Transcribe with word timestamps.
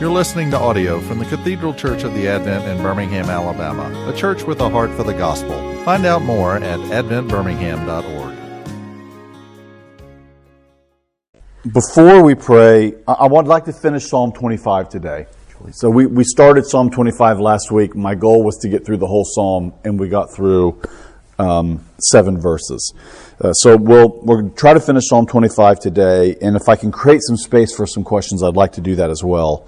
You're 0.00 0.10
listening 0.10 0.50
to 0.50 0.58
audio 0.58 0.98
from 0.98 1.20
the 1.20 1.24
Cathedral 1.24 1.72
Church 1.72 2.02
of 2.02 2.14
the 2.14 2.26
Advent 2.26 2.66
in 2.66 2.82
Birmingham, 2.82 3.26
Alabama, 3.26 4.10
a 4.10 4.16
church 4.16 4.42
with 4.42 4.58
a 4.58 4.68
heart 4.68 4.90
for 4.90 5.04
the 5.04 5.12
gospel. 5.12 5.54
Find 5.84 6.04
out 6.04 6.22
more 6.22 6.56
at 6.56 6.80
adventbirmingham.org. 6.80 8.34
Before 11.72 12.24
we 12.24 12.34
pray, 12.34 12.94
I 13.06 13.28
would 13.28 13.46
like 13.46 13.66
to 13.66 13.72
finish 13.72 14.08
Psalm 14.10 14.32
25 14.32 14.88
today. 14.88 15.26
So 15.70 15.88
we, 15.90 16.06
we 16.06 16.24
started 16.24 16.66
Psalm 16.66 16.90
25 16.90 17.38
last 17.38 17.70
week. 17.70 17.94
My 17.94 18.16
goal 18.16 18.42
was 18.42 18.58
to 18.62 18.68
get 18.68 18.84
through 18.84 18.96
the 18.96 19.06
whole 19.06 19.24
psalm, 19.24 19.74
and 19.84 20.00
we 20.00 20.08
got 20.08 20.34
through 20.34 20.82
um, 21.38 21.84
seven 22.00 22.40
verses. 22.40 22.92
Uh, 23.40 23.52
so 23.52 23.76
we'll 23.76 24.20
we'll 24.22 24.50
try 24.50 24.72
to 24.72 24.80
finish 24.80 25.04
Psalm 25.08 25.26
25 25.26 25.80
today, 25.80 26.36
and 26.40 26.56
if 26.56 26.68
I 26.68 26.76
can 26.76 26.92
create 26.92 27.20
some 27.22 27.36
space 27.36 27.74
for 27.74 27.86
some 27.86 28.04
questions, 28.04 28.42
I'd 28.42 28.56
like 28.56 28.72
to 28.72 28.80
do 28.80 28.94
that 28.96 29.10
as 29.10 29.24
well. 29.24 29.66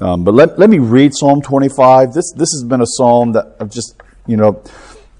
Um, 0.00 0.24
but 0.24 0.34
let, 0.34 0.58
let 0.58 0.68
me 0.68 0.78
read 0.78 1.12
Psalm 1.14 1.40
25. 1.40 2.12
This 2.12 2.32
this 2.32 2.52
has 2.52 2.64
been 2.64 2.82
a 2.82 2.86
psalm 2.86 3.32
that 3.32 3.56
I've 3.58 3.70
just 3.70 3.96
you 4.26 4.36
know, 4.36 4.62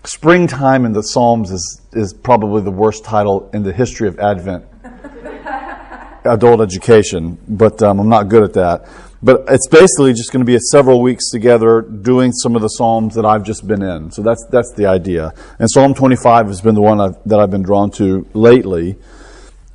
springtime 0.04 0.84
in 0.84 0.92
the 0.92 1.02
Psalms 1.02 1.50
is 1.50 1.80
is 1.92 2.12
probably 2.12 2.62
the 2.62 2.70
worst 2.70 3.04
title 3.04 3.48
in 3.52 3.62
the 3.62 3.72
history 3.72 4.08
of 4.08 4.18
Advent 4.18 4.64
adult 6.24 6.60
education, 6.60 7.38
but 7.48 7.82
um, 7.82 8.00
I'm 8.00 8.08
not 8.08 8.28
good 8.28 8.42
at 8.42 8.52
that. 8.54 8.88
But 9.26 9.42
it's 9.48 9.66
basically 9.66 10.12
just 10.12 10.30
going 10.30 10.46
to 10.46 10.46
be 10.46 10.56
several 10.70 11.02
weeks 11.02 11.30
together 11.30 11.80
doing 11.80 12.30
some 12.30 12.54
of 12.54 12.62
the 12.62 12.68
psalms 12.68 13.16
that 13.16 13.24
I've 13.24 13.42
just 13.42 13.66
been 13.66 13.82
in. 13.82 14.12
So 14.12 14.22
that's 14.22 14.46
that's 14.52 14.72
the 14.74 14.86
idea. 14.86 15.34
And 15.58 15.68
Psalm 15.68 15.94
25 15.94 16.46
has 16.46 16.60
been 16.60 16.76
the 16.76 16.80
one 16.80 17.00
I've, 17.00 17.16
that 17.26 17.40
I've 17.40 17.50
been 17.50 17.64
drawn 17.64 17.90
to 17.98 18.24
lately. 18.34 18.94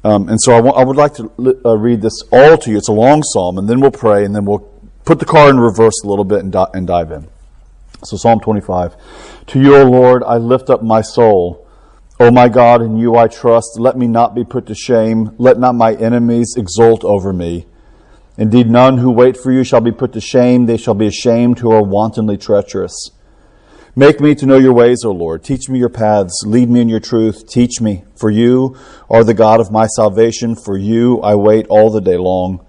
Um, 0.05 0.29
and 0.29 0.39
so 0.41 0.53
I, 0.53 0.85
would 0.85 0.95
like 0.95 1.15
to 1.15 1.29
li- 1.35 1.59
uh, 1.65 1.77
read 1.77 2.01
this 2.01 2.23
all 2.31 2.57
to 2.59 2.71
you. 2.71 2.77
It's 2.77 2.87
a 2.87 2.93
long 2.93 3.23
psalm, 3.23 3.57
and 3.57 3.67
then 3.67 3.81
we'll 3.81 3.91
pray, 3.91 4.23
and 4.23 4.33
then 4.33 4.45
we'll 4.45 4.65
put 5.03 5.19
the 5.19 5.25
car 5.25 5.49
in 5.49 5.59
reverse 5.59 6.01
a 6.01 6.07
little 6.07 6.23
bit 6.23 6.39
and, 6.39 6.53
di- 6.53 6.71
and 6.73 6.87
dive 6.87 7.11
in. 7.11 7.27
So 8.05 8.15
Psalm 8.15 8.39
25. 8.39 8.95
To 9.47 9.61
you, 9.61 9.75
O 9.75 9.83
Lord, 9.83 10.23
I 10.23 10.37
lift 10.37 10.69
up 10.69 10.81
my 10.81 11.01
soul. 11.01 11.67
O 12.21 12.31
my 12.31 12.47
God, 12.47 12.81
in 12.81 12.95
you 12.95 13.17
I 13.17 13.27
trust. 13.27 13.77
Let 13.77 13.97
me 13.97 14.07
not 14.07 14.33
be 14.33 14.45
put 14.45 14.67
to 14.67 14.75
shame. 14.75 15.35
Let 15.37 15.59
not 15.59 15.75
my 15.75 15.93
enemies 15.95 16.55
exult 16.57 17.03
over 17.03 17.33
me. 17.33 17.65
Indeed, 18.41 18.71
none 18.71 18.97
who 18.97 19.11
wait 19.11 19.37
for 19.37 19.51
you 19.51 19.63
shall 19.63 19.81
be 19.81 19.91
put 19.91 20.13
to 20.13 20.19
shame. 20.19 20.65
They 20.65 20.75
shall 20.75 20.95
be 20.95 21.05
ashamed 21.05 21.59
who 21.59 21.71
are 21.71 21.83
wantonly 21.83 22.37
treacherous. 22.37 23.11
Make 23.95 24.19
me 24.19 24.33
to 24.33 24.47
know 24.47 24.57
your 24.57 24.73
ways, 24.73 25.05
O 25.05 25.11
Lord. 25.11 25.43
Teach 25.43 25.69
me 25.69 25.77
your 25.77 25.89
paths. 25.89 26.43
Lead 26.43 26.67
me 26.67 26.81
in 26.81 26.89
your 26.89 26.99
truth. 26.99 27.47
Teach 27.47 27.79
me. 27.81 28.03
For 28.15 28.31
you 28.31 28.75
are 29.11 29.23
the 29.23 29.35
God 29.35 29.59
of 29.59 29.71
my 29.71 29.85
salvation. 29.85 30.55
For 30.55 30.75
you 30.75 31.21
I 31.21 31.35
wait 31.35 31.67
all 31.67 31.91
the 31.91 32.01
day 32.01 32.17
long. 32.17 32.65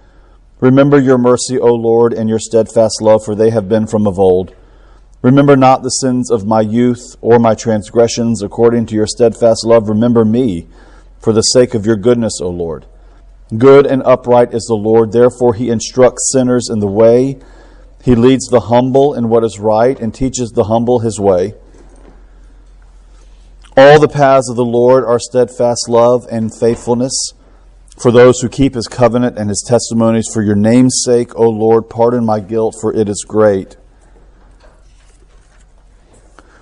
Remember 0.61 1.01
your 1.01 1.17
mercy, 1.17 1.59
O 1.59 1.73
Lord, 1.73 2.13
and 2.13 2.29
your 2.29 2.39
steadfast 2.39 3.01
love, 3.01 3.25
for 3.25 3.35
they 3.35 3.49
have 3.49 3.71
been 3.71 3.87
from 3.87 4.07
of 4.07 4.19
old. 4.19 4.55
Remember 5.23 5.57
not 5.57 5.83
the 5.83 5.89
sins 5.89 6.31
of 6.31 6.45
my 6.45 6.61
youth 6.61 7.17
or 7.23 7.39
my 7.39 7.55
transgressions. 7.55 8.43
According 8.43 8.85
to 8.89 8.95
your 8.95 9.07
steadfast 9.07 9.65
love, 9.65 9.89
remember 9.89 10.27
me 10.27 10.67
for 11.19 11.33
the 11.33 11.41
sake 11.41 11.73
of 11.73 11.87
your 11.87 11.97
goodness, 11.97 12.41
O 12.43 12.51
Lord. 12.51 12.85
Good 13.57 13.87
and 13.87 14.03
upright 14.05 14.55
is 14.55 14.65
the 14.65 14.75
Lord. 14.75 15.13
Therefore, 15.13 15.55
he 15.55 15.69
instructs 15.69 16.31
sinners 16.33 16.71
in 16.71 16.79
the 16.79 16.87
way. 16.87 17.39
He 18.03 18.15
leads 18.15 18.47
the 18.47 18.61
humble 18.61 19.15
in 19.15 19.29
what 19.29 19.45
is 19.45 19.59
right 19.59 19.99
and 20.01 20.15
teaches 20.15 20.51
the 20.51 20.65
humble 20.65 21.01
his 21.01 21.21
way. 21.21 21.55
All 23.77 24.01
the 24.01 24.09
paths 24.09 24.51
of 24.51 24.57
the 24.57 24.65
Lord 24.65 25.05
are 25.05 25.19
steadfast 25.19 25.89
love 25.89 26.27
and 26.31 26.55
faithfulness 26.55 27.33
for 27.99 28.11
those 28.11 28.41
who 28.41 28.49
keep 28.49 28.75
his 28.75 28.89
covenant 28.89 29.39
and 29.39 29.49
his 29.49 29.65
testimonies. 29.67 30.29
For 30.33 30.43
your 30.43 30.57
name's 30.57 31.03
sake, 31.05 31.35
O 31.37 31.49
Lord, 31.49 31.89
pardon 31.89 32.25
my 32.25 32.41
guilt, 32.41 32.77
for 32.81 32.93
it 32.95 33.09
is 33.09 33.25
great. 33.27 33.77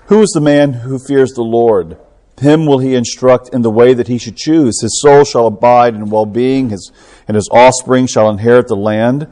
Who 0.06 0.22
is 0.22 0.30
the 0.30 0.40
man 0.40 0.72
who 0.72 0.98
fears 0.98 1.32
the 1.32 1.42
Lord? 1.42 1.96
Him 2.40 2.64
will 2.64 2.78
he 2.78 2.94
instruct 2.94 3.50
in 3.52 3.60
the 3.60 3.70
way 3.70 3.92
that 3.92 4.08
he 4.08 4.16
should 4.16 4.36
choose. 4.36 4.80
His 4.80 5.00
soul 5.00 5.24
shall 5.24 5.46
abide 5.46 5.94
in 5.94 6.08
well 6.08 6.24
being, 6.24 6.70
his, 6.70 6.90
and 7.28 7.34
his 7.34 7.48
offspring 7.52 8.06
shall 8.06 8.30
inherit 8.30 8.68
the 8.68 8.76
land. 8.76 9.26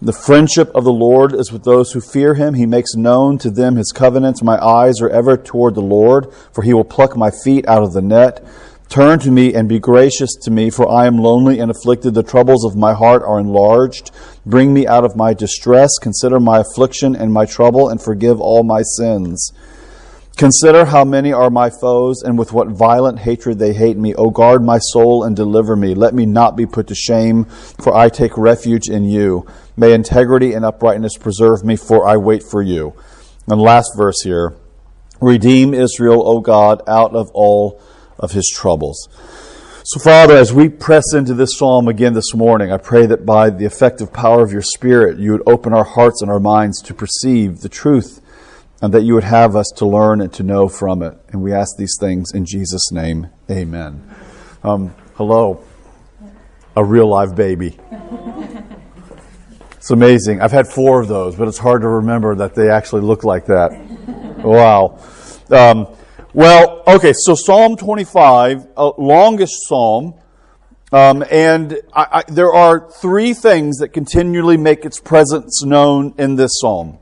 The 0.00 0.14
friendship 0.14 0.70
of 0.74 0.84
the 0.84 0.92
Lord 0.92 1.34
is 1.34 1.52
with 1.52 1.64
those 1.64 1.92
who 1.92 2.00
fear 2.00 2.34
him. 2.34 2.54
He 2.54 2.66
makes 2.66 2.94
known 2.94 3.36
to 3.38 3.50
them 3.50 3.76
his 3.76 3.92
covenants. 3.92 4.42
My 4.42 4.62
eyes 4.64 5.00
are 5.02 5.10
ever 5.10 5.36
toward 5.36 5.74
the 5.74 5.82
Lord, 5.82 6.32
for 6.52 6.62
he 6.62 6.72
will 6.72 6.84
pluck 6.84 7.16
my 7.16 7.30
feet 7.30 7.68
out 7.68 7.82
of 7.82 7.92
the 7.92 8.02
net. 8.02 8.42
Turn 8.88 9.18
to 9.20 9.30
me 9.30 9.54
and 9.54 9.68
be 9.68 9.78
gracious 9.78 10.34
to 10.42 10.50
me, 10.50 10.70
for 10.70 10.88
I 10.88 11.06
am 11.06 11.18
lonely 11.18 11.58
and 11.58 11.70
afflicted. 11.70 12.14
The 12.14 12.22
troubles 12.22 12.64
of 12.64 12.76
my 12.76 12.94
heart 12.94 13.22
are 13.22 13.40
enlarged. 13.40 14.10
Bring 14.46 14.72
me 14.72 14.86
out 14.86 15.04
of 15.04 15.16
my 15.16 15.34
distress. 15.34 15.90
Consider 16.00 16.40
my 16.40 16.60
affliction 16.60 17.14
and 17.14 17.32
my 17.32 17.44
trouble, 17.44 17.88
and 17.88 18.00
forgive 18.00 18.40
all 18.40 18.62
my 18.62 18.82
sins. 18.82 19.52
Consider 20.36 20.86
how 20.86 21.04
many 21.04 21.32
are 21.32 21.48
my 21.48 21.70
foes, 21.70 22.22
and 22.22 22.36
with 22.36 22.52
what 22.52 22.68
violent 22.68 23.20
hatred 23.20 23.60
they 23.60 23.72
hate 23.72 23.96
me. 23.96 24.14
O 24.16 24.30
guard 24.30 24.64
my 24.64 24.78
soul 24.78 25.22
and 25.22 25.36
deliver 25.36 25.76
me. 25.76 25.94
Let 25.94 26.12
me 26.12 26.26
not 26.26 26.56
be 26.56 26.66
put 26.66 26.88
to 26.88 26.94
shame, 26.94 27.44
for 27.44 27.94
I 27.94 28.08
take 28.08 28.36
refuge 28.36 28.88
in 28.88 29.04
you. 29.04 29.46
May 29.76 29.92
integrity 29.92 30.52
and 30.52 30.64
uprightness 30.64 31.16
preserve 31.18 31.64
me, 31.64 31.76
for 31.76 32.06
I 32.06 32.16
wait 32.16 32.42
for 32.42 32.62
you. 32.62 32.94
And 33.46 33.60
last 33.60 33.92
verse 33.96 34.22
here 34.22 34.56
Redeem 35.20 35.72
Israel, 35.72 36.26
O 36.26 36.40
God, 36.40 36.82
out 36.88 37.14
of 37.14 37.30
all 37.32 37.80
of 38.18 38.32
his 38.32 38.50
troubles. 38.52 39.08
So, 39.84 40.00
Father, 40.00 40.36
as 40.36 40.52
we 40.52 40.68
press 40.68 41.14
into 41.14 41.34
this 41.34 41.58
psalm 41.58 41.86
again 41.86 42.14
this 42.14 42.34
morning, 42.34 42.72
I 42.72 42.78
pray 42.78 43.06
that 43.06 43.24
by 43.24 43.50
the 43.50 43.66
effective 43.66 44.12
power 44.12 44.42
of 44.42 44.50
your 44.50 44.62
Spirit, 44.62 45.18
you 45.18 45.32
would 45.32 45.42
open 45.46 45.72
our 45.72 45.84
hearts 45.84 46.22
and 46.22 46.30
our 46.30 46.40
minds 46.40 46.82
to 46.82 46.94
perceive 46.94 47.60
the 47.60 47.68
truth 47.68 48.20
and 48.84 48.92
that 48.92 49.02
you 49.02 49.14
would 49.14 49.24
have 49.24 49.56
us 49.56 49.72
to 49.76 49.86
learn 49.86 50.20
and 50.20 50.30
to 50.34 50.42
know 50.42 50.68
from 50.68 51.02
it. 51.02 51.18
And 51.30 51.42
we 51.42 51.54
ask 51.54 51.74
these 51.78 51.96
things 51.98 52.32
in 52.34 52.44
Jesus' 52.44 52.92
name. 52.92 53.30
Amen. 53.50 54.06
Um, 54.62 54.94
hello, 55.14 55.64
a 56.76 56.84
real 56.84 57.08
live 57.08 57.34
baby. 57.34 57.78
It's 59.76 59.90
amazing. 59.90 60.42
I've 60.42 60.52
had 60.52 60.68
four 60.68 61.00
of 61.00 61.08
those, 61.08 61.34
but 61.34 61.48
it's 61.48 61.56
hard 61.56 61.80
to 61.80 61.88
remember 61.88 62.34
that 62.34 62.54
they 62.54 62.68
actually 62.68 63.00
look 63.00 63.24
like 63.24 63.46
that. 63.46 63.70
Wow. 64.44 64.98
Um, 65.50 65.88
well, 66.34 66.82
okay, 66.86 67.14
so 67.14 67.34
Psalm 67.34 67.78
25, 67.78 68.66
uh, 68.76 68.92
longest 68.98 69.66
psalm. 69.66 70.12
Um, 70.92 71.24
and 71.30 71.80
I, 71.94 72.06
I, 72.12 72.22
there 72.30 72.52
are 72.52 72.90
three 72.90 73.32
things 73.32 73.78
that 73.78 73.94
continually 73.94 74.58
make 74.58 74.84
its 74.84 75.00
presence 75.00 75.64
known 75.64 76.14
in 76.18 76.36
this 76.36 76.50
psalm. 76.60 76.98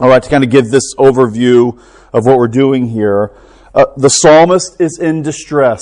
All 0.00 0.08
right, 0.08 0.20
to 0.20 0.28
kind 0.28 0.42
of 0.42 0.50
give 0.50 0.70
this 0.70 0.92
overview 0.96 1.80
of 2.12 2.26
what 2.26 2.36
we're 2.36 2.48
doing 2.48 2.88
here, 2.88 3.30
uh, 3.76 3.86
the 3.96 4.08
psalmist 4.08 4.80
is 4.80 4.98
in 4.98 5.22
distress, 5.22 5.80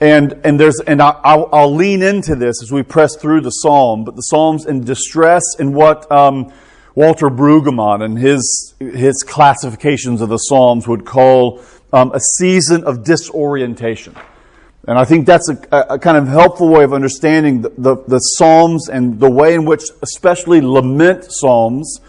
and 0.00 0.40
and 0.42 0.58
there's 0.58 0.80
and 0.80 1.02
I'll, 1.02 1.50
I'll 1.52 1.74
lean 1.74 2.00
into 2.00 2.34
this 2.34 2.62
as 2.62 2.72
we 2.72 2.82
press 2.82 3.14
through 3.16 3.42
the 3.42 3.50
psalm. 3.50 4.04
But 4.04 4.16
the 4.16 4.22
psalm's 4.22 4.64
in 4.64 4.84
distress 4.84 5.42
in 5.58 5.74
what 5.74 6.10
um, 6.10 6.50
Walter 6.94 7.28
Brueggemann 7.28 8.02
and 8.02 8.18
his 8.18 8.72
his 8.80 9.22
classifications 9.22 10.22
of 10.22 10.30
the 10.30 10.38
psalms 10.38 10.88
would 10.88 11.04
call 11.04 11.62
um, 11.92 12.10
a 12.14 12.20
season 12.38 12.84
of 12.84 13.04
disorientation. 13.04 14.16
And 14.88 14.98
I 14.98 15.04
think 15.04 15.26
that's 15.26 15.50
a, 15.50 15.58
a, 15.90 15.98
kind 15.98 16.16
of 16.16 16.26
helpful 16.26 16.68
way 16.68 16.84
of 16.84 16.92
understanding 16.92 17.62
the, 17.62 17.72
the, 17.78 17.96
the 18.06 18.18
Psalms 18.18 18.90
and 18.90 19.18
the 19.18 19.30
way 19.30 19.54
in 19.54 19.64
which, 19.64 19.84
especially 20.02 20.60
lament 20.60 21.24
Psalms, 21.26 22.00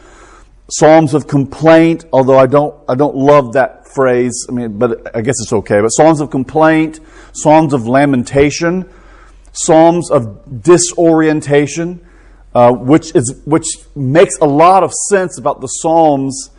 Psalms 0.70 1.14
of 1.14 1.28
complaint, 1.28 2.06
although 2.12 2.40
I 2.40 2.48
don't, 2.48 2.76
I 2.90 2.96
don't 2.96 3.16
love 3.16 3.54
that 3.54 3.88
phrase, 3.88 4.48
I 4.50 4.52
mean, 4.52 4.80
but 4.80 5.16
I 5.16 5.22
guess 5.22 5.36
it's 5.40 5.54
okay. 5.54 5.80
But 5.80 5.90
Psalms 5.90 6.22
of 6.22 6.32
complaint, 6.32 7.00
Psalms 7.34 7.74
of 7.74 7.88
lamentation, 7.88 8.90
Psalms 9.52 10.10
of 10.10 10.64
disorientation, 10.64 12.06
uh, 12.56 12.72
which 12.72 13.14
is, 13.16 13.42
which 13.46 13.68
makes 13.96 14.38
a 14.40 14.46
lot 14.46 14.84
of 14.84 14.92
sense 15.10 15.38
about 15.38 15.62
the 15.62 15.68
Psalms 15.68 16.50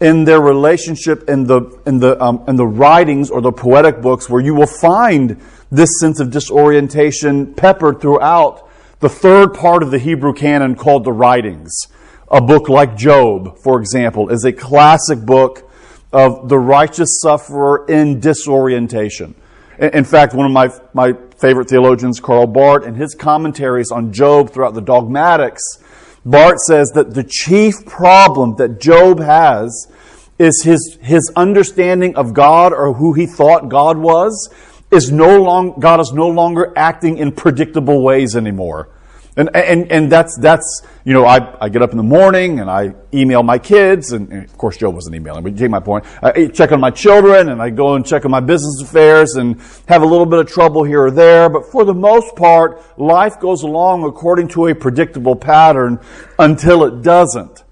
in 0.00 0.24
their 0.24 0.40
relationship 0.40 1.28
in 1.28 1.44
the, 1.44 1.60
in 1.86 2.00
the, 2.00 2.20
um, 2.20 2.42
in 2.48 2.56
the 2.56 2.66
writings 2.66 3.30
or 3.30 3.40
the 3.40 3.52
poetic 3.52 4.02
books 4.02 4.28
where 4.28 4.40
you 4.40 4.54
will 4.54 4.66
find 4.66 5.40
this 5.70 6.00
sense 6.00 6.18
of 6.18 6.32
disorientation 6.32 7.54
peppered 7.54 8.00
throughout 8.00 8.68
the 8.98 9.08
third 9.08 9.54
part 9.54 9.84
of 9.84 9.92
the 9.92 9.98
Hebrew 9.98 10.32
canon 10.32 10.74
called 10.74 11.04
the 11.04 11.12
writings. 11.12 11.86
A 12.32 12.40
book 12.40 12.70
like 12.70 12.96
Job, 12.96 13.58
for 13.58 13.78
example, 13.78 14.30
is 14.30 14.46
a 14.46 14.52
classic 14.52 15.20
book 15.20 15.70
of 16.14 16.48
the 16.48 16.58
righteous 16.58 17.20
sufferer 17.20 17.84
in 17.86 18.20
disorientation. 18.20 19.34
In 19.78 20.04
fact, 20.04 20.32
one 20.32 20.46
of 20.46 20.52
my, 20.52 20.70
my 20.94 21.12
favorite 21.36 21.68
theologians, 21.68 22.20
Karl 22.20 22.46
Barth, 22.46 22.86
in 22.86 22.94
his 22.94 23.14
commentaries 23.14 23.90
on 23.90 24.14
Job 24.14 24.50
throughout 24.50 24.72
the 24.72 24.80
dogmatics, 24.80 25.62
Barth 26.24 26.60
says 26.60 26.90
that 26.94 27.12
the 27.12 27.24
chief 27.24 27.84
problem 27.84 28.56
that 28.56 28.80
Job 28.80 29.20
has 29.20 29.92
is 30.38 30.62
his, 30.62 30.98
his 31.02 31.30
understanding 31.36 32.16
of 32.16 32.32
God 32.32 32.72
or 32.72 32.94
who 32.94 33.12
he 33.12 33.26
thought 33.26 33.68
God 33.68 33.98
was 33.98 34.50
is 34.90 35.12
no 35.12 35.42
long, 35.42 35.78
God 35.80 36.00
is 36.00 36.12
no 36.14 36.28
longer 36.28 36.72
acting 36.76 37.18
in 37.18 37.32
predictable 37.32 38.02
ways 38.02 38.36
anymore. 38.36 38.88
And, 39.34 39.48
and, 39.56 39.90
and 39.90 40.12
that's, 40.12 40.36
that's, 40.36 40.82
you 41.04 41.14
know, 41.14 41.24
I, 41.24 41.56
I 41.58 41.70
get 41.70 41.80
up 41.80 41.92
in 41.92 41.96
the 41.96 42.02
morning 42.02 42.60
and 42.60 42.68
I 42.68 42.94
email 43.14 43.42
my 43.42 43.58
kids, 43.58 44.12
and, 44.12 44.30
and 44.30 44.44
of 44.44 44.58
course 44.58 44.76
Job 44.76 44.94
wasn't 44.94 45.16
emailing, 45.16 45.42
but 45.42 45.52
you 45.52 45.58
take 45.58 45.70
my 45.70 45.80
point. 45.80 46.04
I 46.22 46.48
check 46.48 46.70
on 46.70 46.80
my 46.80 46.90
children 46.90 47.48
and 47.48 47.62
I 47.62 47.70
go 47.70 47.94
and 47.94 48.04
check 48.04 48.26
on 48.26 48.30
my 48.30 48.40
business 48.40 48.82
affairs 48.82 49.36
and 49.36 49.58
have 49.88 50.02
a 50.02 50.06
little 50.06 50.26
bit 50.26 50.38
of 50.38 50.48
trouble 50.48 50.84
here 50.84 51.04
or 51.04 51.10
there, 51.10 51.48
but 51.48 51.64
for 51.72 51.84
the 51.84 51.94
most 51.94 52.36
part, 52.36 52.98
life 52.98 53.40
goes 53.40 53.62
along 53.62 54.04
according 54.04 54.48
to 54.48 54.66
a 54.66 54.74
predictable 54.74 55.34
pattern 55.34 55.98
until 56.38 56.84
it 56.84 57.02
doesn't. 57.02 57.64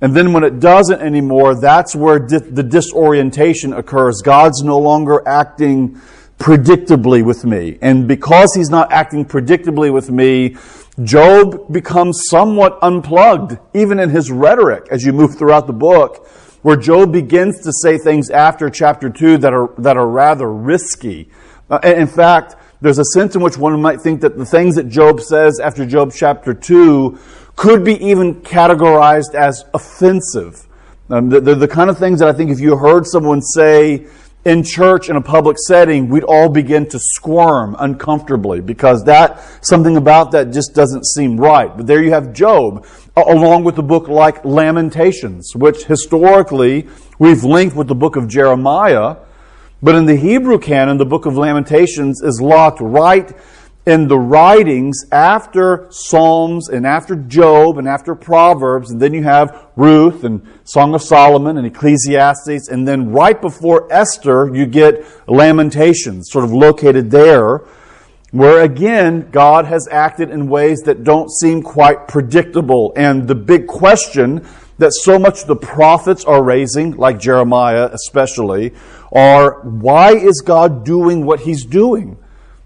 And 0.00 0.14
then 0.14 0.32
when 0.32 0.44
it 0.44 0.60
doesn't 0.60 1.00
anymore, 1.02 1.60
that's 1.60 1.96
where 1.96 2.20
di- 2.20 2.38
the 2.38 2.62
disorientation 2.62 3.72
occurs. 3.72 4.22
God's 4.22 4.62
no 4.62 4.78
longer 4.78 5.26
acting 5.26 6.00
predictably 6.38 7.22
with 7.22 7.44
me. 7.44 7.78
And 7.82 8.08
because 8.08 8.54
he's 8.54 8.70
not 8.70 8.90
acting 8.92 9.26
predictably 9.26 9.92
with 9.92 10.10
me, 10.10 10.56
Job 11.04 11.72
becomes 11.72 12.22
somewhat 12.28 12.78
unplugged, 12.82 13.58
even 13.74 13.98
in 13.98 14.10
his 14.10 14.30
rhetoric 14.30 14.86
as 14.90 15.04
you 15.04 15.12
move 15.12 15.38
throughout 15.38 15.66
the 15.66 15.72
book, 15.72 16.26
where 16.62 16.76
Job 16.76 17.12
begins 17.12 17.60
to 17.60 17.72
say 17.72 17.96
things 17.96 18.28
after 18.28 18.68
chapter 18.68 19.08
2 19.08 19.38
that 19.38 19.54
are, 19.54 19.72
that 19.78 19.96
are 19.96 20.06
rather 20.06 20.52
risky. 20.52 21.28
Uh, 21.70 21.78
in 21.82 22.06
fact, 22.06 22.56
there's 22.80 22.98
a 22.98 23.04
sense 23.04 23.34
in 23.34 23.42
which 23.42 23.56
one 23.56 23.80
might 23.80 24.00
think 24.00 24.20
that 24.22 24.36
the 24.36 24.44
things 24.44 24.74
that 24.76 24.88
Job 24.88 25.20
says 25.20 25.60
after 25.60 25.86
Job 25.86 26.12
chapter 26.14 26.52
2 26.52 27.18
could 27.56 27.84
be 27.84 27.94
even 28.04 28.40
categorized 28.42 29.34
as 29.34 29.64
offensive. 29.72 30.66
Um, 31.08 31.28
they're 31.28 31.54
the 31.54 31.68
kind 31.68 31.90
of 31.90 31.98
things 31.98 32.20
that 32.20 32.28
I 32.28 32.32
think 32.32 32.50
if 32.50 32.60
you 32.60 32.76
heard 32.76 33.06
someone 33.06 33.42
say 33.42 34.06
in 34.44 34.62
church 34.62 35.10
in 35.10 35.16
a 35.16 35.20
public 35.20 35.58
setting, 35.58 36.08
we'd 36.08 36.24
all 36.24 36.48
begin 36.48 36.88
to 36.88 36.98
squirm 36.98 37.76
uncomfortably 37.78 38.60
because 38.60 39.04
that, 39.04 39.40
something 39.64 39.96
about 39.96 40.32
that 40.32 40.50
just 40.50 40.74
doesn't 40.74 41.04
seem 41.06 41.36
right. 41.36 41.76
But 41.76 41.86
there 41.86 42.02
you 42.02 42.10
have 42.12 42.32
Job, 42.32 42.86
along 43.16 43.64
with 43.64 43.76
the 43.76 43.82
book 43.82 44.08
like 44.08 44.44
Lamentations, 44.44 45.54
which 45.54 45.84
historically 45.84 46.88
we've 47.18 47.44
linked 47.44 47.76
with 47.76 47.88
the 47.88 47.94
book 47.94 48.16
of 48.16 48.28
Jeremiah. 48.28 49.16
But 49.82 49.94
in 49.94 50.06
the 50.06 50.16
Hebrew 50.16 50.58
canon, 50.58 50.96
the 50.96 51.06
book 51.06 51.26
of 51.26 51.36
Lamentations 51.36 52.22
is 52.22 52.40
locked 52.40 52.80
right 52.80 53.34
in 53.86 54.08
the 54.08 54.18
writings 54.18 55.04
after 55.10 55.86
Psalms 55.90 56.68
and 56.68 56.86
after 56.86 57.16
Job 57.16 57.78
and 57.78 57.88
after 57.88 58.14
Proverbs, 58.14 58.90
and 58.90 59.00
then 59.00 59.14
you 59.14 59.22
have 59.22 59.68
Ruth 59.74 60.22
and 60.22 60.46
Song 60.64 60.94
of 60.94 61.02
Solomon 61.02 61.56
and 61.56 61.66
Ecclesiastes, 61.66 62.68
and 62.68 62.86
then 62.86 63.10
right 63.10 63.40
before 63.40 63.90
Esther, 63.92 64.50
you 64.54 64.66
get 64.66 65.04
Lamentations, 65.28 66.30
sort 66.30 66.44
of 66.44 66.52
located 66.52 67.10
there, 67.10 67.62
where 68.32 68.62
again, 68.62 69.28
God 69.30 69.64
has 69.64 69.88
acted 69.90 70.30
in 70.30 70.48
ways 70.48 70.82
that 70.82 71.02
don't 71.02 71.30
seem 71.30 71.62
quite 71.62 72.06
predictable. 72.06 72.92
And 72.96 73.26
the 73.26 73.34
big 73.34 73.66
question 73.66 74.46
that 74.78 74.92
so 74.92 75.18
much 75.18 75.44
the 75.44 75.56
prophets 75.56 76.24
are 76.24 76.42
raising, 76.42 76.96
like 76.96 77.18
Jeremiah 77.18 77.90
especially, 77.92 78.72
are 79.10 79.60
why 79.62 80.12
is 80.12 80.42
God 80.42 80.84
doing 80.84 81.26
what 81.26 81.40
he's 81.40 81.64
doing? 81.64 82.18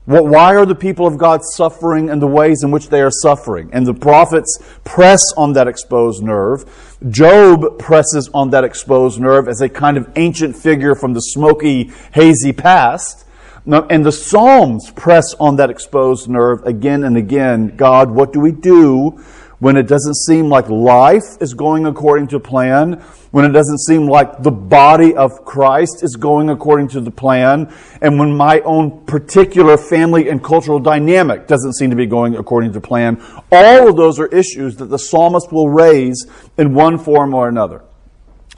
Why 0.06 0.54
are 0.54 0.66
the 0.66 0.74
people 0.74 1.06
of 1.06 1.16
God 1.16 1.40
suffering 1.42 2.10
and 2.10 2.20
the 2.20 2.26
ways 2.26 2.62
in 2.62 2.70
which 2.70 2.90
they 2.90 3.00
are 3.00 3.10
suffering? 3.10 3.70
And 3.72 3.86
the 3.86 3.94
prophets 3.94 4.58
press 4.84 5.22
on 5.34 5.54
that 5.54 5.66
exposed 5.66 6.22
nerve. 6.22 6.98
Job 7.08 7.78
presses 7.78 8.28
on 8.34 8.50
that 8.50 8.64
exposed 8.64 9.18
nerve 9.18 9.48
as 9.48 9.62
a 9.62 9.68
kind 9.70 9.96
of 9.96 10.10
ancient 10.16 10.56
figure 10.56 10.94
from 10.94 11.14
the 11.14 11.20
smoky, 11.20 11.90
hazy 12.12 12.52
past. 12.52 13.24
And 13.64 14.04
the 14.04 14.12
Psalms 14.12 14.90
press 14.90 15.32
on 15.40 15.56
that 15.56 15.70
exposed 15.70 16.28
nerve 16.28 16.62
again 16.66 17.02
and 17.02 17.16
again. 17.16 17.74
God, 17.74 18.10
what 18.10 18.30
do 18.30 18.40
we 18.40 18.52
do 18.52 19.24
when 19.58 19.76
it 19.76 19.86
doesn't 19.86 20.16
seem 20.16 20.48
like 20.48 20.68
life 20.68 21.40
is 21.40 21.54
going 21.54 21.86
according 21.86 22.28
to 22.28 22.40
plan? 22.40 23.02
when 23.34 23.44
it 23.44 23.48
doesn't 23.48 23.78
seem 23.78 24.06
like 24.06 24.44
the 24.44 24.50
body 24.52 25.12
of 25.16 25.44
Christ 25.44 26.04
is 26.04 26.14
going 26.14 26.50
according 26.50 26.86
to 26.90 27.00
the 27.00 27.10
plan, 27.10 27.74
and 28.00 28.16
when 28.16 28.32
my 28.32 28.60
own 28.60 29.04
particular 29.06 29.76
family 29.76 30.28
and 30.28 30.40
cultural 30.40 30.78
dynamic 30.78 31.48
doesn't 31.48 31.72
seem 31.72 31.90
to 31.90 31.96
be 31.96 32.06
going 32.06 32.36
according 32.36 32.72
to 32.74 32.80
plan. 32.80 33.20
All 33.50 33.88
of 33.88 33.96
those 33.96 34.20
are 34.20 34.28
issues 34.28 34.76
that 34.76 34.84
the 34.84 35.00
psalmist 35.00 35.50
will 35.50 35.68
raise 35.68 36.24
in 36.56 36.74
one 36.74 36.96
form 36.96 37.34
or 37.34 37.48
another. 37.48 37.82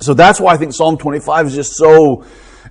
So 0.00 0.12
that's 0.12 0.38
why 0.38 0.52
I 0.52 0.58
think 0.58 0.74
Psalm 0.74 0.98
25 0.98 1.46
is 1.46 1.54
just 1.54 1.72
so 1.72 2.26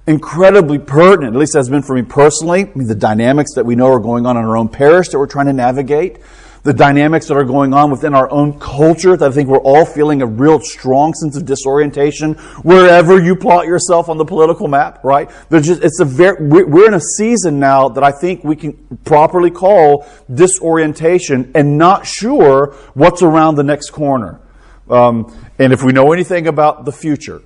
incredibly 0.06 0.78
pertinent, 0.78 1.36
at 1.36 1.40
least 1.40 1.56
has 1.56 1.70
been 1.70 1.82
for 1.82 1.96
me 1.96 2.04
personally. 2.04 2.66
I 2.66 2.78
mean, 2.78 2.88
the 2.88 2.94
dynamics 2.94 3.56
that 3.56 3.66
we 3.66 3.74
know 3.74 3.88
are 3.88 4.00
going 4.00 4.28
on 4.28 4.38
in 4.38 4.44
our 4.44 4.56
own 4.56 4.70
parish 4.70 5.10
that 5.10 5.18
we're 5.18 5.26
trying 5.26 5.48
to 5.48 5.54
navigate 5.54 6.20
the 6.66 6.74
dynamics 6.74 7.28
that 7.28 7.36
are 7.36 7.44
going 7.44 7.76
on 7.76 7.92
within 7.92 8.16
our 8.16 8.30
own 8.32 8.60
culture 8.60 9.16
that 9.16 9.32
I 9.32 9.32
think 9.32 9.48
we're 9.48 9.60
all 9.60 9.86
feeling 9.86 10.24
a 10.24 10.26
real 10.26 10.60
strong 10.60 11.14
sense 11.14 11.38
of 11.38 11.46
disorientation 11.46 12.34
wherever 12.64 13.22
you 13.22 13.36
plot 13.36 13.68
yourself 13.68 14.10
on 14.10 14.18
the 14.18 14.26
political 14.26 14.68
map, 14.68 15.04
right? 15.04 15.30
There's 15.50 15.68
just, 15.68 15.84
it's 15.84 16.00
a 16.00 16.06
very, 16.06 16.44
we're 16.48 16.88
in 16.88 16.96
a 16.96 17.00
season 17.00 17.60
now 17.60 17.90
that 17.90 18.04
I 18.04 18.12
think 18.12 18.44
we 18.44 18.56
can 18.56 18.74
properly 19.06 19.52
call 19.52 20.08
disorientation 20.34 21.52
and 21.54 21.78
not 21.78 22.08
sure 22.08 22.76
what's 22.96 23.22
around 23.22 23.56
the 23.56 23.64
next 23.64 23.92
corner. 23.92 24.42
Um, 24.90 25.32
and 25.60 25.72
if 25.72 25.84
we 25.84 25.92
know 25.92 26.14
anything 26.14 26.48
about 26.48 26.84
the 26.84 26.92
future, 26.92 27.44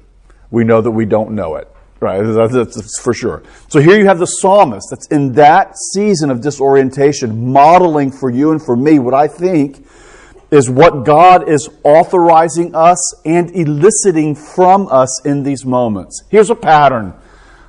we 0.50 0.64
know 0.64 0.80
that 0.80 0.92
we 0.92 1.04
don't 1.04 1.32
know 1.32 1.56
it. 1.56 1.68
Right, 2.02 2.22
that's, 2.22 3.00
for 3.02 3.14
sure. 3.14 3.44
So 3.68 3.82
here 3.82 4.00
you 4.00 4.06
have 4.06 4.20
the 4.20 4.26
psalmist 4.26 4.88
that's 4.90 5.08
in 5.08 5.34
that 5.34 5.78
season 5.94 6.32
of 6.32 6.40
disorientation, 6.40 7.52
modeling 7.52 8.10
for 8.10 8.30
you 8.30 8.52
and 8.52 8.64
for 8.64 8.78
me 8.78 9.00
what 9.00 9.14
I 9.14 9.28
think 9.28 9.86
is 10.50 10.70
what 10.70 11.04
God 11.04 11.50
is 11.50 11.70
authorizing 11.84 12.74
us 12.74 13.14
and 13.26 13.52
eliciting 13.56 14.34
from 14.34 14.88
us 14.90 15.26
in 15.26 15.44
these 15.44 15.66
moments. 15.66 16.24
Here's 16.30 16.50
a 16.50 16.56
pattern. 16.56 17.14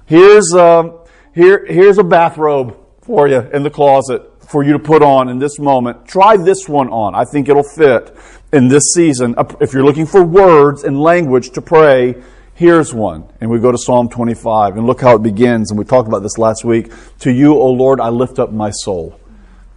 Here's 0.07 0.53
a, 0.55 0.65
um, 0.65 0.99
here, 1.35 1.67
here's 1.67 1.99
a 1.99 2.05
bathrobe 2.05 2.77
for 3.03 3.29
you 3.29 3.41
in 3.41 3.63
the 3.63 3.71
closet 3.71 4.23
for 4.49 4.63
you 4.65 4.73
to 4.73 4.79
put 4.79 5.03
on 5.03 5.29
in 5.29 5.39
this 5.39 5.59
moment. 5.59 6.07
Try 6.07 6.37
this 6.37 6.69
one 6.69 6.89
on. 6.89 7.15
I 7.15 7.25
think 7.25 7.49
it'll 7.49 7.63
fit 7.63 8.17
in 8.53 8.69
this 8.69 8.93
season. 8.95 9.35
If 9.61 9.73
you're 9.73 9.85
looking 9.85 10.07
for 10.07 10.25
words 10.25 10.83
and 10.83 11.01
language 11.01 11.51
to 11.51 11.63
pray, 11.63 12.21
Here's 12.61 12.93
one. 12.93 13.27
And 13.41 13.49
we 13.49 13.59
go 13.59 13.73
to 13.73 13.79
Psalm 13.79 14.11
25 14.11 14.77
and 14.77 14.87
look 14.87 15.01
how 15.01 15.17
it 15.17 15.23
begins. 15.23 15.71
And 15.71 15.79
we 15.79 15.87
talked 15.87 16.07
about 16.09 16.23
this 16.23 16.37
last 16.37 16.63
week. 16.63 16.93
To 17.21 17.33
you, 17.33 17.55
O 17.55 17.71
Lord, 17.71 18.01
I 18.01 18.11
lift 18.11 18.39
up 18.39 18.53
my 18.53 18.69
soul. 18.69 19.19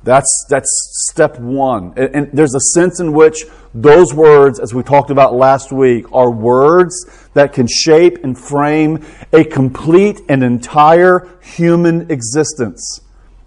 That's, 0.03 0.27
that's 0.49 0.67
step 1.09 1.39
one. 1.39 1.93
And, 1.95 2.13
and 2.13 2.29
there's 2.33 2.53
a 2.53 2.59
sense 2.59 2.99
in 2.99 3.13
which 3.13 3.45
those 3.73 4.13
words, 4.13 4.59
as 4.59 4.73
we 4.73 4.83
talked 4.83 5.11
about 5.11 5.33
last 5.33 5.71
week, 5.71 6.11
are 6.11 6.29
words 6.29 6.93
that 7.35 7.53
can 7.53 7.67
shape 7.67 8.21
and 8.25 8.37
frame 8.37 9.05
a 9.31 9.45
complete 9.45 10.19
and 10.27 10.43
entire 10.43 11.29
human 11.41 12.11
existence. 12.11 12.99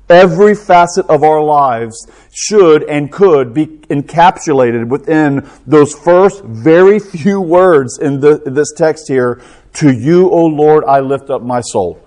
Every 0.08 0.54
facet 0.54 1.06
of 1.06 1.25
our 1.25 1.42
lives 1.42 2.06
should 2.32 2.84
and 2.84 3.10
could 3.10 3.52
be 3.52 3.66
encapsulated 3.66 4.88
within 4.88 5.48
those 5.66 5.94
first 5.94 6.44
very 6.44 7.00
few 7.00 7.40
words 7.40 7.98
in, 7.98 8.20
the, 8.20 8.40
this 8.46 8.72
text 8.72 9.08
here. 9.08 9.42
To 9.75 9.92
you, 9.92 10.30
O 10.30 10.46
Lord, 10.46 10.84
I 10.84 11.00
lift 11.00 11.28
up 11.28 11.42
my 11.42 11.60
soul. 11.60 12.00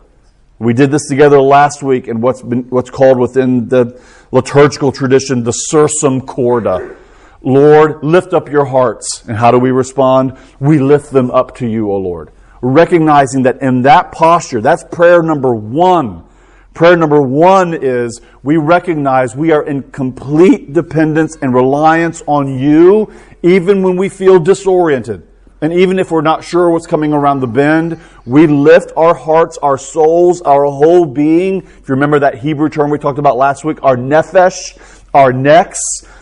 We 0.59 0.73
did 0.73 0.91
this 0.91 1.07
together 1.07 1.41
last 1.41 1.83
week 1.83 2.07
in 2.07 2.21
what's 2.21 2.41
been, 2.41 2.63
what's 2.69 2.89
called 2.89 3.19
within 3.19 3.67
the 3.67 4.01
liturgical 4.31 4.91
tradition 4.91 5.43
the 5.43 5.53
sursum 5.71 6.25
corda. 6.25 6.95
Lord, 7.41 8.03
lift 8.03 8.33
up 8.33 8.49
your 8.49 8.65
hearts. 8.65 9.23
And 9.27 9.37
how 9.37 9.51
do 9.51 9.59
we 9.59 9.71
respond? 9.71 10.37
We 10.59 10.79
lift 10.79 11.11
them 11.11 11.31
up 11.31 11.55
to 11.57 11.67
you, 11.67 11.91
O 11.91 11.97
Lord. 11.97 12.31
Recognizing 12.61 13.43
that 13.43 13.61
in 13.61 13.83
that 13.83 14.11
posture, 14.11 14.61
that's 14.61 14.83
prayer 14.83 15.21
number 15.21 15.53
one 15.53 16.25
Prayer 16.73 16.95
number 16.95 17.21
one 17.21 17.73
is 17.73 18.21
we 18.43 18.57
recognize 18.57 19.35
we 19.35 19.51
are 19.51 19.63
in 19.63 19.83
complete 19.91 20.71
dependence 20.73 21.35
and 21.41 21.53
reliance 21.53 22.21
on 22.27 22.59
you, 22.59 23.11
even 23.43 23.83
when 23.83 23.97
we 23.97 24.07
feel 24.07 24.39
disoriented. 24.39 25.27
And 25.61 25.73
even 25.73 25.99
if 25.99 26.09
we're 26.09 26.21
not 26.21 26.43
sure 26.43 26.69
what's 26.69 26.87
coming 26.87 27.11
around 27.11 27.41
the 27.41 27.47
bend, 27.47 27.99
we 28.25 28.47
lift 28.47 28.93
our 28.95 29.13
hearts, 29.13 29.57
our 29.57 29.77
souls, 29.77 30.41
our 30.41 30.63
whole 30.63 31.05
being. 31.05 31.63
If 31.63 31.89
you 31.89 31.95
remember 31.95 32.19
that 32.19 32.35
Hebrew 32.35 32.69
term 32.69 32.89
we 32.89 32.97
talked 32.97 33.19
about 33.19 33.35
last 33.35 33.65
week, 33.65 33.83
our 33.83 33.97
nephesh, 33.97 34.77
our 35.13 35.33
necks, 35.33 35.81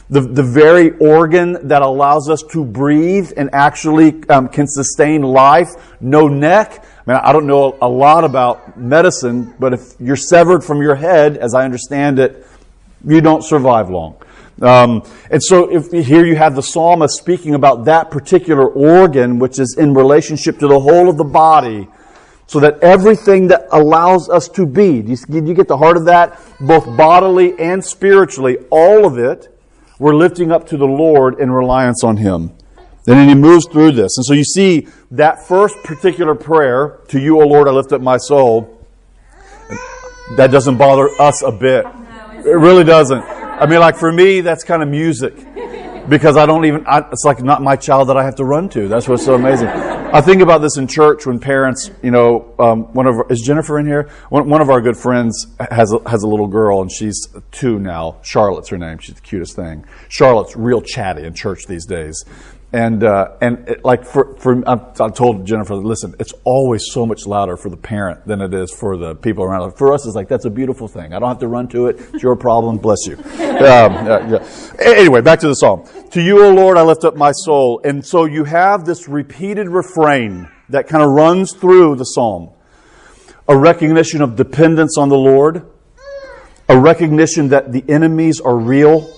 the, 0.09 0.21
the 0.21 0.41
very 0.41 0.91
organ 0.97 1.67
that 1.67 1.83
allows 1.83 2.29
us 2.29 2.41
to 2.51 2.65
breathe 2.65 3.31
and 3.37 3.49
actually 3.53 4.23
um, 4.29 4.47
can 4.47 4.65
sustain 4.67 5.21
life. 5.21 5.69
No 6.01 6.27
neck, 6.27 6.83
mean, 7.07 7.21
I 7.23 7.31
don't 7.31 7.47
know 7.47 7.77
a 7.81 7.87
lot 7.87 8.25
about 8.25 8.77
medicine, 8.77 9.53
but 9.59 9.73
if 9.73 9.93
you're 9.99 10.17
severed 10.17 10.63
from 10.63 10.81
your 10.81 10.95
head, 10.95 11.37
as 11.37 11.53
I 11.53 11.63
understand 11.63 12.19
it, 12.19 12.45
you 13.05 13.21
don't 13.21 13.43
survive 13.43 13.89
long. 13.89 14.21
Um, 14.61 15.03
and 15.29 15.41
so 15.41 15.71
if 15.71 15.91
here 15.91 16.25
you 16.25 16.35
have 16.35 16.55
the 16.55 16.63
psalmist 16.63 17.17
speaking 17.17 17.53
about 17.53 17.85
that 17.85 18.11
particular 18.11 18.67
organ, 18.67 19.39
which 19.39 19.57
is 19.57 19.77
in 19.77 19.93
relationship 19.93 20.59
to 20.59 20.67
the 20.67 20.79
whole 20.79 21.09
of 21.09 21.17
the 21.17 21.23
body, 21.23 21.87
so 22.47 22.59
that 22.61 22.79
everything 22.81 23.47
that 23.47 23.67
allows 23.71 24.29
us 24.29 24.47
to 24.49 24.65
be, 24.65 25.01
do 25.01 25.11
you, 25.11 25.17
do 25.41 25.47
you 25.47 25.53
get 25.53 25.67
the 25.67 25.77
heart 25.77 25.97
of 25.97 26.05
that? 26.05 26.39
Both 26.59 26.85
bodily 26.97 27.57
and 27.59 27.83
spiritually, 27.83 28.57
all 28.69 29.05
of 29.05 29.17
it, 29.17 29.53
we're 29.99 30.15
lifting 30.15 30.51
up 30.51 30.67
to 30.67 30.77
the 30.77 30.85
Lord 30.85 31.39
in 31.39 31.51
reliance 31.51 32.03
on 32.03 32.17
Him. 32.17 32.56
And 33.07 33.15
then 33.15 33.29
he 33.29 33.35
moves 33.35 33.65
through 33.65 33.93
this. 33.93 34.17
And 34.17 34.25
so 34.25 34.33
you 34.33 34.43
see 34.43 34.87
that 35.11 35.47
first 35.47 35.81
particular 35.83 36.35
prayer, 36.35 36.99
to 37.07 37.19
you, 37.19 37.41
O 37.41 37.47
Lord, 37.47 37.69
I 37.69 37.71
lift 37.71 37.93
up 37.93 38.01
my 38.01 38.17
soul, 38.17 38.85
that 40.35 40.51
doesn't 40.51 40.77
bother 40.77 41.09
us 41.21 41.41
a 41.41 41.51
bit. 41.51 41.85
It 42.45 42.57
really 42.57 42.83
doesn't. 42.83 43.21
I 43.21 43.65
mean, 43.65 43.79
like 43.79 43.95
for 43.95 44.11
me, 44.11 44.41
that's 44.41 44.65
kind 44.65 44.83
of 44.83 44.89
music 44.89 45.35
because 46.09 46.37
I 46.37 46.45
don't 46.45 46.65
even, 46.65 46.85
I, 46.85 46.99
it's 47.11 47.23
like 47.25 47.41
not 47.41 47.61
my 47.61 47.75
child 47.75 48.09
that 48.09 48.17
I 48.17 48.23
have 48.23 48.35
to 48.35 48.45
run 48.45 48.69
to. 48.69 48.87
That's 48.87 49.07
what's 49.07 49.25
so 49.25 49.35
amazing. 49.35 49.67
I 49.67 50.21
think 50.21 50.41
about 50.41 50.59
this 50.61 50.77
in 50.77 50.87
church 50.87 51.25
when 51.25 51.39
parents, 51.39 51.91
you 52.01 52.11
know, 52.11 52.55
um, 52.59 52.93
one 52.93 53.07
of 53.07 53.29
is 53.29 53.41
Jennifer 53.41 53.77
in 53.77 53.85
here? 53.85 54.09
One, 54.29 54.49
one, 54.49 54.61
of 54.61 54.69
our 54.69 54.79
good 54.79 54.95
friends 54.95 55.47
has 55.71 55.91
a, 55.91 56.09
has 56.09 56.23
a 56.23 56.27
little 56.27 56.47
girl 56.47 56.81
and 56.81 56.89
she's 56.89 57.27
two 57.51 57.79
now. 57.79 58.17
Charlotte's 58.21 58.69
her 58.69 58.77
name. 58.77 58.99
She's 58.99 59.15
the 59.15 59.21
cutest 59.21 59.55
thing. 59.55 59.85
Charlotte's 60.07 60.55
real 60.55 60.81
chatty 60.81 61.23
in 61.23 61.33
church 61.33 61.65
these 61.67 61.85
days. 61.85 62.23
And 62.73 63.01
uh, 63.01 63.37
and 63.39 63.69
it, 63.69 63.85
like 63.85 64.05
for 64.05 64.35
for 64.39 64.61
I, 64.67 64.73
I 64.99 65.09
told 65.09 65.45
Jennifer, 65.45 65.75
listen, 65.75 66.15
it's 66.19 66.33
always 66.43 66.83
so 66.91 67.05
much 67.05 67.25
louder 67.25 67.55
for 67.55 67.69
the 67.69 67.77
parent 67.77 68.27
than 68.27 68.41
it 68.41 68.53
is 68.53 68.73
for 68.73 68.97
the 68.97 69.15
people 69.15 69.45
around. 69.45 69.71
For 69.77 69.93
us, 69.93 70.05
it's 70.05 70.15
like 70.15 70.27
that's 70.27 70.43
a 70.43 70.49
beautiful 70.49 70.89
thing. 70.89 71.13
I 71.13 71.19
don't 71.19 71.29
have 71.29 71.39
to 71.39 71.47
run 71.47 71.69
to 71.69 71.87
it. 71.87 71.97
It's 72.13 72.21
your 72.21 72.35
problem. 72.35 72.77
Bless 72.77 73.07
you. 73.07 73.17
Um, 73.57 73.91
yeah. 74.05 74.47
Anyway, 74.79 75.21
back 75.21 75.39
to 75.39 75.47
the 75.47 75.55
psalm. 75.55 75.83
To 76.11 76.21
you, 76.21 76.45
O 76.45 76.53
Lord, 76.53 76.77
I 76.77 76.83
lift 76.83 77.03
up 77.03 77.15
my 77.15 77.31
soul. 77.31 77.81
And 77.83 78.05
so 78.05 78.25
you 78.25 78.43
have 78.43 78.85
this 78.85 79.07
repeated 79.07 79.67
refrain 79.67 80.47
that 80.69 80.87
kind 80.87 81.03
of 81.03 81.09
runs 81.09 81.53
through 81.53 81.95
the 81.95 82.03
psalm. 82.03 82.51
A 83.47 83.57
recognition 83.57 84.21
of 84.21 84.35
dependence 84.35 84.95
on 84.95 85.09
the 85.09 85.17
Lord, 85.17 85.65
a 86.69 86.79
recognition 86.79 87.49
that 87.49 87.71
the 87.71 87.83
enemies 87.89 88.39
are 88.39 88.55
real, 88.55 89.11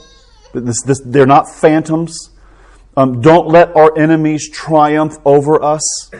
that 0.53 0.65
this, 0.65 0.81
this, 0.83 1.01
they're 1.03 1.25
not 1.25 1.49
phantoms 1.49 2.29
um, 2.99 3.21
don't 3.21 3.47
let 3.47 3.73
our 3.77 3.97
enemies 3.97 4.49
triumph 4.49 5.19
over 5.23 5.63
us. 5.63 6.11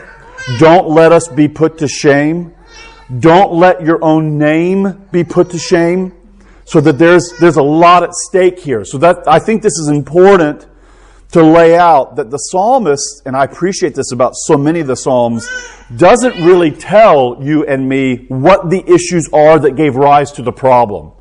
Don't 0.58 0.88
let 0.88 1.12
us 1.12 1.28
be 1.28 1.46
put 1.46 1.76
to 1.78 1.88
shame. 1.88 2.54
Don't 3.18 3.52
let 3.52 3.82
your 3.82 4.02
own 4.02 4.38
name 4.38 5.06
be 5.12 5.22
put 5.22 5.50
to 5.50 5.58
shame. 5.58 6.14
So 6.64 6.80
that 6.80 6.94
there's, 6.94 7.34
there's 7.38 7.58
a 7.58 7.62
lot 7.62 8.02
at 8.02 8.14
stake 8.14 8.58
here. 8.58 8.86
So 8.86 8.96
that, 8.96 9.28
I 9.28 9.40
think 9.40 9.60
this 9.60 9.74
is 9.74 9.88
important 9.88 10.66
to 11.32 11.42
lay 11.42 11.76
out 11.76 12.16
that 12.16 12.30
the 12.30 12.38
psalmist, 12.38 13.24
and 13.26 13.36
I 13.36 13.44
appreciate 13.44 13.94
this 13.94 14.10
about 14.10 14.32
so 14.34 14.56
many 14.56 14.80
of 14.80 14.86
the 14.86 14.96
psalms, 14.96 15.46
doesn't 15.94 16.42
really 16.42 16.70
tell 16.70 17.36
you 17.42 17.66
and 17.66 17.90
me 17.90 18.24
what 18.28 18.70
the 18.70 18.82
issues 18.90 19.28
are 19.34 19.58
that 19.58 19.72
gave 19.76 19.96
rise 19.96 20.32
to 20.32 20.42
the 20.42 20.52
problem. 20.52 21.12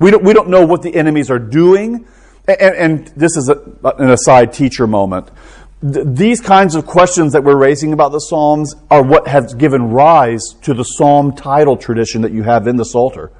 We 0.00 0.10
don't, 0.10 0.24
we 0.24 0.32
don't 0.32 0.48
know 0.48 0.66
what 0.66 0.82
the 0.82 0.96
enemies 0.96 1.30
are 1.30 1.38
doing. 1.38 2.08
And, 2.48 2.76
and 2.76 3.06
this 3.08 3.36
is 3.36 3.48
a, 3.48 3.60
an 3.98 4.10
aside 4.10 4.52
teacher 4.52 4.86
moment. 4.86 5.30
these 5.82 6.40
kinds 6.40 6.74
of 6.74 6.86
questions 6.86 7.32
that 7.32 7.44
we're 7.44 7.56
raising 7.56 7.92
about 7.92 8.12
the 8.12 8.18
Psalms 8.18 8.74
are 8.90 9.02
what 9.02 9.28
has 9.28 9.54
given 9.54 9.90
rise 9.90 10.42
to 10.62 10.72
the 10.74 10.84
Psalm 10.84 11.34
title 11.34 11.76
tradition 11.76 12.22
that 12.22 12.32
you 12.32 12.42
have 12.42 12.66
in 12.66 12.76
the 12.76 12.84
Psalter. 12.84 13.30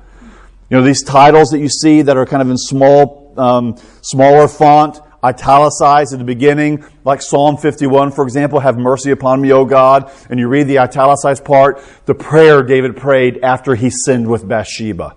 You 0.69 0.77
know, 0.77 0.83
these 0.83 1.03
titles 1.03 1.51
that 1.51 1.61
you 1.61 1.69
see 1.69 2.03
that 2.03 2.17
are 2.17 2.27
kind 2.27 2.43
of 2.43 2.51
in 2.51 2.59
small, 2.59 3.33
um, 3.37 3.77
smaller 4.03 4.49
font, 4.49 4.99
italicized 5.25 6.13
at 6.13 6.19
the 6.19 6.25
beginning, 6.25 6.85
like 7.05 7.23
Psalm 7.23 7.57
51, 7.57 8.13
for 8.13 8.25
example, 8.25 8.61
have 8.61 8.77
mercy 8.77 9.11
upon 9.11 9.41
me, 9.41 9.53
O 9.53 9.65
God. 9.65 10.11
And 10.29 10.39
you 10.39 10.49
read 10.49 10.65
the 10.65 10.79
italicized 10.79 11.45
part, 11.45 11.83
the 12.07 12.15
prayer 12.15 12.63
David 12.63 12.97
prayed 12.97 13.39
after 13.43 13.75
he 13.75 13.91
sinned 13.91 14.29
with 14.29 14.47
Bathsheba. 14.47 15.17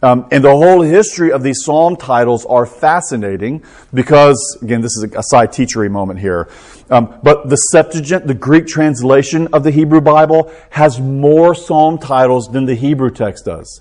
Um, 0.00 0.28
and 0.30 0.44
the 0.44 0.50
whole 0.50 0.82
history 0.82 1.32
of 1.32 1.42
these 1.42 1.64
psalm 1.64 1.96
titles 1.96 2.46
are 2.46 2.66
fascinating 2.66 3.64
because, 3.92 4.58
again, 4.62 4.80
this 4.80 4.96
is 4.96 5.04
a 5.12 5.22
side 5.24 5.50
teachery 5.50 5.90
moment 5.90 6.20
here. 6.20 6.48
Um, 6.88 7.18
but 7.22 7.48
the 7.48 7.56
Septuagint, 7.56 8.28
the 8.28 8.34
Greek 8.34 8.68
translation 8.68 9.48
of 9.48 9.64
the 9.64 9.72
Hebrew 9.72 10.00
Bible, 10.00 10.52
has 10.70 11.00
more 11.00 11.52
psalm 11.52 11.98
titles 11.98 12.46
than 12.52 12.64
the 12.66 12.76
Hebrew 12.76 13.10
text 13.10 13.46
does. 13.46 13.80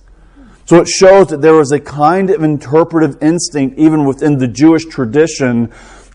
So 0.65 0.81
it 0.81 0.87
shows 0.87 1.27
that 1.27 1.41
there 1.41 1.53
was 1.53 1.71
a 1.71 1.79
kind 1.79 2.31
of 2.31 2.43
interpretive 2.43 3.21
instinct, 3.21 3.77
even 3.77 4.03
within 4.03 4.39
the 4.39 4.47
Jewish 4.47 4.85
tradition, 4.85 5.71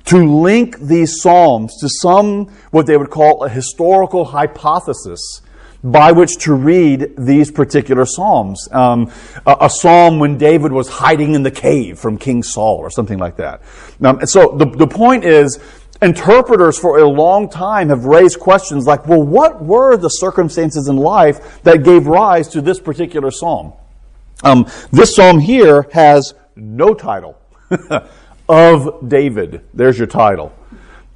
to 0.06 0.18
link 0.18 0.78
these 0.80 1.22
psalms 1.22 1.78
to 1.80 1.88
some, 1.88 2.46
what 2.72 2.86
they 2.86 2.96
would 2.96 3.10
call 3.10 3.44
a 3.44 3.48
historical 3.48 4.24
hypothesis 4.26 5.42
by 5.84 6.12
which 6.12 6.36
to 6.38 6.54
read 6.54 7.14
these 7.18 7.50
particular 7.50 8.06
psalms. 8.06 8.68
Um, 8.70 9.10
a, 9.46 9.56
a, 9.62 9.70
psalm 9.70 10.18
when 10.18 10.38
David 10.38 10.72
was 10.72 10.88
hiding 10.88 11.34
in 11.34 11.42
the 11.42 11.50
cave 11.50 11.98
from 11.98 12.18
King 12.18 12.42
Saul 12.42 12.76
or 12.76 12.90
something 12.90 13.18
like 13.18 13.36
that. 13.36 13.62
Um, 14.02 14.24
so 14.26 14.56
the, 14.56 14.66
the 14.66 14.86
point 14.86 15.24
is, 15.24 15.58
interpreters 16.00 16.78
for 16.78 16.98
a 16.98 17.08
long 17.08 17.48
time 17.48 17.88
have 17.88 18.04
raised 18.04 18.38
questions 18.38 18.86
like, 18.86 19.06
well, 19.06 19.22
what 19.22 19.62
were 19.62 19.96
the 19.96 20.08
circumstances 20.08 20.88
in 20.88 20.96
life 20.96 21.62
that 21.62 21.82
gave 21.82 22.06
rise 22.06 22.48
to 22.48 22.60
this 22.60 22.78
particular 22.78 23.30
psalm? 23.30 23.72
Um, 24.44 24.68
this 24.92 25.14
psalm 25.14 25.40
here 25.40 25.88
has 25.92 26.34
no 26.56 26.94
title. 26.94 27.38
of 28.48 29.08
David. 29.08 29.62
There's 29.72 29.98
your 29.98 30.06
title. 30.06 30.52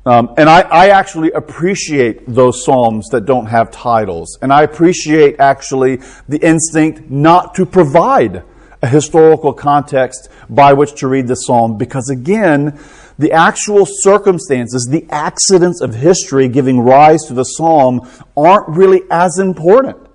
Um, 0.07 0.33
and 0.37 0.49
I, 0.49 0.61
I, 0.61 0.89
actually 0.91 1.33
appreciate 1.33 2.29
those 2.29 2.65
psalms 2.65 3.09
that 3.09 3.27
don't 3.27 3.47
have 3.47 3.73
titles. 3.73 4.39
And 4.41 4.53
I 4.53 4.63
appreciate 4.63 5.41
actually 5.41 5.97
the 6.29 6.39
instinct 6.39 7.11
not 7.11 7.57
to 7.57 7.67
provide 7.67 8.45
a 8.83 8.87
historical 8.87 9.53
context 9.53 10.29
by 10.49 10.75
which 10.75 10.95
to 11.01 11.09
read 11.09 11.27
the 11.27 11.35
psalm 11.35 11.77
because, 11.77 12.09
again, 12.09 12.79
the 13.19 13.33
actual 13.33 13.85
circumstances, 13.85 14.87
the 14.89 15.07
accidents 15.11 15.81
of 15.81 15.97
history 15.97 16.47
giving 16.47 16.79
rise 16.79 17.25
to 17.25 17.35
the 17.35 17.43
psalm 17.43 18.09
aren't 18.37 18.69
really 18.69 19.03
as 19.11 19.41
important 19.41 20.06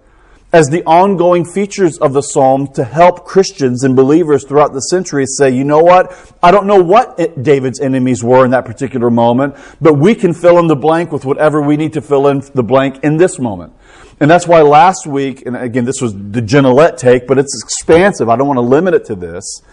as 0.54 0.68
the 0.70 0.84
ongoing 0.84 1.46
features 1.46 1.98
of 2.00 2.14
the 2.14 2.22
psalm 2.22 2.68
to 2.74 2.84
help 2.84 3.26
Christians 3.26 3.84
and 3.84 3.96
believers 3.96 4.46
throughout 4.46 4.74
the 4.74 4.82
centuries 4.82 5.36
say, 5.38 5.50
you 5.50 5.64
know 5.64 5.82
what? 5.82 6.14
I 6.44 6.52
don't 6.52 6.68
know 6.68 6.82
what 6.82 7.42
David's 7.42 7.80
enemies 7.80 8.24
were 8.24 8.44
in 8.44 8.52
that 8.52 8.66
particular 8.66 9.10
moment, 9.10 9.56
but 9.80 9.94
we 9.94 10.14
can 10.14 10.34
fill 10.34 10.60
in 10.60 10.68
the 10.68 10.76
blank 10.76 11.12
with 11.12 11.24
whatever 11.24 11.62
we 11.62 11.78
need 11.78 11.94
to 11.94 12.02
fill 12.02 12.28
in 12.28 12.42
the 12.54 12.64
blank 12.64 13.04
in 13.04 13.18
this 13.18 13.40
moment. 13.40 13.74
And 14.20 14.30
that's 14.30 14.46
why 14.46 14.62
last 14.62 15.08
week, 15.08 15.46
and 15.46 15.56
again, 15.56 15.86
this 15.86 16.02
was 16.02 16.14
the 16.14 16.42
Genelette 16.42 16.98
take, 16.98 17.28
but 17.28 17.40
it's 17.40 17.60
expansive. 17.64 18.30
I 18.30 18.36
don't 18.36 18.48
want 18.48 18.58
to 18.58 18.62
limit 18.62 18.94
it 18.94 19.06
to 19.06 19.16
this. 19.16 19.64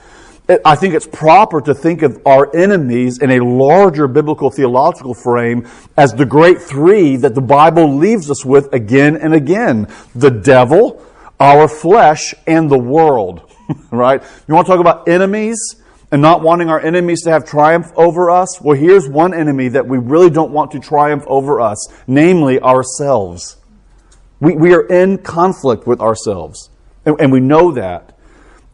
I 0.65 0.77
think 0.77 0.95
it's 0.95 1.07
proper 1.07 1.61
to 1.61 1.75
think 1.75 2.01
of 2.01 2.23
our 2.25 2.55
enemies 2.57 3.19
in 3.19 3.33
a 3.33 3.41
larger 3.45 4.09
biblical 4.09 4.51
theological 4.51 5.13
frame 5.13 5.69
as 5.95 6.15
the 6.15 6.25
great 6.25 6.63
three 6.63 7.17
that 7.17 7.35
the 7.35 7.43
Bible 7.43 7.97
leaves 7.97 8.31
us 8.31 8.47
with 8.47 8.73
again 8.73 9.17
and 9.17 9.35
again. 9.35 9.89
The 10.15 10.31
devil, 10.31 11.05
our 11.39 11.69
flesh, 11.69 12.35
and 12.47 12.71
the 12.71 12.79
world. 12.79 13.43
right? 13.91 14.23
You 14.47 14.55
want 14.55 14.67
to 14.67 14.73
talk 14.73 14.81
about 14.81 15.07
enemies 15.07 15.83
and 16.11 16.23
not 16.23 16.41
wanting 16.41 16.71
our 16.71 16.81
enemies 16.81 17.23
to 17.25 17.31
have 17.31 17.45
triumph 17.45 17.93
over 17.95 18.31
us? 18.31 18.59
Well, 18.59 18.79
here's 18.79 19.07
one 19.07 19.35
enemy 19.35 19.69
that 19.69 19.87
we 19.87 19.99
really 19.99 20.31
don't 20.31 20.53
want 20.53 20.71
to 20.71 20.81
triumph 20.81 21.25
over 21.27 21.61
us, 21.61 21.93
namely 22.07 22.59
ourselves. 22.59 23.59
We, 24.41 24.55
we 24.55 24.75
are 24.75 24.87
in 24.87 25.19
conflict 25.19 25.87
with 25.87 26.01
ourselves. 26.01 26.71
And, 27.05 27.21
and 27.21 27.33
we 27.33 27.41
know 27.41 27.73
that. 27.73 28.17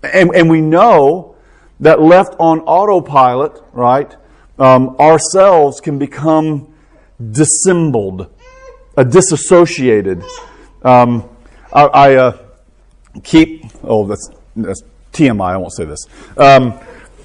And, 0.04 0.32
and 0.36 0.48
we 0.48 0.60
know 0.60 1.33
that 1.80 2.00
left 2.00 2.34
on 2.38 2.60
autopilot, 2.60 3.62
right, 3.72 4.14
um, 4.58 4.96
ourselves 4.98 5.80
can 5.80 5.98
become 5.98 6.72
dissembled, 7.30 8.32
uh, 8.96 9.04
disassociated. 9.04 10.22
Um, 10.82 11.28
I, 11.72 11.82
I 11.84 12.14
uh, 12.14 12.38
keep, 13.22 13.64
oh, 13.82 14.06
that's, 14.06 14.30
that's 14.56 14.82
TMI, 15.12 15.52
I 15.52 15.56
won't 15.56 15.72
say 15.72 15.84
this. 15.84 16.06
Um, 16.36 16.78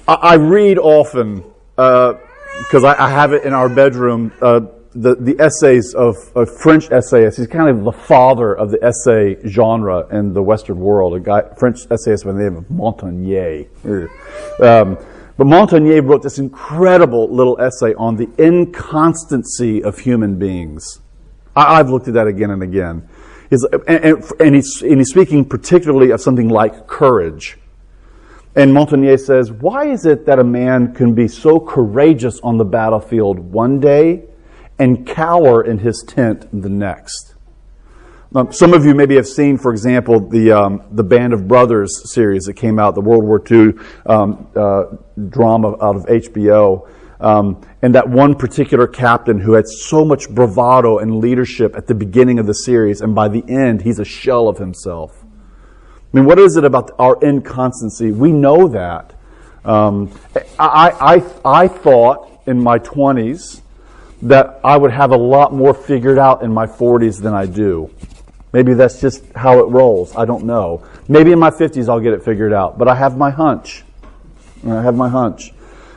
I, 0.08 0.14
I, 0.14 0.34
read 0.34 0.78
often, 0.78 1.44
because 1.76 2.84
uh, 2.84 2.94
I, 2.98 3.06
I, 3.06 3.10
have 3.10 3.32
it 3.32 3.44
in 3.44 3.52
our 3.52 3.68
bedroom, 3.68 4.32
uh, 4.40 4.62
the, 4.94 5.14
the 5.14 5.38
essays 5.38 5.94
of 5.94 6.16
a 6.34 6.44
French 6.44 6.90
essayist. 6.90 7.38
He's 7.38 7.46
kind 7.46 7.68
of 7.68 7.84
the 7.84 7.92
father 7.92 8.54
of 8.54 8.70
the 8.70 8.82
essay 8.84 9.36
genre 9.46 10.06
in 10.10 10.32
the 10.32 10.42
Western 10.42 10.80
world. 10.80 11.14
A 11.14 11.20
guy, 11.20 11.42
French 11.58 11.80
essayist 11.90 12.24
by 12.24 12.32
the 12.32 12.38
name 12.38 12.56
of 12.56 12.70
Montaigne. 12.70 13.66
Um, 14.60 14.98
but 15.36 15.46
Montaigne 15.46 16.00
wrote 16.00 16.22
this 16.22 16.38
incredible 16.38 17.32
little 17.32 17.60
essay 17.60 17.94
on 17.94 18.16
the 18.16 18.28
inconstancy 18.38 19.82
of 19.82 19.98
human 19.98 20.38
beings. 20.38 21.00
I, 21.54 21.76
have 21.76 21.90
looked 21.90 22.08
at 22.08 22.14
that 22.14 22.26
again 22.26 22.50
and 22.50 22.62
again. 22.62 23.08
He's, 23.48 23.64
and, 23.64 23.82
and, 23.88 24.24
and, 24.40 24.54
he's, 24.54 24.82
and 24.82 24.98
he's 24.98 25.10
speaking 25.10 25.44
particularly 25.44 26.10
of 26.10 26.20
something 26.20 26.48
like 26.48 26.86
courage. 26.86 27.58
And 28.56 28.74
Montaigne 28.74 29.16
says, 29.16 29.52
Why 29.52 29.86
is 29.86 30.04
it 30.04 30.26
that 30.26 30.40
a 30.40 30.44
man 30.44 30.94
can 30.94 31.14
be 31.14 31.28
so 31.28 31.60
courageous 31.60 32.40
on 32.40 32.58
the 32.58 32.64
battlefield 32.64 33.38
one 33.38 33.78
day 33.78 34.24
and 34.80 35.06
cower 35.06 35.62
in 35.62 35.78
his 35.78 36.02
tent 36.08 36.48
the 36.50 36.70
next. 36.70 37.34
Um, 38.34 38.52
some 38.52 38.72
of 38.72 38.84
you 38.84 38.94
maybe 38.94 39.16
have 39.16 39.26
seen, 39.26 39.58
for 39.58 39.72
example, 39.72 40.20
the 40.28 40.52
um, 40.52 40.82
the 40.92 41.02
Band 41.04 41.32
of 41.32 41.46
Brothers 41.46 42.12
series 42.12 42.44
that 42.44 42.54
came 42.54 42.78
out, 42.78 42.94
the 42.94 43.00
World 43.00 43.24
War 43.24 43.42
II 43.48 43.74
um, 44.06 44.48
uh, 44.56 44.84
drama 45.28 45.72
out 45.82 45.96
of 45.96 46.06
HBO, 46.06 46.88
um, 47.20 47.60
and 47.82 47.94
that 47.94 48.08
one 48.08 48.34
particular 48.34 48.86
captain 48.86 49.38
who 49.40 49.52
had 49.52 49.66
so 49.66 50.04
much 50.04 50.30
bravado 50.30 50.98
and 50.98 51.18
leadership 51.18 51.76
at 51.76 51.86
the 51.86 51.94
beginning 51.94 52.38
of 52.38 52.46
the 52.46 52.54
series, 52.54 53.00
and 53.00 53.14
by 53.14 53.28
the 53.28 53.44
end, 53.48 53.82
he's 53.82 53.98
a 53.98 54.04
shell 54.04 54.48
of 54.48 54.58
himself. 54.58 55.12
I 55.22 56.16
mean, 56.16 56.24
what 56.24 56.38
is 56.38 56.56
it 56.56 56.64
about 56.64 56.92
our 56.98 57.18
inconstancy? 57.22 58.12
We 58.12 58.32
know 58.32 58.68
that. 58.68 59.12
Um, 59.64 60.10
I, 60.58 61.22
I, 61.44 61.62
I 61.62 61.68
thought 61.68 62.42
in 62.46 62.62
my 62.62 62.78
20s 62.78 63.59
that 64.22 64.60
I 64.62 64.76
would 64.76 64.92
have 64.92 65.12
a 65.12 65.16
lot 65.16 65.52
more 65.52 65.74
figured 65.74 66.18
out 66.18 66.42
in 66.42 66.52
my 66.52 66.66
40s 66.66 67.20
than 67.20 67.34
I 67.34 67.46
do. 67.46 67.90
Maybe 68.52 68.74
that's 68.74 69.00
just 69.00 69.24
how 69.34 69.60
it 69.60 69.68
rolls. 69.68 70.14
I 70.16 70.24
don't 70.24 70.44
know. 70.44 70.84
Maybe 71.08 71.32
in 71.32 71.38
my 71.38 71.50
50s 71.50 71.88
I'll 71.88 72.00
get 72.00 72.12
it 72.12 72.24
figured 72.24 72.52
out, 72.52 72.78
but 72.78 72.88
I 72.88 72.94
have 72.94 73.16
my 73.16 73.30
hunch. 73.30 73.84
I 74.66 74.82
have 74.82 74.96
my 74.96 75.08
hunch. 75.08 75.52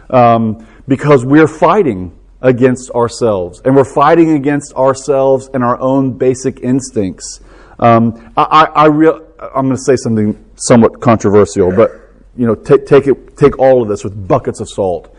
Um, 0.10 0.68
because 0.88 1.26
we're 1.26 1.48
fighting 1.48 2.18
against 2.42 2.92
ourselves, 2.92 3.62
and 3.64 3.76
we're 3.76 3.86
fighting 3.86 4.32
against 4.32 4.74
ourselves 4.74 5.50
and 5.54 5.64
our 5.64 5.80
own 5.80 6.18
basic 6.18 6.60
instincts. 6.60 7.40
Um, 7.80 8.34
I, 8.36 8.44
I, 8.44 8.84
I 8.84 8.86
real, 8.88 9.26
I'm 9.40 9.66
going 9.66 9.78
to 9.78 9.82
say 9.82 9.96
something 9.96 10.44
somewhat 10.56 11.02
controversial, 11.02 11.72
but 11.72 11.92
you 12.36 12.46
know, 12.46 12.56
take, 12.56 12.86
take 12.86 13.08
it, 13.08 13.38
take 13.38 13.58
all 13.60 13.82
of 13.82 13.88
this 13.88 14.04
with 14.04 14.28
buckets 14.28 14.60
of 14.60 14.70
salt. 14.70 15.16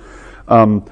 Um, 0.49 0.85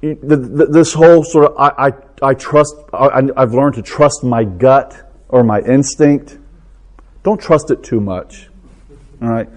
this 0.00 0.92
whole 0.92 1.24
sort 1.24 1.46
of, 1.46 1.56
I, 1.58 1.88
I, 1.88 1.92
I 2.30 2.34
trust, 2.34 2.74
I, 2.92 3.28
I've 3.36 3.54
learned 3.54 3.74
to 3.76 3.82
trust 3.82 4.22
my 4.24 4.44
gut 4.44 4.94
or 5.28 5.42
my 5.42 5.60
instinct, 5.60 6.38
don't 7.22 7.40
trust 7.40 7.70
it 7.70 7.82
too 7.82 8.00
much. 8.00 8.48
All 9.22 9.28
right. 9.28 9.48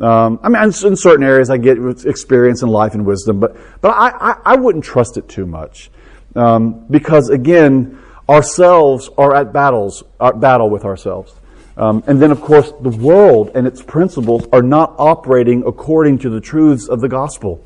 Um, 0.00 0.40
I 0.42 0.48
mean, 0.48 0.62
in 0.62 0.96
certain 0.96 1.22
areas, 1.22 1.50
I 1.50 1.58
get 1.58 1.78
experience 2.06 2.62
in 2.62 2.68
life 2.68 2.94
and 2.94 3.04
wisdom, 3.04 3.38
but 3.40 3.56
but 3.82 3.90
I, 3.90 4.08
I, 4.08 4.36
I 4.44 4.56
wouldn't 4.56 4.84
trust 4.84 5.18
it 5.18 5.28
too 5.28 5.44
much 5.44 5.90
um, 6.34 6.86
because 6.90 7.28
again, 7.28 8.02
ourselves 8.28 9.10
are 9.18 9.34
at 9.34 9.52
battles, 9.52 10.02
at 10.18 10.40
battle 10.40 10.70
with 10.70 10.84
ourselves, 10.84 11.34
um, 11.76 12.02
and 12.06 12.20
then 12.20 12.30
of 12.30 12.40
course 12.40 12.72
the 12.80 12.88
world 12.88 13.50
and 13.54 13.66
its 13.66 13.82
principles 13.82 14.46
are 14.50 14.62
not 14.62 14.94
operating 14.98 15.62
according 15.66 16.18
to 16.18 16.30
the 16.30 16.40
truths 16.40 16.88
of 16.88 17.00
the 17.00 17.08
gospel. 17.08 17.62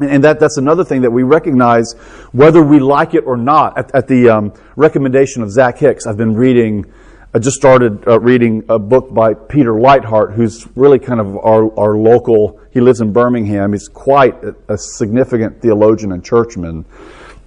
And 0.00 0.22
that, 0.22 0.38
that's 0.38 0.58
another 0.58 0.84
thing 0.84 1.02
that 1.02 1.10
we 1.10 1.24
recognize 1.24 1.92
whether 2.32 2.62
we 2.62 2.78
like 2.78 3.14
it 3.14 3.24
or 3.26 3.36
not. 3.36 3.76
At, 3.76 3.94
at 3.94 4.08
the 4.08 4.28
um, 4.28 4.52
recommendation 4.76 5.42
of 5.42 5.50
Zach 5.50 5.78
Hicks, 5.78 6.06
I've 6.06 6.16
been 6.16 6.34
reading, 6.36 6.86
I 7.34 7.40
just 7.40 7.56
started 7.56 8.06
uh, 8.06 8.20
reading 8.20 8.64
a 8.68 8.78
book 8.78 9.12
by 9.12 9.34
Peter 9.34 9.72
Leithart, 9.72 10.34
who's 10.34 10.68
really 10.76 11.00
kind 11.00 11.20
of 11.20 11.36
our, 11.38 11.76
our 11.78 11.96
local, 11.96 12.60
he 12.70 12.80
lives 12.80 13.00
in 13.00 13.12
Birmingham. 13.12 13.72
He's 13.72 13.88
quite 13.88 14.42
a, 14.44 14.54
a 14.68 14.78
significant 14.78 15.60
theologian 15.60 16.12
and 16.12 16.24
churchman. 16.24 16.84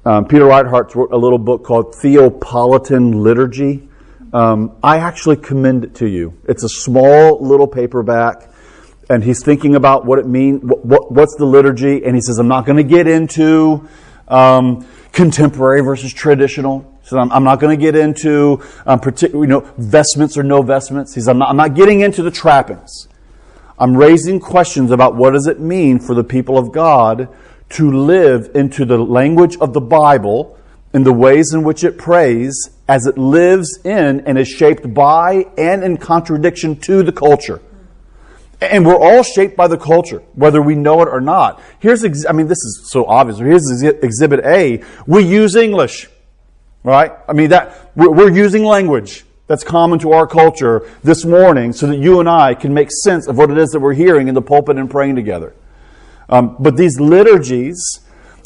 Um, 0.03 0.25
Peter 0.25 0.46
Leithart 0.46 0.93
wrote 0.93 1.13
a 1.13 1.17
little 1.17 1.38
book 1.38 1.63
called 1.63 1.96
Theopolitan 1.96 3.22
Liturgy. 3.22 3.88
Um, 4.34 4.77
I 4.84 4.98
actually 4.98 5.38
commend 5.38 5.84
it 5.86 5.96
to 5.96 6.08
you. 6.08 6.38
It's 6.48 6.63
a 6.63 6.70
small 6.70 7.39
little 7.46 7.67
paperback 7.67 8.50
and 9.12 9.24
he's 9.24 9.44
thinking 9.44 9.75
about 9.75 10.06
what 10.06 10.20
it 10.20 10.25
means, 10.25 10.63
what, 10.63 10.86
what, 10.86 11.12
what's 11.12 11.36
the 11.36 11.46
liturgy, 11.46 12.03
and 12.06 12.15
he 12.15 12.22
says, 12.22 12.39
I'm 12.39 12.48
not 12.48 12.65
going 12.65 12.77
to 12.77 12.84
get 12.84 13.08
into 13.08 13.88
um, 14.30 14.88
contemporary 15.12 15.82
versus 15.82 16.13
traditional. 16.13 16.80
He 17.01 17.10
says, 17.10 17.18
I'm, 17.18 17.32
I'm 17.32 17.44
not 17.44 17.60
going 17.60 17.77
to 17.77 17.82
get 17.82 17.96
into 17.96 18.63
um, 18.86 19.01
particular, 19.01 19.44
you 19.44 19.50
know, 19.50 19.70
vestments 19.77 20.38
or 20.38 20.44
no 20.44 20.62
vestments. 20.62 21.13
He 21.13 21.20
says, 21.20 21.27
I'm 21.27 21.39
not, 21.39 21.50
I'm 21.50 21.58
not 21.58 21.75
getting 21.75 22.00
into 22.00 22.24
the 22.24 22.32
trappings. 22.32 23.10
I'm 23.77 23.98
raising 23.98 24.39
questions 24.39 24.91
about 24.91 25.15
what 25.15 25.32
does 25.32 25.48
it 25.48 25.60
mean 25.60 26.00
for 26.00 26.15
the 26.15 26.24
people 26.24 26.58
of 26.58 26.72
God 26.72 27.27
to 27.72 27.91
live 27.91 28.51
into 28.56 28.86
the 28.86 28.98
language 28.98 29.58
of 29.60 29.74
the 29.74 29.82
Bible 29.82 30.58
in 30.94 31.03
the 31.03 31.13
ways 31.13 31.53
in 31.53 31.63
which 31.63 31.84
it 31.84 31.98
prays 31.98 32.70
as 32.88 33.08
it 33.08 33.18
lives 33.18 33.80
in 33.84 34.22
and 34.22 34.38
is 34.38 34.48
shaped 34.48 34.94
by 34.94 35.46
and 35.57 35.83
in 35.83 35.98
contradiction 35.98 36.77
to 36.77 37.03
the 37.03 37.12
culture. 37.12 37.62
And 38.61 38.85
we're 38.85 38.95
all 38.95 39.24
shaped 39.24 39.57
by 39.57 39.67
the 39.67 39.77
culture, 39.77 40.21
whether 40.35 40.61
we 40.61 40.75
know 40.75 41.01
it 41.01 41.07
or 41.07 41.19
not. 41.19 41.61
Here's, 41.79 42.03
ex- 42.03 42.25
I 42.29 42.31
mean, 42.31 42.47
this 42.47 42.59
is 42.59 42.89
so 42.91 43.05
obvious. 43.05 43.39
Here's 43.39 43.81
exhibit 43.81 44.45
A. 44.45 44.83
We 45.07 45.24
use 45.24 45.55
English, 45.55 46.07
right? 46.83 47.11
I 47.27 47.33
mean, 47.33 47.50
that, 47.50 47.91
we're, 47.95 48.11
we're 48.11 48.31
using 48.31 48.63
language 48.63 49.25
that's 49.47 49.63
common 49.63 49.97
to 50.00 50.11
our 50.11 50.27
culture 50.27 50.87
this 51.03 51.25
morning 51.25 51.74
so 51.74 51.87
that 51.87 51.97
you 51.97 52.19
and 52.19 52.29
I 52.29 52.53
can 52.53 52.71
make 52.74 52.89
sense 53.03 53.27
of 53.27 53.35
what 53.35 53.50
it 53.50 53.57
is 53.57 53.71
that 53.71 53.79
we're 53.79 53.95
hearing 53.95 54.27
in 54.27 54.35
the 54.35 54.41
pulpit 54.43 54.77
and 54.77 54.89
praying 54.89 55.15
together. 55.15 55.53
Um, 56.29 56.55
but 56.59 56.77
these 56.77 57.00
liturgies 57.00 58.00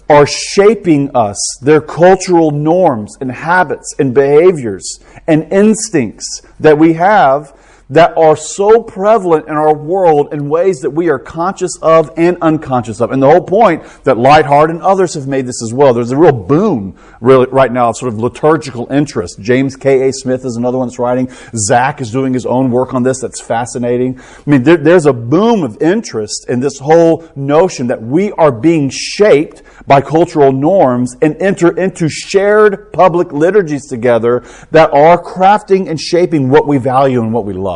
are 0.09 0.25
shaping 0.25 1.15
us, 1.15 1.37
their 1.61 1.81
cultural 1.81 2.51
norms 2.51 3.17
and 3.19 3.31
habits 3.31 3.93
and 3.99 4.13
behaviors 4.13 4.99
and 5.27 5.51
instincts 5.51 6.41
that 6.59 6.77
we 6.77 6.93
have 6.93 7.55
that 7.89 8.17
are 8.17 8.35
so 8.35 8.81
prevalent 8.81 9.47
in 9.47 9.53
our 9.53 9.75
world 9.75 10.33
in 10.33 10.49
ways 10.49 10.79
that 10.79 10.89
we 10.89 11.09
are 11.09 11.19
conscious 11.19 11.77
of 11.81 12.11
and 12.17 12.37
unconscious 12.41 12.99
of. 13.01 13.11
And 13.11 13.21
the 13.21 13.29
whole 13.29 13.43
point 13.43 13.83
that 14.03 14.17
Leithart 14.17 14.69
and 14.69 14.81
others 14.81 15.13
have 15.13 15.27
made 15.27 15.45
this 15.45 15.61
as 15.61 15.73
well. 15.73 15.93
There's 15.93 16.11
a 16.11 16.17
real 16.17 16.31
boom 16.31 16.97
really 17.21 17.47
right 17.51 17.71
now 17.71 17.89
of 17.89 17.97
sort 17.97 18.13
of 18.13 18.19
liturgical 18.19 18.91
interest. 18.91 19.39
James 19.39 19.75
K.A. 19.75 20.11
Smith 20.13 20.45
is 20.45 20.55
another 20.55 20.77
one 20.77 20.87
that's 20.87 20.99
writing. 20.99 21.29
Zach 21.55 22.01
is 22.01 22.11
doing 22.11 22.33
his 22.33 22.45
own 22.45 22.71
work 22.71 22.93
on 22.93 23.03
this 23.03 23.21
that's 23.21 23.41
fascinating. 23.41 24.19
I 24.19 24.49
mean, 24.49 24.63
there, 24.63 24.77
there's 24.77 25.05
a 25.05 25.13
boom 25.13 25.63
of 25.63 25.81
interest 25.81 26.49
in 26.49 26.59
this 26.59 26.79
whole 26.79 27.27
notion 27.35 27.87
that 27.87 28.01
we 28.01 28.31
are 28.33 28.51
being 28.51 28.89
shaped 28.89 29.61
by 29.87 30.01
cultural 30.01 30.51
norms 30.51 31.15
and 31.21 31.35
enter 31.41 31.77
into 31.77 32.09
shared 32.09 32.91
public 32.93 33.31
liturgies 33.31 33.85
together 33.87 34.43
that 34.71 34.91
are 34.91 35.21
crafting 35.21 35.89
and 35.89 35.99
shaping 35.99 36.49
what 36.49 36.67
we 36.67 36.77
value 36.77 37.21
and 37.21 37.33
what 37.33 37.45
we 37.45 37.53
love, 37.53 37.74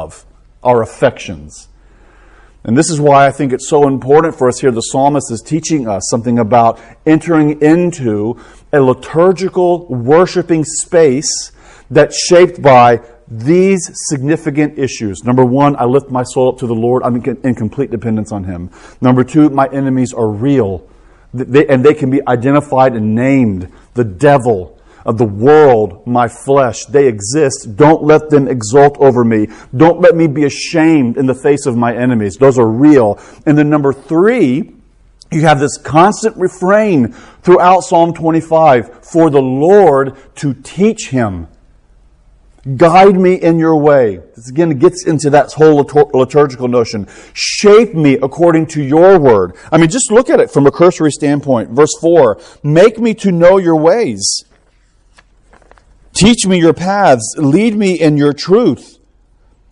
our 0.64 0.82
affections. 0.82 1.68
And 2.64 2.78
this 2.78 2.90
is 2.90 3.00
why 3.00 3.26
I 3.26 3.32
think 3.32 3.54
it's 3.54 3.70
so 3.70 3.88
important 3.88 4.36
for 4.36 4.50
us 4.50 4.60
here. 4.60 4.72
The 4.72 4.82
psalmist 4.82 5.32
is 5.32 5.42
teaching 5.42 5.88
us 5.88 6.04
something 6.10 6.40
about 6.40 6.80
entering 7.06 7.62
into 7.62 8.38
a 8.74 8.82
liturgical 8.82 9.88
worshiping 9.88 10.66
space 10.66 11.54
that's 11.90 12.18
shaped 12.28 12.62
by 12.62 13.02
these 13.32 13.90
significant 14.10 14.78
issues. 14.78 15.24
Number 15.24 15.46
one, 15.46 15.76
I 15.78 15.86
lift 15.86 16.10
my 16.10 16.24
soul 16.24 16.50
up 16.50 16.58
to 16.60 16.68
the 16.68 16.76
Lord. 16.76 17.04
I'm 17.04 17.16
in 17.16 17.56
complete 17.56 17.92
dependence 17.92 18.32
on 18.32 18.44
Him. 18.44 18.72
Number 19.00 19.24
two, 19.24 19.50
my 19.50 19.68
enemies 19.68 20.14
are 20.14 20.30
real. 20.30 20.88
And 21.32 21.86
they 21.86 21.94
can 21.94 22.10
be 22.10 22.28
identified 22.28 22.96
and 22.96 23.16
named. 23.16 23.72
The 23.94 24.04
devil, 24.04 24.79
of 25.06 25.18
the 25.18 25.26
world, 25.26 26.06
my 26.06 26.28
flesh, 26.28 26.86
they 26.86 27.08
exist. 27.08 27.76
Don't 27.76 28.04
let 28.04 28.30
them 28.30 28.48
exult 28.48 28.98
over 29.00 29.24
me. 29.24 29.48
Don't 29.76 30.02
let 30.02 30.16
me 30.16 30.28
be 30.28 30.46
ashamed 30.46 31.18
in 31.18 31.26
the 31.26 31.36
face 31.36 31.66
of 31.66 31.78
my 31.78 31.96
enemies. 31.96 32.38
Those 32.38 32.60
are 32.60 32.68
real. 32.68 33.20
And 33.46 33.58
then 33.58 33.70
number 33.70 33.94
three, 33.94 34.76
you 35.32 35.42
have 35.42 35.60
this 35.60 35.78
constant 35.78 36.36
refrain 36.38 37.14
throughout 37.44 37.82
Psalm 37.82 38.14
25 38.14 39.06
for 39.06 39.30
the 39.30 39.42
Lord 39.42 40.18
to 40.36 40.54
teach 40.54 41.10
him 41.10 41.48
Guide 42.76 43.16
me 43.16 43.36
in 43.36 43.58
your 43.58 43.78
way. 43.78 44.18
This 44.36 44.50
again 44.50 44.78
gets 44.80 45.06
into 45.06 45.30
that 45.30 45.54
whole 45.54 45.78
liturgical 46.14 46.68
notion. 46.68 47.08
Shape 47.34 47.94
me 47.94 48.16
according 48.16 48.68
to 48.68 48.84
your 48.84 49.18
word. 49.18 49.56
I 49.72 49.78
mean, 49.78 49.90
just 49.90 50.12
look 50.12 50.30
at 50.30 50.42
it 50.42 50.52
from 50.52 50.68
a 50.68 50.72
cursory 50.72 51.12
standpoint. 51.12 51.70
Verse 51.70 51.96
4 52.02 52.40
Make 52.62 53.00
me 53.00 53.14
to 53.16 53.32
know 53.32 53.58
your 53.58 53.78
ways. 53.78 54.44
Teach 56.20 56.46
me 56.46 56.60
your 56.60 56.74
paths. 56.74 57.36
Lead 57.38 57.78
me 57.78 57.98
in 57.98 58.18
your 58.18 58.34
truth. 58.34 59.00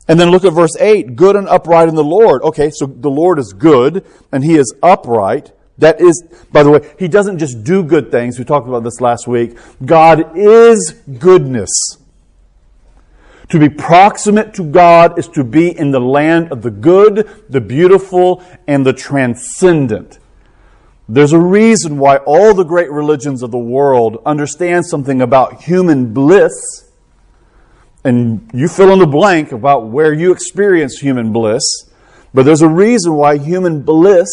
And 0.08 0.18
then 0.18 0.32
look 0.32 0.46
at 0.46 0.54
verse 0.54 0.78
8 0.80 1.18
good 1.18 1.36
and 1.36 1.46
upright 1.50 1.90
in 1.90 1.96
the 1.96 2.06
Lord. 2.06 2.42
Okay, 2.42 2.70
so 2.74 2.86
the 2.86 3.10
Lord 3.10 3.38
is 3.38 3.52
good 3.52 4.06
and 4.32 4.46
he 4.46 4.56
is 4.56 4.74
upright. 4.82 5.52
That 5.78 6.00
is, 6.00 6.24
by 6.54 6.64
the 6.64 6.72
way, 6.72 6.96
he 6.98 7.10
doesn't 7.10 7.40
just 7.40 7.66
do 7.66 7.84
good 7.84 8.12
things. 8.12 8.40
We 8.40 8.46
talked 8.46 8.68
about 8.68 8.86
this 8.86 9.02
last 9.02 9.28
week. 9.28 9.58
God 9.86 10.38
is 10.38 10.96
goodness. 11.20 11.98
To 13.50 13.60
be 13.60 13.68
proximate 13.68 14.54
to 14.54 14.64
God 14.64 15.20
is 15.20 15.28
to 15.30 15.44
be 15.44 15.78
in 15.78 15.92
the 15.92 16.00
land 16.00 16.54
of 16.54 16.62
the 16.62 16.72
good, 16.72 17.30
the 17.50 17.62
beautiful, 17.62 18.42
and 18.68 18.86
the 18.86 18.94
transcendent. 18.94 20.18
There's 21.10 21.34
a 21.34 21.39
reason 21.39 21.98
why 21.98 22.17
all 22.17 22.54
the 22.54 22.63
great 22.63 22.91
religions 22.91 23.41
of 23.41 23.52
the 23.52 23.58
world 23.58 24.22
understand 24.26 24.86
something 24.86 25.22
about 25.22 25.63
human 25.63 26.13
bliss, 26.13 26.91
and 28.04 28.50
you 28.54 28.67
fill 28.67 28.91
in 28.91 29.00
the 29.00 29.08
blank 29.08 29.52
about 29.52 29.88
where 29.88 30.13
you 30.13 30.32
experience 30.32 31.00
human 31.00 31.32
bliss, 31.32 31.63
but 32.34 32.43
there's 32.43 32.62
a 32.62 32.67
reason 32.67 33.13
why 33.13 33.38
human 33.38 33.82
bliss 33.82 34.28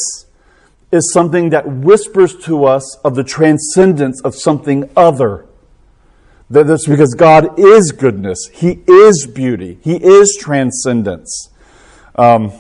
is 0.91 1.13
something 1.13 1.51
that 1.51 1.67
whispers 1.67 2.37
to 2.45 2.65
us 2.65 2.99
of 3.05 3.15
the 3.15 3.25
transcendence 3.25 4.21
of 4.23 4.35
something 4.35 4.91
other 4.97 5.47
That's 6.51 6.87
because 6.87 7.15
God 7.15 7.59
is 7.59 7.93
goodness. 7.93 8.49
He 8.53 8.81
is 8.87 9.27
beauty. 9.27 9.79
He 9.83 9.97
is 9.97 10.37
transcendence. 10.41 11.51
Um, 12.15 12.53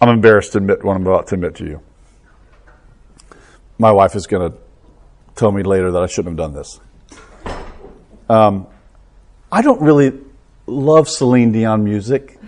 I'm 0.00 0.10
embarrassed 0.10 0.52
to 0.52 0.58
admit 0.58 0.84
what 0.84 0.94
I'm 0.94 1.06
about 1.06 1.28
to 1.28 1.34
admit 1.34 1.54
to 1.56 1.64
you. 1.64 1.80
My 3.82 3.90
wife 3.90 4.14
is 4.14 4.28
going 4.28 4.52
to 4.52 4.56
tell 5.34 5.50
me 5.50 5.64
later 5.64 5.90
that 5.90 6.00
I 6.04 6.06
shouldn't 6.06 6.38
have 6.38 6.52
done 6.52 6.54
this. 6.54 6.78
Um, 8.28 8.68
I 9.50 9.60
don't 9.60 9.82
really 9.82 10.20
love 10.68 11.08
Celine 11.08 11.50
Dion 11.50 11.82
music, 11.82 12.38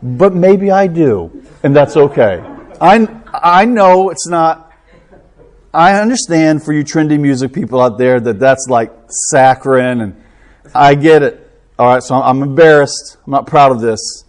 but 0.00 0.32
maybe 0.32 0.70
I 0.70 0.86
do, 0.86 1.42
and 1.64 1.74
that's 1.74 1.96
okay. 1.96 2.40
I, 2.80 3.08
I 3.32 3.64
know 3.64 4.10
it's 4.10 4.28
not 4.28 4.72
I 5.72 6.00
understand 6.00 6.62
for 6.62 6.72
you 6.72 6.84
trendy 6.84 7.18
music 7.18 7.52
people 7.52 7.80
out 7.80 7.98
there 7.98 8.20
that 8.20 8.38
that's 8.38 8.68
like 8.68 8.92
saccharine, 9.08 10.00
and 10.00 10.24
I 10.72 10.94
get 10.94 11.24
it. 11.24 11.50
All 11.80 11.88
right, 11.94 12.00
so 12.00 12.14
I'm 12.14 12.44
embarrassed. 12.44 13.16
I'm 13.26 13.32
not 13.32 13.48
proud 13.48 13.72
of 13.72 13.80
this. 13.80 14.22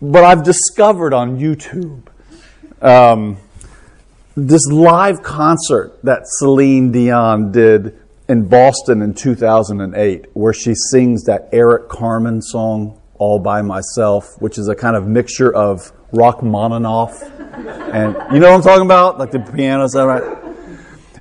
But 0.00 0.24
I've 0.24 0.42
discovered 0.42 1.14
on 1.14 1.38
YouTube 1.38 2.08
um, 2.82 3.38
this 4.36 4.66
live 4.70 5.22
concert 5.22 5.98
that 6.02 6.22
Celine 6.24 6.92
Dion 6.92 7.52
did 7.52 7.98
in 8.28 8.48
Boston 8.48 9.02
in 9.02 9.14
2008, 9.14 10.26
where 10.34 10.52
she 10.52 10.74
sings 10.74 11.24
that 11.24 11.48
Eric 11.52 11.88
Carmen 11.88 12.42
song, 12.42 13.00
All 13.14 13.38
by 13.38 13.62
Myself, 13.62 14.40
which 14.40 14.58
is 14.58 14.68
a 14.68 14.74
kind 14.74 14.96
of 14.96 15.06
mixture 15.06 15.54
of 15.54 15.92
Rachmaninoff 16.12 17.22
and 17.92 18.16
you 18.32 18.40
know 18.40 18.50
what 18.50 18.56
I'm 18.56 18.62
talking 18.62 18.86
about? 18.86 19.18
Like 19.18 19.30
the 19.30 19.40
piano 19.40 19.86
stuff, 19.86 20.06
right? 20.06 20.54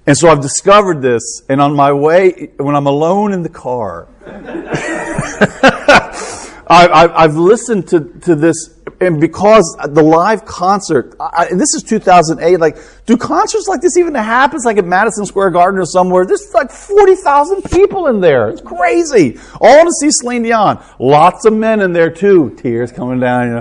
And 0.07 0.17
so 0.17 0.29
I've 0.29 0.41
discovered 0.41 1.01
this, 1.01 1.41
and 1.49 1.61
on 1.61 1.75
my 1.75 1.91
way, 1.91 2.51
when 2.57 2.75
I'm 2.75 2.87
alone 2.87 3.33
in 3.33 3.43
the 3.43 3.49
car, 3.49 4.07
I, 6.71 7.23
have 7.23 7.35
listened 7.35 7.87
to, 7.89 7.99
to 8.21 8.35
this 8.35 8.81
and 9.01 9.19
because 9.19 9.75
the 9.89 10.03
live 10.03 10.45
concert, 10.45 11.15
I, 11.19 11.45
this 11.45 11.73
is 11.73 11.83
2008, 11.83 12.59
like, 12.59 12.77
do 13.07 13.17
concerts 13.17 13.67
like 13.67 13.81
this 13.81 13.97
even 13.97 14.13
happen? 14.13 14.55
It's 14.55 14.65
like 14.65 14.77
at 14.77 14.85
Madison 14.85 15.25
Square 15.25 15.51
Garden 15.51 15.79
or 15.79 15.85
somewhere. 15.85 16.23
There's 16.23 16.51
like 16.53 16.69
40,000 16.69 17.63
people 17.63 18.07
in 18.07 18.21
there. 18.21 18.49
It's 18.49 18.61
crazy. 18.61 19.39
All 19.59 19.85
to 19.85 19.91
see 19.99 20.09
Celine 20.11 20.43
Dion. 20.43 20.83
Lots 20.99 21.45
of 21.45 21.53
men 21.53 21.81
in 21.81 21.93
there 21.93 22.11
too. 22.11 22.55
Tears 22.57 22.91
coming 22.91 23.19
down, 23.19 23.47
you 23.47 23.53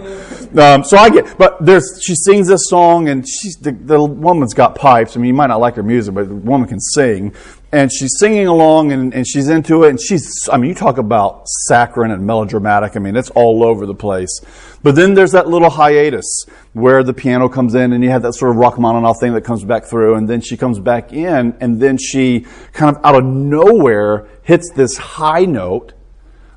know. 0.52 0.74
Um, 0.74 0.84
so 0.84 0.98
I 0.98 1.08
get, 1.08 1.38
but 1.38 1.64
there's, 1.64 2.00
she 2.02 2.14
sings 2.14 2.48
this 2.48 2.64
song 2.68 3.08
and 3.08 3.26
she's, 3.26 3.56
the, 3.56 3.72
the 3.72 4.02
woman's 4.02 4.52
got 4.52 4.74
pipes. 4.74 5.16
I 5.16 5.20
mean, 5.20 5.28
you 5.28 5.34
might 5.34 5.46
not 5.46 5.60
like 5.60 5.74
her 5.76 5.82
music, 5.82 6.14
but 6.14 6.28
the 6.28 6.34
woman 6.34 6.68
can 6.68 6.80
sing 6.80 7.34
and 7.72 7.90
she's 7.92 8.16
singing 8.18 8.46
along 8.46 8.90
and, 8.92 9.14
and 9.14 9.26
she's 9.26 9.48
into 9.48 9.84
it. 9.84 9.90
And 9.90 10.00
she's 10.00 10.48
i 10.52 10.56
mean 10.56 10.70
you 10.70 10.74
talk 10.74 10.98
about 10.98 11.48
saccharine 11.48 12.10
and 12.10 12.26
melodramatic. 12.26 12.96
I 12.96 12.98
mean 12.98 13.16
it's 13.16 13.30
all 13.30 13.62
over 13.64 13.86
the 13.86 13.94
place. 13.94 14.40
But 14.82 14.96
then 14.96 15.14
there's 15.14 15.32
that 15.32 15.48
little 15.48 15.70
hiatus 15.70 16.46
where 16.72 17.02
the 17.02 17.12
piano 17.12 17.48
comes 17.48 17.74
in 17.74 17.92
and 17.92 18.02
you 18.02 18.10
have 18.10 18.22
that 18.22 18.34
sort 18.34 18.52
of 18.52 18.56
Rachmaninoff 18.56 19.20
thing 19.20 19.34
that 19.34 19.42
comes 19.42 19.64
back 19.64 19.84
through. 19.84 20.14
And 20.14 20.28
then 20.28 20.40
she 20.40 20.56
comes 20.56 20.78
back 20.78 21.12
in 21.12 21.56
and 21.60 21.80
then 21.80 21.96
she 21.98 22.46
kind 22.72 22.96
of 22.96 23.04
out 23.04 23.14
of 23.14 23.24
nowhere 23.24 24.28
hits 24.42 24.70
this 24.72 24.96
high 24.96 25.44
note. 25.44 25.92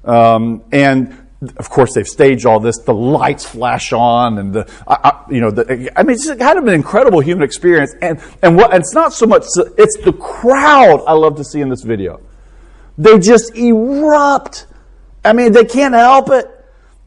Um, 0.05 0.63
and 0.71 1.22
of 1.57 1.69
course 1.69 1.93
they've 1.93 2.07
staged 2.07 2.45
all 2.45 2.59
this. 2.59 2.79
The 2.79 2.93
lights 2.93 3.45
flash 3.45 3.93
on 3.93 4.37
and 4.37 4.53
the 4.53 4.71
I, 4.87 5.23
you 5.29 5.41
know 5.41 5.51
the, 5.51 5.91
i 5.95 6.03
mean 6.03 6.15
it's 6.15 6.27
kind 6.27 6.57
of 6.57 6.65
an 6.67 6.73
incredible 6.73 7.19
human 7.19 7.43
experience. 7.43 7.93
And 8.01 8.19
and 8.41 8.55
what 8.55 8.73
it's 8.73 8.93
not 8.93 9.13
so 9.13 9.25
much 9.25 9.43
it's 9.77 9.97
the 10.03 10.13
crowd 10.13 11.03
i 11.07 11.13
love 11.13 11.37
to 11.37 11.43
see 11.43 11.61
in 11.61 11.69
this 11.69 11.83
video. 11.83 12.21
They 12.97 13.19
just 13.19 13.55
erupt. 13.55 14.67
I 15.23 15.33
mean 15.33 15.51
they 15.51 15.65
can't 15.65 15.93
help 15.93 16.29
it 16.29 16.47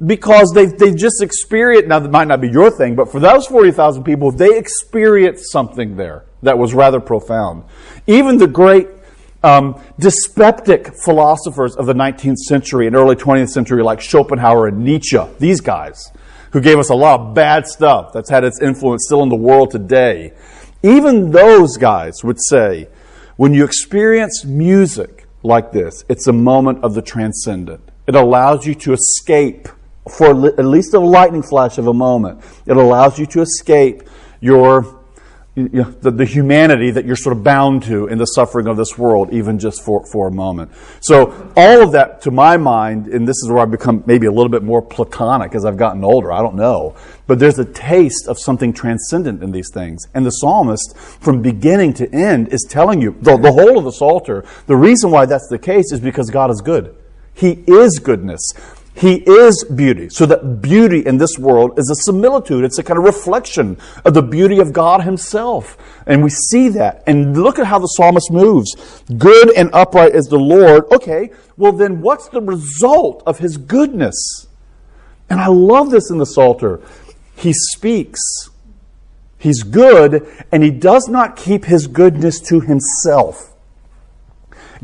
because 0.05 0.53
they've, 0.53 0.77
they've 0.77 0.97
just 0.97 1.23
experienced, 1.23 1.89
now 1.89 1.99
that 1.99 2.11
might 2.11 2.29
not 2.29 2.41
be 2.41 2.51
your 2.51 2.71
thing, 2.71 2.95
but 2.95 3.11
for 3.11 3.19
those 3.19 3.47
40,000 3.47 4.05
people, 4.05 4.31
they 4.31 4.59
experienced 4.59 5.51
something 5.51 5.97
there 5.97 6.25
that 6.43 6.59
was 6.59 6.75
rather 6.75 7.01
profound. 7.01 7.65
Even 8.07 8.37
the 8.37 8.47
great 8.47 8.96
um, 9.43 9.81
dyspeptic 9.99 10.93
philosophers 11.05 11.77
of 11.77 11.87
the 11.87 11.95
19th 11.95 12.37
century 12.37 12.87
and 12.87 12.97
early 12.97 13.17
20th 13.17 13.51
century, 13.51 13.83
like 13.83 14.01
Schopenhauer 14.01 14.69
and 14.69 14.85
Nietzsche, 14.85 15.19
these 15.39 15.61
guys, 15.61 16.11
who 16.53 16.61
gave 16.61 16.79
us 16.79 16.91
a 16.91 16.95
lot 16.95 17.21
of 17.21 17.35
bad 17.35 17.67
stuff 17.67 18.13
that's 18.13 18.31
had 18.31 18.45
its 18.45 18.61
influence 18.61 19.05
still 19.07 19.23
in 19.23 19.29
the 19.29 19.37
world 19.37 19.71
today, 19.71 20.33
even 20.83 21.31
those 21.31 21.77
guys 21.77 22.23
would 22.25 22.39
say, 22.41 22.89
when 23.37 23.53
you 23.53 23.65
experience 23.65 24.45
music 24.45 25.27
like 25.43 25.73
this, 25.73 26.05
it's 26.09 26.27
a 26.27 26.33
moment 26.33 26.83
of 26.83 26.95
the 26.95 27.03
transcendent. 27.03 27.83
It 28.07 28.15
allows 28.15 28.67
you 28.67 28.75
to 28.77 28.93
escape 28.93 29.69
for 30.09 30.47
at 30.47 30.65
least 30.65 30.95
a 30.95 31.01
lightning 31.01 31.43
flash 31.43 31.79
of 31.79 31.87
a 31.89 31.95
moment. 31.95 32.43
It 32.67 32.77
allows 32.77 33.19
you 33.19 33.27
to 33.27 33.43
escape 33.43 34.05
your 34.41 34.96
you 35.57 35.71
know, 35.73 35.91
the, 36.03 36.11
the, 36.11 36.27
humanity 36.27 36.91
that 36.91 37.07
you're 37.07 37.17
sort 37.17 37.35
of 37.35 37.43
bound 37.43 37.83
to 37.85 38.09
in 38.09 38.19
the 38.19 38.27
suffering 38.27 38.67
of 38.67 38.77
this 38.77 38.99
world, 38.99 39.33
even 39.33 39.59
just 39.59 39.83
for, 39.83 40.05
for 40.05 40.29
a 40.29 40.31
moment. 40.31 40.71
So, 41.01 41.51
all 41.57 41.83
of 41.83 41.93
that, 41.93 42.21
to 42.23 42.31
my 42.31 42.59
mind, 42.59 43.07
and 43.07 43.27
this 43.27 43.37
is 43.43 43.49
where 43.49 43.61
I've 43.61 43.71
become 43.71 44.05
maybe 44.05 44.27
a 44.27 44.31
little 44.31 44.51
bit 44.51 44.63
more 44.63 44.83
platonic 44.83 45.55
as 45.55 45.65
I've 45.65 45.79
gotten 45.79 46.05
older, 46.05 46.31
I 46.31 46.43
don't 46.43 46.57
know, 46.57 46.95
but 47.27 47.39
there's 47.39 47.59
a 47.59 47.65
taste 47.65 48.29
of 48.29 48.39
something 48.39 48.75
transcendent 48.75 49.43
in 49.43 49.51
these 49.51 49.71
things. 49.73 50.07
And 50.13 50.27
the 50.27 50.31
psalmist, 50.31 50.95
from 50.95 51.41
beginning 51.41 51.95
to 51.95 52.15
end, 52.15 52.53
is 52.53 52.67
telling 52.69 53.01
you, 53.01 53.17
the, 53.23 53.39
the 53.39 53.53
whole 53.53 53.79
of 53.79 53.85
the 53.85 53.93
Psalter, 53.93 54.45
the 54.67 54.77
reason 54.77 55.11
why 55.11 55.25
that's 55.25 55.49
the 55.49 55.59
case 55.59 55.91
is 55.91 56.01
because 56.01 56.29
God 56.29 56.51
is 56.51 56.61
good. 56.61 56.95
He 57.33 57.65
is 57.67 57.99
goodness. 57.99 58.43
He 58.97 59.17
is 59.17 59.63
beauty. 59.65 60.09
So 60.09 60.25
that 60.25 60.63
beauty 60.63 61.05
in 61.05 61.19
this 61.19 61.39
world 61.39 61.79
is 61.79 61.91
a 61.91 62.11
similitude. 62.11 62.65
It's 62.65 62.79
a 62.79 62.83
kind 62.83 62.99
of 62.99 63.05
reflection 63.05 63.77
of 64.07 64.15
the 64.15 64.23
beauty 64.23 64.59
of 64.59 64.73
God 64.73 65.03
Himself. 65.03 65.77
And 66.07 66.25
we 66.25 66.31
see 66.31 66.71
that. 66.71 67.03
And 67.07 67.37
look 67.37 67.59
at 67.59 67.67
how 67.67 67.79
the 67.79 67.89
psalmist 67.89 68.31
moves. 68.33 68.75
Good 69.19 69.55
and 69.55 69.69
upright 69.75 70.15
is 70.15 70.27
the 70.27 70.39
Lord. 70.39 70.85
Okay, 70.91 71.31
well 71.59 71.73
then 71.73 72.01
what's 72.01 72.29
the 72.31 72.41
result 72.41 73.23
of 73.27 73.39
His 73.39 73.59
goodness? 73.59 74.47
And 75.29 75.41
I 75.41 75.49
love 75.49 75.91
this 75.91 76.11
in 76.11 76.17
the 76.17 76.25
Psalter. 76.25 76.81
He 77.37 77.53
speaks. 77.53 78.21
He's 79.37 79.63
good, 79.63 80.27
and 80.51 80.63
He 80.63 80.71
does 80.71 81.07
not 81.09 81.37
keep 81.37 81.67
His 81.67 81.87
goodness 81.87 82.41
to 82.49 82.61
Himself. 82.61 83.53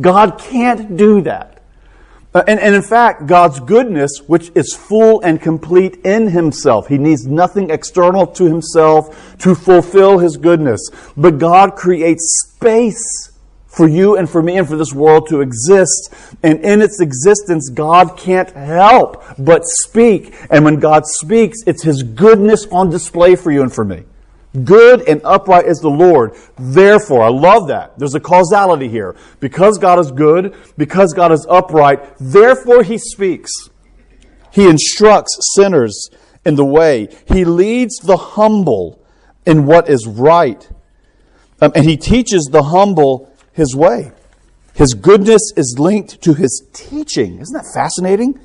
God 0.01 0.38
can't 0.38 0.96
do 0.98 1.22
that. 1.22 1.52
Uh, 2.35 2.42
and, 2.47 2.59
and 2.61 2.75
in 2.75 2.83
fact, 2.83 3.27
God's 3.27 3.61
goodness, 3.61 4.23
which 4.27 4.51
is 4.55 4.75
full 4.75 5.21
and 5.21 5.40
complete 5.40 5.97
in 6.05 6.29
Himself, 6.29 6.88
He 6.88 6.97
needs 6.97 7.27
nothing 7.27 7.71
external 7.71 8.27
to 8.29 8.45
Himself 8.45 9.37
to 9.38 9.55
fulfill 9.55 10.18
His 10.18 10.37
goodness. 10.37 10.90
But 11.16 11.38
God 11.38 11.77
creates 11.77 12.47
space 12.55 13.33
for 13.66 13.88
you 13.88 14.16
and 14.16 14.29
for 14.29 14.42
me 14.42 14.59
and 14.59 14.68
for 14.68 14.77
this 14.77 14.92
world 14.92 15.29
to 15.29 15.40
exist. 15.40 16.14
And 16.42 16.61
in 16.61 16.83
its 16.83 17.01
existence, 17.01 17.71
God 17.71 18.16
can't 18.16 18.51
help 18.51 19.25
but 19.38 19.62
speak. 19.64 20.35
And 20.51 20.64
when 20.64 20.77
God 20.77 21.05
speaks, 21.07 21.59
it's 21.66 21.83
His 21.83 22.03
goodness 22.03 22.66
on 22.73 22.90
display 22.90 23.35
for 23.35 23.51
you 23.51 23.62
and 23.62 23.73
for 23.73 23.85
me. 23.85 24.05
Good 24.53 25.09
and 25.09 25.23
upright 25.25 25.65
is 25.65 25.79
the 25.79 25.88
Lord. 25.88 26.37
Therefore, 26.59 27.23
I 27.23 27.29
love 27.29 27.69
that. 27.69 27.99
There's 27.99 28.15
a 28.15 28.21
causality 28.21 28.88
here. 28.88 29.17
Because 29.41 29.79
God 29.79 29.99
is 29.99 30.11
good, 30.11 30.55
because 30.77 31.15
God 31.15 31.33
is 31.33 31.47
upright, 31.49 32.01
therefore 32.21 32.83
He 32.83 32.99
speaks. 32.99 33.51
He 34.53 34.69
instructs 34.69 35.38
sinners 35.55 36.11
in 36.45 36.57
the 36.57 36.67
way. 36.67 37.09
He 37.27 37.47
leads 37.47 37.97
the 37.97 38.19
humble 38.19 39.03
in 39.47 39.65
what 39.65 39.88
is 39.88 40.07
right. 40.07 40.69
Um, 41.62 41.73
and 41.75 41.87
He 41.87 41.97
teaches 41.97 42.51
the 42.53 42.65
humble 42.65 43.35
His 43.55 43.75
way. 43.75 44.12
His 44.75 44.93
goodness 44.93 45.53
is 45.57 45.77
linked 45.79 46.21
to 46.23 46.35
His 46.35 46.62
teaching. 46.75 47.38
Isn't 47.41 47.55
that 47.55 47.73
fascinating? 47.73 48.38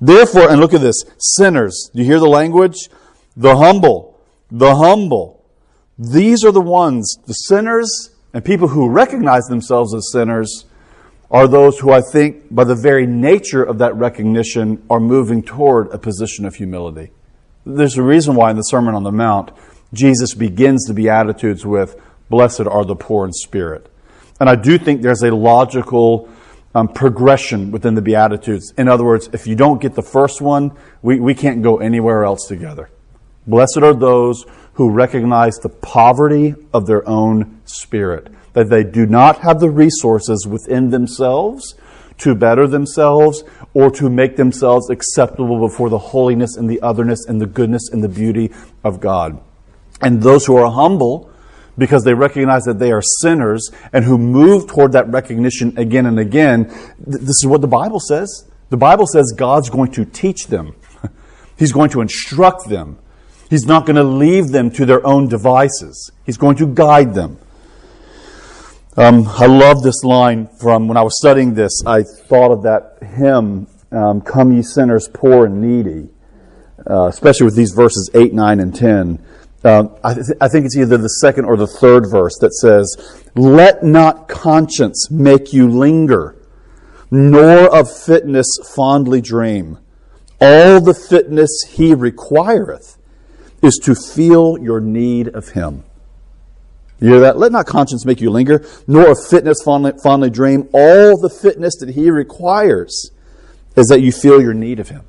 Therefore, 0.00 0.48
and 0.48 0.60
look 0.60 0.74
at 0.74 0.80
this 0.80 1.04
sinners, 1.18 1.90
do 1.92 2.02
you 2.02 2.06
hear 2.06 2.20
the 2.20 2.28
language? 2.28 2.88
The 3.36 3.56
humble 3.56 4.11
the 4.52 4.76
humble. 4.76 5.42
These 5.98 6.44
are 6.44 6.52
the 6.52 6.60
ones, 6.60 7.16
the 7.26 7.32
sinners 7.32 8.10
and 8.34 8.44
people 8.44 8.68
who 8.68 8.90
recognize 8.90 9.46
themselves 9.46 9.94
as 9.94 10.12
sinners 10.12 10.66
are 11.30 11.48
those 11.48 11.78
who 11.78 11.90
I 11.90 12.02
think, 12.02 12.54
by 12.54 12.64
the 12.64 12.74
very 12.74 13.06
nature 13.06 13.64
of 13.64 13.78
that 13.78 13.96
recognition, 13.96 14.84
are 14.90 15.00
moving 15.00 15.42
toward 15.42 15.88
a 15.88 15.98
position 15.98 16.44
of 16.44 16.56
humility. 16.56 17.10
There's 17.64 17.96
a 17.96 18.02
reason 18.02 18.34
why 18.34 18.50
in 18.50 18.56
the 18.56 18.62
Sermon 18.62 18.94
on 18.94 19.04
the 19.04 19.12
Mount, 19.12 19.52
Jesus 19.94 20.34
begins 20.34 20.84
the 20.84 20.92
Beatitudes 20.92 21.64
with, 21.64 21.98
Blessed 22.28 22.66
are 22.66 22.84
the 22.84 22.96
poor 22.96 23.24
in 23.24 23.32
spirit. 23.32 23.90
And 24.38 24.50
I 24.50 24.56
do 24.56 24.76
think 24.76 25.00
there's 25.00 25.22
a 25.22 25.34
logical 25.34 26.28
um, 26.74 26.88
progression 26.88 27.70
within 27.70 27.94
the 27.94 28.02
Beatitudes. 28.02 28.74
In 28.76 28.88
other 28.88 29.04
words, 29.04 29.30
if 29.32 29.46
you 29.46 29.54
don't 29.54 29.80
get 29.80 29.94
the 29.94 30.02
first 30.02 30.42
one, 30.42 30.72
we, 31.00 31.20
we 31.20 31.34
can't 31.34 31.62
go 31.62 31.78
anywhere 31.78 32.24
else 32.24 32.46
together. 32.46 32.90
Blessed 33.46 33.78
are 33.78 33.94
those 33.94 34.44
who 34.74 34.90
recognize 34.90 35.56
the 35.56 35.68
poverty 35.68 36.54
of 36.72 36.86
their 36.86 37.06
own 37.08 37.60
spirit, 37.64 38.28
that 38.52 38.70
they 38.70 38.84
do 38.84 39.06
not 39.06 39.38
have 39.40 39.60
the 39.60 39.70
resources 39.70 40.46
within 40.46 40.90
themselves 40.90 41.74
to 42.18 42.34
better 42.34 42.66
themselves 42.66 43.42
or 43.74 43.90
to 43.90 44.08
make 44.08 44.36
themselves 44.36 44.90
acceptable 44.90 45.58
before 45.58 45.90
the 45.90 45.98
holiness 45.98 46.56
and 46.56 46.68
the 46.70 46.80
otherness 46.80 47.26
and 47.26 47.40
the 47.40 47.46
goodness 47.46 47.88
and 47.92 48.02
the 48.02 48.08
beauty 48.08 48.50
of 48.84 49.00
God. 49.00 49.40
And 50.00 50.22
those 50.22 50.46
who 50.46 50.56
are 50.56 50.70
humble, 50.70 51.30
because 51.76 52.04
they 52.04 52.14
recognize 52.14 52.64
that 52.64 52.78
they 52.78 52.92
are 52.92 53.02
sinners 53.02 53.70
and 53.92 54.04
who 54.04 54.18
move 54.18 54.66
toward 54.68 54.92
that 54.92 55.08
recognition 55.08 55.76
again 55.78 56.06
and 56.06 56.18
again, 56.18 56.64
this 56.98 57.42
is 57.42 57.46
what 57.46 57.60
the 57.60 57.68
Bible 57.68 58.00
says. 58.00 58.48
The 58.70 58.76
Bible 58.76 59.06
says 59.06 59.32
God's 59.36 59.70
going 59.70 59.92
to 59.92 60.04
teach 60.04 60.46
them. 60.46 60.76
He's 61.56 61.72
going 61.72 61.90
to 61.90 62.00
instruct 62.00 62.68
them. 62.68 62.98
He's 63.52 63.66
not 63.66 63.84
going 63.84 63.96
to 63.96 64.02
leave 64.02 64.48
them 64.48 64.70
to 64.70 64.86
their 64.86 65.06
own 65.06 65.28
devices. 65.28 66.10
He's 66.24 66.38
going 66.38 66.56
to 66.56 66.66
guide 66.66 67.12
them. 67.12 67.36
Um, 68.96 69.28
I 69.28 69.44
love 69.44 69.82
this 69.82 70.02
line 70.04 70.48
from 70.58 70.88
when 70.88 70.96
I 70.96 71.02
was 71.02 71.18
studying 71.18 71.52
this. 71.52 71.82
I 71.84 72.02
thought 72.02 72.50
of 72.50 72.62
that 72.62 72.96
hymn, 73.02 73.66
um, 73.90 74.22
Come 74.22 74.52
Ye 74.52 74.62
Sinners, 74.62 75.06
Poor 75.12 75.44
and 75.44 75.60
Needy, 75.60 76.08
uh, 76.88 77.08
especially 77.08 77.44
with 77.44 77.54
these 77.54 77.72
verses 77.72 78.08
8, 78.14 78.32
9, 78.32 78.58
and 78.58 78.74
10. 78.74 79.22
Um, 79.64 79.96
I, 80.02 80.14
th- 80.14 80.26
I 80.40 80.48
think 80.48 80.64
it's 80.64 80.78
either 80.78 80.96
the 80.96 81.08
second 81.20 81.44
or 81.44 81.58
the 81.58 81.66
third 81.66 82.06
verse 82.10 82.38
that 82.40 82.54
says, 82.54 83.20
Let 83.34 83.82
not 83.82 84.28
conscience 84.28 85.10
make 85.10 85.52
you 85.52 85.68
linger, 85.68 86.36
nor 87.10 87.68
of 87.68 87.94
fitness 87.94 88.46
fondly 88.74 89.20
dream. 89.20 89.76
All 90.40 90.80
the 90.80 90.94
fitness 90.94 91.50
he 91.68 91.92
requireth 91.94 92.96
is 93.62 93.80
to 93.84 93.94
feel 93.94 94.58
your 94.58 94.80
need 94.80 95.28
of 95.28 95.50
him. 95.50 95.84
You 97.00 97.08
hear 97.08 97.20
that? 97.20 97.38
Let 97.38 97.50
not 97.52 97.66
conscience 97.66 98.04
make 98.04 98.20
you 98.20 98.30
linger, 98.30 98.64
nor 98.86 99.10
of 99.10 99.18
fitness 99.28 99.58
fondly, 99.64 99.92
fondly 100.02 100.30
dream. 100.30 100.68
All 100.72 101.20
the 101.20 101.30
fitness 101.30 101.76
that 101.80 101.90
he 101.90 102.10
requires 102.10 103.10
is 103.76 103.86
that 103.88 104.00
you 104.00 104.12
feel 104.12 104.40
your 104.40 104.54
need 104.54 104.78
of 104.78 104.88
him. 104.88 105.02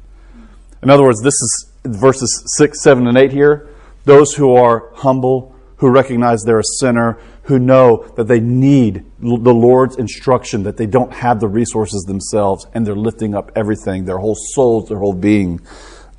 In 0.82 0.90
other 0.90 1.04
words, 1.04 1.22
this 1.22 1.34
is 1.34 1.72
verses 1.86 2.44
6, 2.58 2.82
7, 2.82 3.08
and 3.08 3.18
8 3.18 3.32
here. 3.32 3.70
Those 4.06 4.34
who 4.34 4.56
are 4.56 4.92
humble, 4.96 5.56
who 5.78 5.90
recognize 5.90 6.44
they're 6.44 6.60
a 6.60 6.64
sinner, 6.80 7.20
who 7.44 7.60
know 7.60 8.06
that 8.16 8.28
they 8.28 8.40
need 8.40 9.06
the 9.20 9.54
Lord's 9.54 9.98
instruction, 9.98 10.64
that 10.64 10.78
they 10.78 10.86
don't 10.86 11.14
have 11.14 11.40
the 11.40 11.48
resources 11.48 12.04
themselves, 12.04 12.66
and 12.74 12.88
they're 12.88 12.96
lifting 12.96 13.36
up 13.36 13.52
everything, 13.56 14.06
their 14.06 14.18
whole 14.18 14.36
souls, 14.36 14.90
their 14.90 15.00
whole 15.00 15.14
being, 15.14 15.62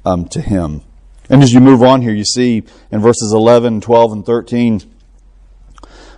um, 0.05 0.27
to 0.29 0.41
Him. 0.41 0.83
And 1.31 1.43
as 1.43 1.53
you 1.53 1.61
move 1.61 1.83
on 1.83 2.03
here, 2.03 2.13
you 2.13 2.25
see 2.25 2.65
in 2.91 3.01
verses 3.01 3.33
11, 3.33 3.81
12, 3.81 4.13
and 4.13 4.27
13, 4.27 4.95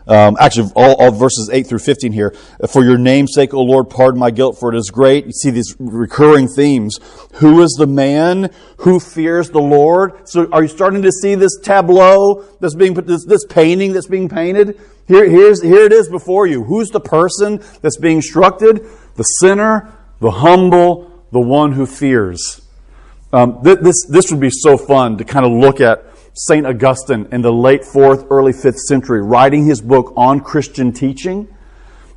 um, 0.08 0.36
actually, 0.38 0.70
all, 0.76 0.94
all, 0.94 1.10
verses 1.10 1.50
8 1.52 1.66
through 1.66 1.80
15 1.80 2.12
here. 2.12 2.34
For 2.68 2.84
your 2.84 2.96
name's 2.96 3.34
sake, 3.34 3.52
O 3.52 3.62
Lord, 3.62 3.90
pardon 3.90 4.20
my 4.20 4.30
guilt, 4.30 4.56
for 4.58 4.72
it 4.72 4.78
is 4.78 4.90
great. 4.90 5.26
You 5.26 5.32
see 5.32 5.50
these 5.50 5.74
recurring 5.80 6.46
themes. 6.46 7.00
Who 7.34 7.60
is 7.62 7.72
the 7.72 7.88
man 7.88 8.50
who 8.78 9.00
fears 9.00 9.50
the 9.50 9.60
Lord? 9.60 10.28
So 10.28 10.48
are 10.52 10.62
you 10.62 10.68
starting 10.68 11.02
to 11.02 11.10
see 11.10 11.34
this 11.34 11.58
tableau 11.60 12.44
that's 12.60 12.76
being 12.76 12.94
put, 12.94 13.06
this, 13.06 13.24
this 13.24 13.44
painting 13.46 13.92
that's 13.92 14.06
being 14.06 14.28
painted? 14.28 14.78
Here, 15.08 15.28
here's, 15.28 15.60
here 15.60 15.86
it 15.86 15.92
is 15.92 16.08
before 16.08 16.46
you. 16.46 16.62
Who's 16.62 16.90
the 16.90 17.00
person 17.00 17.60
that's 17.82 17.98
being 17.98 18.18
instructed? 18.18 18.86
The 19.16 19.24
sinner, 19.40 19.92
the 20.20 20.30
humble, 20.30 21.26
the 21.32 21.40
one 21.40 21.72
who 21.72 21.84
fears. 21.84 22.60
Um, 23.36 23.62
th- 23.62 23.80
this, 23.80 24.06
this 24.06 24.30
would 24.30 24.40
be 24.40 24.48
so 24.50 24.78
fun 24.78 25.18
to 25.18 25.24
kind 25.24 25.44
of 25.44 25.52
look 25.52 25.78
at 25.78 26.06
St. 26.32 26.66
Augustine 26.66 27.28
in 27.32 27.42
the 27.42 27.52
late 27.52 27.82
4th, 27.82 28.26
early 28.30 28.52
5th 28.52 28.78
century, 28.78 29.20
writing 29.20 29.66
his 29.66 29.82
book 29.82 30.14
on 30.16 30.40
Christian 30.40 30.90
teaching, 30.90 31.46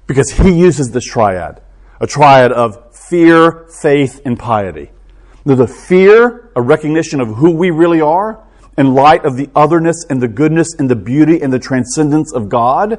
because 0.07 0.31
he 0.31 0.57
uses 0.57 0.91
this 0.91 1.03
triad 1.03 1.61
a 1.99 2.07
triad 2.07 2.53
of 2.53 2.95
fear, 2.95 3.67
faith, 3.81 4.21
and 4.23 4.39
piety. 4.39 4.91
The 5.43 5.67
fear, 5.67 6.51
a 6.55 6.61
recognition 6.61 7.19
of 7.19 7.27
who 7.35 7.51
we 7.51 7.69
really 7.69 7.99
are, 7.99 8.41
in 8.77 8.93
light 8.93 9.25
of 9.25 9.35
the 9.35 9.49
otherness 9.53 10.05
and 10.09 10.21
the 10.21 10.29
goodness 10.29 10.73
and 10.79 10.89
the 10.89 10.95
beauty 10.95 11.41
and 11.41 11.51
the 11.51 11.59
transcendence 11.59 12.33
of 12.33 12.47
God, 12.47 12.97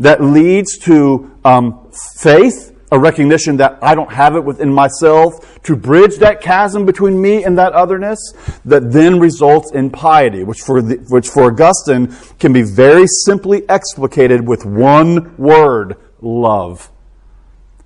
that 0.00 0.20
leads 0.20 0.78
to 0.78 1.30
um, 1.44 1.92
faith, 2.18 2.71
a 2.92 2.98
recognition 2.98 3.56
that 3.56 3.78
I 3.80 3.94
don't 3.94 4.12
have 4.12 4.36
it 4.36 4.44
within 4.44 4.72
myself 4.72 5.62
to 5.62 5.74
bridge 5.74 6.18
that 6.18 6.42
chasm 6.42 6.84
between 6.84 7.20
me 7.20 7.42
and 7.42 7.56
that 7.56 7.72
otherness 7.72 8.20
that 8.66 8.92
then 8.92 9.18
results 9.18 9.72
in 9.72 9.88
piety, 9.88 10.44
which 10.44 10.60
for, 10.60 10.82
the, 10.82 10.96
which 11.08 11.28
for 11.28 11.44
Augustine 11.44 12.14
can 12.38 12.52
be 12.52 12.62
very 12.62 13.06
simply 13.24 13.68
explicated 13.68 14.46
with 14.46 14.66
one 14.66 15.34
word, 15.38 15.96
love. 16.20 16.90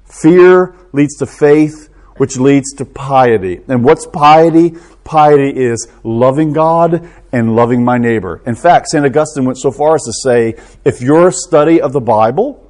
Fear 0.07 0.75
leads 0.93 1.15
to 1.19 1.27
faith, 1.27 1.89
which 2.17 2.37
leads 2.37 2.73
to 2.75 2.85
piety. 2.85 3.61
And 3.69 3.85
what's 3.85 4.09
piety? 4.09 4.75
Piety 5.05 5.51
is 5.51 5.87
loving 6.03 6.53
God 6.53 7.09
and 7.31 7.55
loving 7.55 7.85
my 7.85 7.97
neighbor. 7.97 8.43
In 8.45 8.57
fact, 8.57 8.89
St. 8.89 9.07
Augustine 9.07 9.45
went 9.45 9.59
so 9.59 9.71
far 9.71 9.95
as 9.95 10.03
to 10.03 10.13
say, 10.13 10.57
if 10.85 11.01
your 11.01 11.31
study 11.31 11.81
of 11.81 11.93
the 11.93 12.01
Bible 12.01 12.66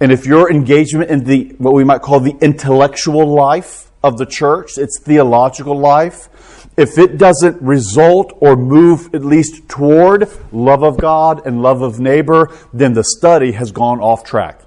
and 0.00 0.12
if 0.12 0.26
your 0.26 0.50
engagement 0.50 1.10
in 1.10 1.24
the, 1.24 1.54
what 1.58 1.74
we 1.74 1.84
might 1.84 2.02
call 2.02 2.20
the 2.20 2.36
intellectual 2.40 3.26
life 3.26 3.90
of 4.02 4.18
the 4.18 4.26
church, 4.26 4.76
its 4.76 5.00
theological 5.00 5.78
life, 5.78 6.28
if 6.76 6.98
it 6.98 7.16
doesn't 7.16 7.60
result 7.62 8.36
or 8.40 8.54
move 8.54 9.14
at 9.14 9.24
least 9.24 9.66
toward 9.68 10.28
love 10.52 10.82
of 10.82 10.98
God 10.98 11.46
and 11.46 11.62
love 11.62 11.80
of 11.80 11.98
neighbor, 11.98 12.54
then 12.74 12.92
the 12.92 13.04
study 13.04 13.52
has 13.52 13.72
gone 13.72 14.00
off 14.00 14.24
track. 14.24 14.60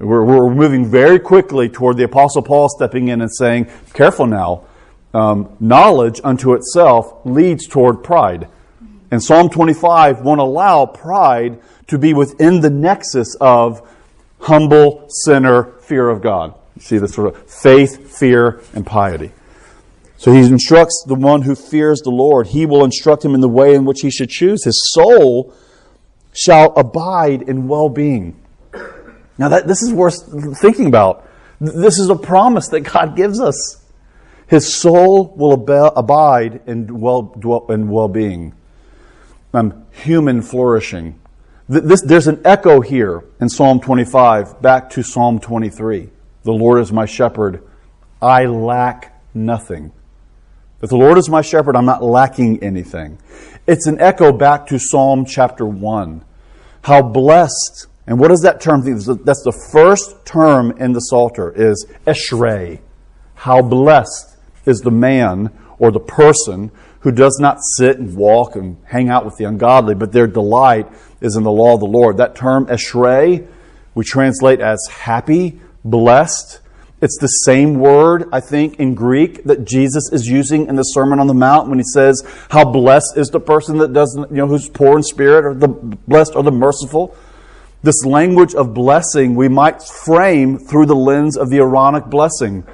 We're, 0.00 0.24
we're 0.24 0.52
moving 0.52 0.90
very 0.90 1.20
quickly 1.20 1.68
toward 1.68 1.96
the 1.96 2.04
Apostle 2.04 2.42
Paul 2.42 2.68
stepping 2.68 3.08
in 3.08 3.20
and 3.20 3.32
saying, 3.32 3.70
careful 3.92 4.26
now, 4.26 4.64
um, 5.14 5.56
knowledge 5.60 6.20
unto 6.24 6.54
itself 6.54 7.24
leads 7.24 7.68
toward 7.68 8.02
pride. 8.02 8.48
And 9.12 9.22
Psalm 9.22 9.48
25 9.48 10.22
won't 10.22 10.40
allow 10.40 10.86
pride 10.86 11.60
to 11.86 11.98
be 11.98 12.12
within 12.12 12.60
the 12.60 12.70
nexus 12.70 13.36
of 13.40 13.88
humble 14.44 15.06
sinner, 15.08 15.72
fear 15.80 16.08
of 16.08 16.22
God. 16.22 16.54
You 16.76 16.82
see 16.82 16.98
this 16.98 17.14
sort 17.14 17.34
of 17.34 17.50
faith, 17.50 18.16
fear, 18.18 18.60
and 18.74 18.86
piety. 18.86 19.32
So 20.16 20.32
he 20.32 20.40
instructs 20.40 21.04
the 21.06 21.14
one 21.14 21.42
who 21.42 21.54
fears 21.54 22.00
the 22.00 22.10
Lord. 22.10 22.48
He 22.48 22.66
will 22.66 22.84
instruct 22.84 23.24
him 23.24 23.34
in 23.34 23.40
the 23.40 23.48
way 23.48 23.74
in 23.74 23.84
which 23.84 24.00
he 24.00 24.10
should 24.10 24.30
choose. 24.30 24.64
His 24.64 24.90
soul 24.92 25.54
shall 26.32 26.72
abide 26.76 27.42
in 27.42 27.68
well 27.68 27.88
being. 27.88 28.40
Now, 29.36 29.48
that, 29.48 29.66
this 29.66 29.82
is 29.82 29.92
worth 29.92 30.58
thinking 30.60 30.86
about. 30.86 31.28
This 31.60 31.98
is 31.98 32.08
a 32.08 32.16
promise 32.16 32.68
that 32.68 32.80
God 32.80 33.16
gives 33.16 33.40
us. 33.40 33.82
His 34.46 34.76
soul 34.76 35.34
will 35.36 35.52
abide 35.52 36.60
in 36.66 37.00
well, 37.00 37.66
in 37.68 37.88
well 37.88 38.08
being, 38.08 38.54
um, 39.52 39.86
human 39.90 40.42
flourishing. 40.42 41.18
This, 41.66 42.02
there's 42.02 42.26
an 42.26 42.42
echo 42.44 42.82
here 42.82 43.24
in 43.40 43.48
Psalm 43.48 43.80
25 43.80 44.60
back 44.60 44.90
to 44.90 45.02
Psalm 45.02 45.38
23. 45.38 46.10
The 46.42 46.52
Lord 46.52 46.80
is 46.82 46.92
my 46.92 47.06
shepherd. 47.06 47.66
I 48.20 48.44
lack 48.44 49.18
nothing. 49.32 49.92
If 50.82 50.90
the 50.90 50.98
Lord 50.98 51.16
is 51.16 51.30
my 51.30 51.40
shepherd, 51.40 51.74
I'm 51.74 51.86
not 51.86 52.02
lacking 52.02 52.62
anything. 52.62 53.18
It's 53.66 53.86
an 53.86 53.98
echo 53.98 54.30
back 54.30 54.66
to 54.66 54.78
Psalm 54.78 55.24
chapter 55.24 55.64
1. 55.64 56.22
How 56.82 57.00
blessed, 57.00 57.86
and 58.06 58.20
what 58.20 58.28
does 58.28 58.42
that 58.42 58.60
term 58.60 58.84
mean? 58.84 58.96
That's 59.24 59.42
the 59.42 59.68
first 59.72 60.26
term 60.26 60.72
in 60.72 60.92
the 60.92 61.00
Psalter 61.00 61.50
is 61.50 61.86
Eshrei. 62.06 62.80
How 63.36 63.62
blessed 63.62 64.36
is 64.66 64.80
the 64.80 64.90
man 64.90 65.50
or 65.78 65.90
the 65.90 66.00
person 66.00 66.70
who 67.04 67.12
does 67.12 67.38
not 67.38 67.58
sit 67.76 67.98
and 67.98 68.16
walk 68.16 68.56
and 68.56 68.78
hang 68.86 69.10
out 69.10 69.26
with 69.26 69.36
the 69.36 69.44
ungodly, 69.44 69.94
but 69.94 70.10
their 70.10 70.26
delight 70.26 70.88
is 71.20 71.36
in 71.36 71.42
the 71.42 71.52
law 71.52 71.74
of 71.74 71.80
the 71.80 71.86
Lord. 71.86 72.16
That 72.16 72.34
term, 72.34 72.64
eshrei, 72.66 73.46
we 73.94 74.04
translate 74.04 74.60
as 74.60 74.80
happy, 74.90 75.60
blessed. 75.84 76.60
It's 77.02 77.18
the 77.20 77.26
same 77.26 77.74
word, 77.74 78.26
I 78.32 78.40
think, 78.40 78.80
in 78.80 78.94
Greek 78.94 79.44
that 79.44 79.66
Jesus 79.66 80.08
is 80.12 80.26
using 80.26 80.66
in 80.66 80.76
the 80.76 80.82
Sermon 80.82 81.20
on 81.20 81.26
the 81.26 81.34
Mount 81.34 81.68
when 81.68 81.78
he 81.78 81.84
says, 81.84 82.22
How 82.48 82.64
blessed 82.64 83.18
is 83.18 83.28
the 83.28 83.40
person 83.40 83.76
that 83.78 83.92
doesn't, 83.92 84.30
you 84.30 84.38
know, 84.38 84.46
who's 84.46 84.70
poor 84.70 84.96
in 84.96 85.02
spirit, 85.02 85.44
or 85.44 85.52
the 85.52 85.68
blessed 85.68 86.34
or 86.34 86.42
the 86.42 86.50
merciful. 86.50 87.14
This 87.82 88.02
language 88.06 88.54
of 88.54 88.72
blessing 88.72 89.34
we 89.34 89.48
might 89.48 89.82
frame 89.82 90.56
through 90.56 90.86
the 90.86 90.96
lens 90.96 91.36
of 91.36 91.50
the 91.50 91.58
Aaronic 91.58 92.06
blessing. 92.06 92.64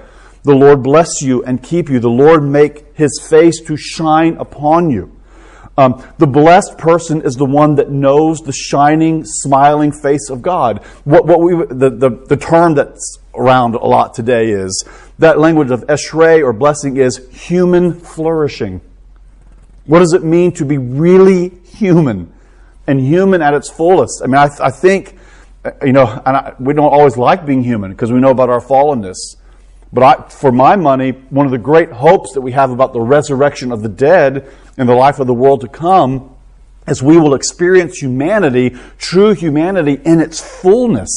The 0.43 0.55
Lord 0.55 0.83
bless 0.83 1.21
you 1.21 1.45
and 1.45 1.63
keep 1.63 1.89
you. 1.89 2.01
The 2.01 2.09
Lord 2.09 2.43
make 2.43 2.97
his 2.97 3.21
face 3.29 3.61
to 3.63 3.77
shine 3.77 4.37
upon 4.37 4.91
you. 4.91 5.17
Um, 5.77 6.05
the 6.19 6.27
blessed 6.27 6.77
person 6.77 7.23
is 7.23 7.37
the 7.37 7.47
one 7.47 7.77
that 7.77 7.91
knows 7.91 8.41
the 8.41 8.53
shining, 8.53 9.25
smiling 9.25 9.93
face 9.93 10.29
of 10.29 10.43
God. 10.43 10.85
What, 11.05 11.27
what 11.27 11.41
we, 11.41 11.55
the, 11.55 11.91
the, 11.91 12.11
the 12.29 12.37
term 12.37 12.75
that's 12.75 13.19
around 13.35 13.75
a 13.75 13.85
lot 13.85 14.13
today 14.15 14.51
is 14.51 14.85
that 15.19 15.39
language 15.39 15.71
of 15.71 15.87
eshrei 15.87 16.43
or 16.43 16.53
blessing 16.53 16.97
is 16.97 17.27
human 17.31 17.95
flourishing. 17.95 18.81
What 19.87 20.01
does 20.01 20.13
it 20.13 20.23
mean 20.23 20.53
to 20.53 20.65
be 20.65 20.79
really 20.79 21.51
human 21.65 22.33
and 22.87 23.01
human 23.01 23.41
at 23.41 23.55
its 23.55 23.71
fullest? 23.71 24.21
I 24.23 24.27
mean, 24.27 24.37
I, 24.37 24.51
I 24.61 24.71
think, 24.71 25.17
uh, 25.65 25.71
you 25.83 25.93
know, 25.93 26.07
and 26.27 26.37
I, 26.37 26.55
we 26.59 26.75
don't 26.75 26.93
always 26.93 27.17
like 27.17 27.47
being 27.47 27.63
human 27.63 27.91
because 27.93 28.13
we 28.13 28.21
know 28.21 28.31
about 28.31 28.51
our 28.51 28.61
fallenness. 28.61 29.37
But 29.93 30.03
I, 30.03 30.29
for 30.29 30.53
my 30.53 30.77
money, 30.77 31.11
one 31.31 31.47
of 31.47 31.53
the 31.53 31.59
great 31.59 31.91
hopes 31.91 32.33
that 32.35 32.41
we 32.41 32.53
have 32.53 32.71
about 32.71 32.93
the 32.93 33.01
resurrection 33.01 33.73
of 33.73 33.83
the 33.83 33.89
dead 33.89 34.49
and 34.77 34.89
the 34.89 34.95
life 34.95 35.19
of 35.19 35.27
the 35.27 35.35
world 35.35 35.63
to 35.63 35.69
come 35.69 36.35
is 36.87 37.03
we 37.03 37.19
will 37.19 37.35
experience 37.35 37.99
humanity, 37.99 38.77
true 38.99 39.35
humanity, 39.35 40.01
in 40.05 40.21
its 40.21 40.41
fullness. 40.41 41.11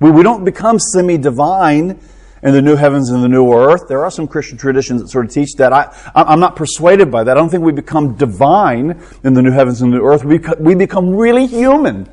We, 0.00 0.10
we 0.10 0.22
don't 0.22 0.44
become 0.44 0.78
semi 0.78 1.18
divine 1.18 2.00
in 2.42 2.52
the 2.54 2.62
new 2.62 2.76
heavens 2.76 3.10
and 3.10 3.22
the 3.22 3.28
new 3.28 3.52
earth. 3.52 3.86
There 3.88 4.02
are 4.04 4.10
some 4.10 4.26
Christian 4.26 4.56
traditions 4.56 5.02
that 5.02 5.08
sort 5.08 5.26
of 5.26 5.32
teach 5.32 5.54
that. 5.56 5.72
I, 5.72 5.92
I'm 6.14 6.40
not 6.40 6.56
persuaded 6.56 7.10
by 7.10 7.24
that. 7.24 7.36
I 7.36 7.40
don't 7.40 7.50
think 7.50 7.62
we 7.62 7.72
become 7.72 8.16
divine 8.16 9.00
in 9.22 9.34
the 9.34 9.42
new 9.42 9.50
heavens 9.50 9.82
and 9.82 9.92
the 9.92 9.98
new 9.98 10.04
earth. 10.04 10.24
We, 10.24 10.40
we 10.58 10.74
become 10.74 11.14
really 11.14 11.46
human. 11.46 12.08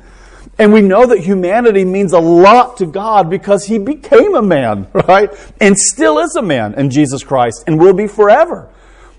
And 0.58 0.72
we 0.72 0.80
know 0.80 1.06
that 1.06 1.20
humanity 1.20 1.84
means 1.84 2.12
a 2.12 2.18
lot 2.18 2.78
to 2.78 2.86
God 2.86 3.30
because 3.30 3.66
He 3.66 3.78
became 3.78 4.34
a 4.34 4.42
man, 4.42 4.88
right? 4.92 5.30
And 5.60 5.76
still 5.76 6.18
is 6.18 6.34
a 6.36 6.42
man 6.42 6.74
in 6.74 6.90
Jesus 6.90 7.22
Christ 7.22 7.64
and 7.66 7.78
will 7.78 7.92
be 7.92 8.08
forever. 8.08 8.68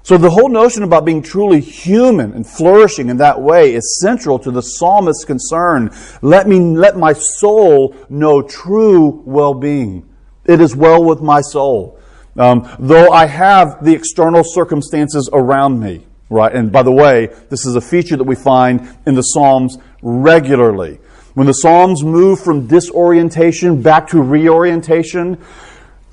So 0.04 0.18
the 0.18 0.30
whole 0.30 0.50
notion 0.50 0.84
about 0.84 1.06
being 1.06 1.22
truly 1.22 1.60
human 1.60 2.34
and 2.34 2.48
flourishing 2.48 3.10
in 3.10 3.18
that 3.18 3.42
way 3.42 3.74
is 3.74 4.00
central 4.02 4.40
to 4.40 4.52
the 4.52 4.62
psalmist's 4.62 5.26
concern. 5.26 5.92
Let 6.22 6.48
me, 6.48 6.60
let 6.60 6.98
my 6.98 7.14
soul 7.14 7.96
know 8.10 8.42
true 8.42 9.22
well-being. 9.26 10.10
It 10.46 10.62
is 10.62 10.76
well 10.76 11.04
with 11.04 11.22
my 11.22 11.42
soul. 11.42 12.00
Um, 12.38 12.70
though 12.80 13.12
I 13.12 13.26
have 13.26 13.84
the 13.84 13.94
external 13.94 14.44
circumstances 14.44 15.30
around 15.32 15.80
me, 15.80 16.08
right? 16.30 16.54
And 16.54 16.72
by 16.72 16.84
the 16.84 16.92
way, 16.92 17.28
this 17.50 17.66
is 17.66 17.76
a 17.76 17.82
feature 17.82 18.16
that 18.16 18.24
we 18.24 18.36
find 18.36 18.98
in 19.06 19.16
the 19.16 19.22
Psalms 19.22 19.78
regularly. 20.02 21.00
When 21.34 21.48
the 21.48 21.54
Psalms 21.54 22.04
move 22.04 22.40
from 22.40 22.68
disorientation 22.68 23.82
back 23.82 24.08
to 24.10 24.22
reorientation, 24.22 25.38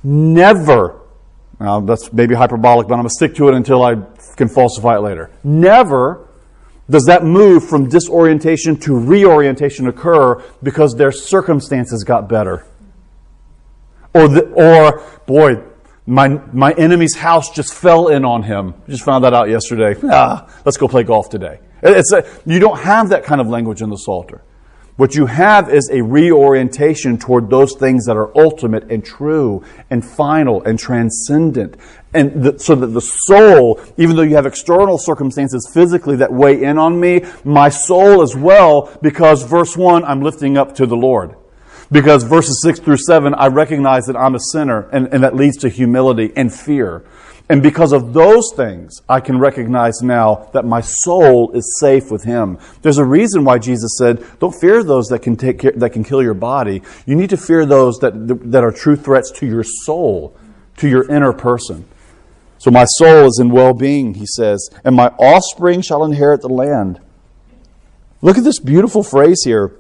never, 0.03 1.01
now 1.59 1.81
that's 1.81 2.13
maybe 2.13 2.35
hyperbolic, 2.35 2.89
but 2.89 2.95
I'm 2.95 3.01
going 3.01 3.09
to 3.09 3.15
stick 3.15 3.35
to 3.37 3.49
it 3.49 3.55
until 3.55 3.83
I 3.83 3.97
can 4.37 4.49
falsify 4.49 4.97
it 4.97 5.01
later. 5.01 5.31
Never 5.43 6.27
does 6.89 7.07
that 7.07 7.25
move 7.25 7.69
from 7.69 7.89
disorientation 7.89 8.77
to 8.77 8.97
reorientation 8.97 9.89
occur 9.89 10.43
because 10.63 10.95
their 10.95 11.11
circumstances 11.11 12.05
got 12.05 12.29
better. 12.29 12.65
Or, 14.15 14.29
the, 14.29 14.45
or 14.53 15.03
boy, 15.27 15.63
my, 16.07 16.29
my 16.29 16.73
enemy's 16.73 17.17
house 17.17 17.51
just 17.51 17.75
fell 17.75 18.09
in 18.09 18.25
on 18.25 18.45
him. 18.45 18.75
Just 18.89 19.03
found 19.03 19.25
that 19.25 19.35
out 19.35 19.49
yesterday. 19.49 19.99
Ah, 20.05 20.49
let's 20.65 20.77
go 20.77 20.87
play 20.87 21.03
golf 21.03 21.29
today. 21.29 21.59
It's 21.83 22.13
a, 22.13 22.25
you 22.47 22.61
don't 22.61 22.79
have 22.79 23.09
that 23.11 23.25
kind 23.25 23.41
of 23.41 23.49
language 23.49 23.83
in 23.83 23.91
the 23.91 23.97
Psalter. 23.97 24.43
What 24.97 25.15
you 25.15 25.27
have 25.27 25.69
is 25.69 25.91
a 25.91 26.03
reorientation 26.03 27.19
toward 27.19 27.51
those 27.51 27.75
things 27.75 28.07
that 28.07 28.17
are 28.17 28.37
ultimate 28.37 28.91
and 28.91 29.05
true 29.05 29.63
and 29.91 30.03
final 30.03 30.63
and 30.63 30.79
transcendent. 30.79 31.77
And 32.15 32.43
the, 32.43 32.59
so 32.59 32.75
that 32.75 32.87
the 32.87 33.03
soul, 33.03 33.79
even 33.99 34.17
though 34.17 34.23
you 34.23 34.37
have 34.37 34.47
external 34.47 34.97
circumstances 34.97 35.71
physically 35.73 36.17
that 36.17 36.33
weigh 36.33 36.63
in 36.63 36.79
on 36.79 36.99
me, 36.99 37.27
my 37.45 37.69
soul 37.69 38.23
as 38.23 38.35
well, 38.35 38.99
because 39.03 39.43
verse 39.43 39.77
1, 39.77 40.03
I'm 40.03 40.23
lifting 40.23 40.57
up 40.57 40.75
to 40.77 40.87
the 40.87 40.97
Lord. 40.97 41.37
Because 41.93 42.25
verses 42.25 42.61
6 42.63 42.81
through 42.81 42.97
7, 42.97 43.35
I 43.35 43.49
recognize 43.49 44.07
that 44.07 44.17
I'm 44.17 44.35
a 44.35 44.41
sinner, 44.41 44.89
and, 44.89 45.09
and 45.13 45.23
that 45.23 45.37
leads 45.37 45.59
to 45.59 45.69
humility 45.69 46.33
and 46.35 46.53
fear. 46.53 47.05
And 47.49 47.63
because 47.63 47.93
of 47.93 48.13
those 48.13 48.51
things, 48.57 49.03
I 49.09 49.21
can 49.21 49.39
recognize 49.39 50.03
now 50.03 50.49
that 50.53 50.65
my 50.65 50.81
soul 50.81 51.53
is 51.53 51.79
safe 51.79 52.11
with 52.11 52.25
Him. 52.25 52.59
There's 52.83 52.99
a 52.99 53.05
reason 53.05 53.45
why 53.45 53.59
Jesus 53.59 53.97
said, 53.99 54.25
"Don't 54.41 54.55
fear 54.55 54.83
those 54.83 55.07
that 55.09 55.21
can 55.21 55.37
take 55.37 55.61
care, 55.61 55.73
that 55.77 55.91
can 55.91 56.03
kill 56.03 56.23
your 56.23 56.35
body. 56.35 56.83
You 57.07 57.15
need 57.15 57.31
to 57.31 57.37
fear 57.37 57.65
those 57.65 57.99
that 57.99 58.13
that 58.51 58.65
are 58.65 58.73
true 58.73 58.97
threats 58.97 59.31
to 59.37 59.47
your 59.47 59.63
soul, 59.63 60.35
to 60.79 60.89
your 60.89 61.09
inner 61.09 61.33
person." 61.33 61.85
So 62.59 62.73
my 62.73 62.85
soul 62.85 63.27
is 63.27 63.39
in 63.41 63.51
well-being, 63.51 64.15
he 64.15 64.27
says, 64.27 64.69
and 64.83 64.97
my 64.97 65.09
offspring 65.19 65.83
shall 65.83 66.05
inherit 66.05 66.41
the 66.41 66.49
land. 66.49 66.99
Look 68.23 68.39
at 68.39 68.45
this 68.45 68.59
beautiful 68.59 69.03
phrase 69.03 69.43
here. 69.45 69.73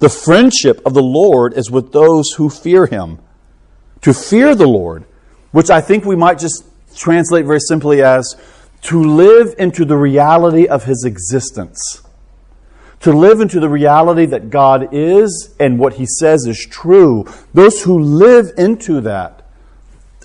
The 0.00 0.08
friendship 0.08 0.82
of 0.84 0.92
the 0.92 1.02
Lord 1.02 1.56
is 1.56 1.70
with 1.70 1.92
those 1.92 2.32
who 2.32 2.50
fear 2.50 2.86
him. 2.86 3.20
To 4.02 4.12
fear 4.12 4.54
the 4.54 4.66
Lord, 4.66 5.04
which 5.52 5.70
I 5.70 5.80
think 5.80 6.04
we 6.04 6.16
might 6.16 6.38
just 6.38 6.64
translate 6.96 7.46
very 7.46 7.60
simply 7.60 8.02
as 8.02 8.36
to 8.82 9.02
live 9.02 9.54
into 9.58 9.84
the 9.84 9.96
reality 9.96 10.66
of 10.66 10.84
his 10.84 11.04
existence. 11.04 12.02
To 13.00 13.12
live 13.12 13.40
into 13.40 13.60
the 13.60 13.68
reality 13.68 14.26
that 14.26 14.50
God 14.50 14.88
is 14.92 15.54
and 15.60 15.78
what 15.78 15.94
he 15.94 16.06
says 16.06 16.46
is 16.46 16.66
true. 16.70 17.26
Those 17.54 17.82
who 17.82 17.98
live 17.98 18.50
into 18.56 19.00
that 19.02 19.37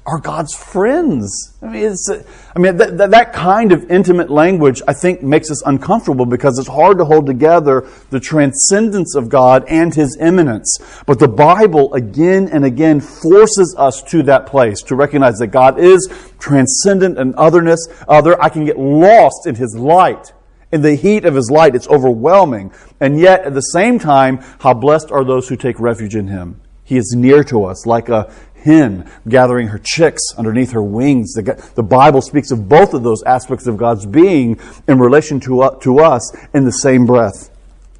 are 0.06 0.20
God's 0.20 0.54
friends. 0.54 1.58
I 1.62 1.68
mean, 1.68 1.86
it's, 1.86 2.10
I 2.10 2.60
mean 2.60 2.76
that, 2.76 2.98
that, 2.98 3.12
that, 3.12 3.34
kind 3.34 3.72
of 3.72 3.90
intimate 3.90 4.30
language, 4.30 4.82
I 4.86 4.94
think, 4.94 5.24
makes 5.24 5.50
us 5.50 5.62
uncomfortable 5.66 6.26
because 6.26 6.60
it's 6.60 6.68
hard 6.68 6.98
to 6.98 7.06
hold 7.06 7.26
together 7.26 7.88
the 8.10 8.20
transcendence 8.20 9.16
of 9.16 9.30
God 9.30 9.64
and 9.70 9.96
His 9.96 10.18
immanence. 10.20 10.78
But 11.06 11.20
the 11.20 11.30
Bible, 11.30 11.94
again 11.94 12.50
and 12.52 12.66
again, 12.66 13.00
forces 13.00 13.76
us 13.78 14.04
to 14.10 14.24
that 14.24 14.46
place 14.46 14.82
to 14.84 14.96
recognize 14.96 15.38
that 15.40 15.48
God 15.48 15.80
is 15.80 16.10
transcendent 16.38 17.18
and 17.18 17.34
otherness, 17.36 17.88
other. 18.08 18.42
I 18.42 18.50
can 18.50 18.66
get 18.66 18.78
lost 18.78 19.48
in 19.48 19.56
His 19.56 19.74
light. 19.76 20.34
In 20.74 20.82
the 20.82 20.96
heat 20.96 21.24
of 21.24 21.36
His 21.36 21.50
light, 21.50 21.76
it's 21.76 21.88
overwhelming. 21.88 22.74
And 23.00 23.18
yet, 23.20 23.46
at 23.46 23.54
the 23.54 23.62
same 23.62 24.00
time, 24.00 24.44
how 24.60 24.74
blessed 24.74 25.12
are 25.12 25.24
those 25.24 25.48
who 25.48 25.56
take 25.56 25.80
refuge 25.80 26.16
in 26.16 26.28
Him. 26.28 26.60
He 26.84 26.98
is 26.98 27.14
near 27.18 27.44
to 27.46 27.64
us 27.64 27.86
like 27.86 28.10
a 28.10 28.34
hen 28.64 29.10
gathering 29.28 29.68
her 29.68 29.80
chicks 29.80 30.22
underneath 30.38 30.72
her 30.72 30.82
wings. 30.82 31.34
The, 31.34 31.72
the 31.76 31.84
Bible 31.84 32.22
speaks 32.22 32.52
of 32.52 32.70
both 32.70 32.94
of 32.94 33.04
those 33.04 33.24
aspects 33.24 33.68
of 33.68 33.78
God's 33.78 34.06
being 34.06 34.60
in 34.88 35.00
relation 35.00 35.40
to, 35.42 35.62
uh, 35.62 35.80
to 35.80 36.00
us 36.00 36.36
in 36.54 36.66
the 36.66 36.72
same 36.72 37.06
breath. 37.06 37.50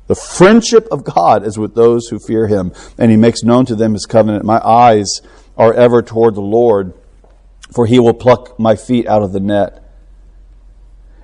The 0.08 0.16
friendship 0.16 0.88
of 0.92 1.04
God 1.04 1.46
is 1.46 1.58
with 1.58 1.76
those 1.76 2.08
who 2.08 2.20
fear 2.20 2.48
him, 2.48 2.74
and 2.98 3.10
he 3.10 3.18
makes 3.18 3.44
known 3.44 3.66
to 3.66 3.76
them 3.76 3.94
his 3.94 4.06
covenant. 4.06 4.44
My 4.44 4.60
eyes 4.60 5.22
are 5.58 5.74
ever 5.74 6.02
toward 6.02 6.36
the 6.36 6.42
Lord, 6.42 6.94
for 7.74 7.86
he 7.86 8.00
will 8.00 8.14
pluck 8.14 8.60
my 8.60 8.76
feet 8.76 9.08
out 9.08 9.24
of 9.24 9.32
the 9.32 9.40
net. 9.40 9.82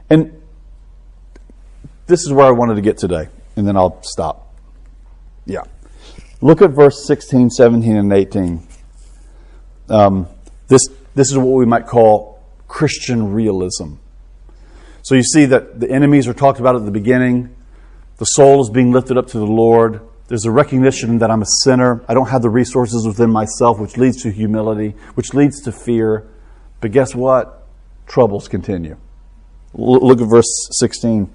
And 0.09 0.41
this 2.07 2.21
is 2.21 2.31
where 2.31 2.45
I 2.45 2.51
wanted 2.51 2.75
to 2.75 2.81
get 2.81 2.97
today, 2.97 3.27
and 3.55 3.67
then 3.67 3.75
I'll 3.75 4.01
stop. 4.01 4.55
Yeah. 5.45 5.63
Look 6.41 6.61
at 6.61 6.71
verse 6.71 7.05
16, 7.05 7.49
17, 7.49 7.95
and 7.97 8.13
18. 8.13 8.68
Um, 9.89 10.27
this, 10.67 10.81
this 11.15 11.31
is 11.31 11.37
what 11.37 11.57
we 11.57 11.65
might 11.65 11.87
call 11.87 12.43
Christian 12.67 13.33
realism. 13.33 13.95
So 15.01 15.15
you 15.15 15.23
see 15.23 15.45
that 15.45 15.79
the 15.79 15.89
enemies 15.89 16.27
are 16.27 16.33
talked 16.33 16.59
about 16.59 16.75
at 16.75 16.85
the 16.85 16.91
beginning. 16.91 17.55
The 18.17 18.25
soul 18.25 18.61
is 18.61 18.69
being 18.69 18.91
lifted 18.91 19.17
up 19.17 19.27
to 19.27 19.39
the 19.39 19.45
Lord. 19.45 20.01
There's 20.27 20.45
a 20.45 20.51
recognition 20.51 21.17
that 21.19 21.31
I'm 21.31 21.41
a 21.41 21.47
sinner. 21.63 22.03
I 22.07 22.13
don't 22.13 22.29
have 22.29 22.43
the 22.43 22.49
resources 22.49 23.07
within 23.07 23.31
myself, 23.31 23.79
which 23.79 23.97
leads 23.97 24.21
to 24.23 24.31
humility, 24.31 24.93
which 25.15 25.33
leads 25.33 25.61
to 25.63 25.71
fear. 25.71 26.27
But 26.81 26.91
guess 26.91 27.15
what? 27.15 27.65
Troubles 28.05 28.47
continue. 28.47 28.97
Look 29.73 30.21
at 30.21 30.27
verse 30.27 30.69
16. 30.71 31.33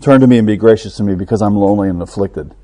Turn 0.00 0.20
to 0.20 0.26
me 0.26 0.38
and 0.38 0.46
be 0.46 0.56
gracious 0.56 0.96
to 0.96 1.02
me 1.02 1.14
because 1.14 1.42
I'm 1.42 1.54
lonely 1.56 1.88
and 1.88 2.02
afflicted. 2.02 2.54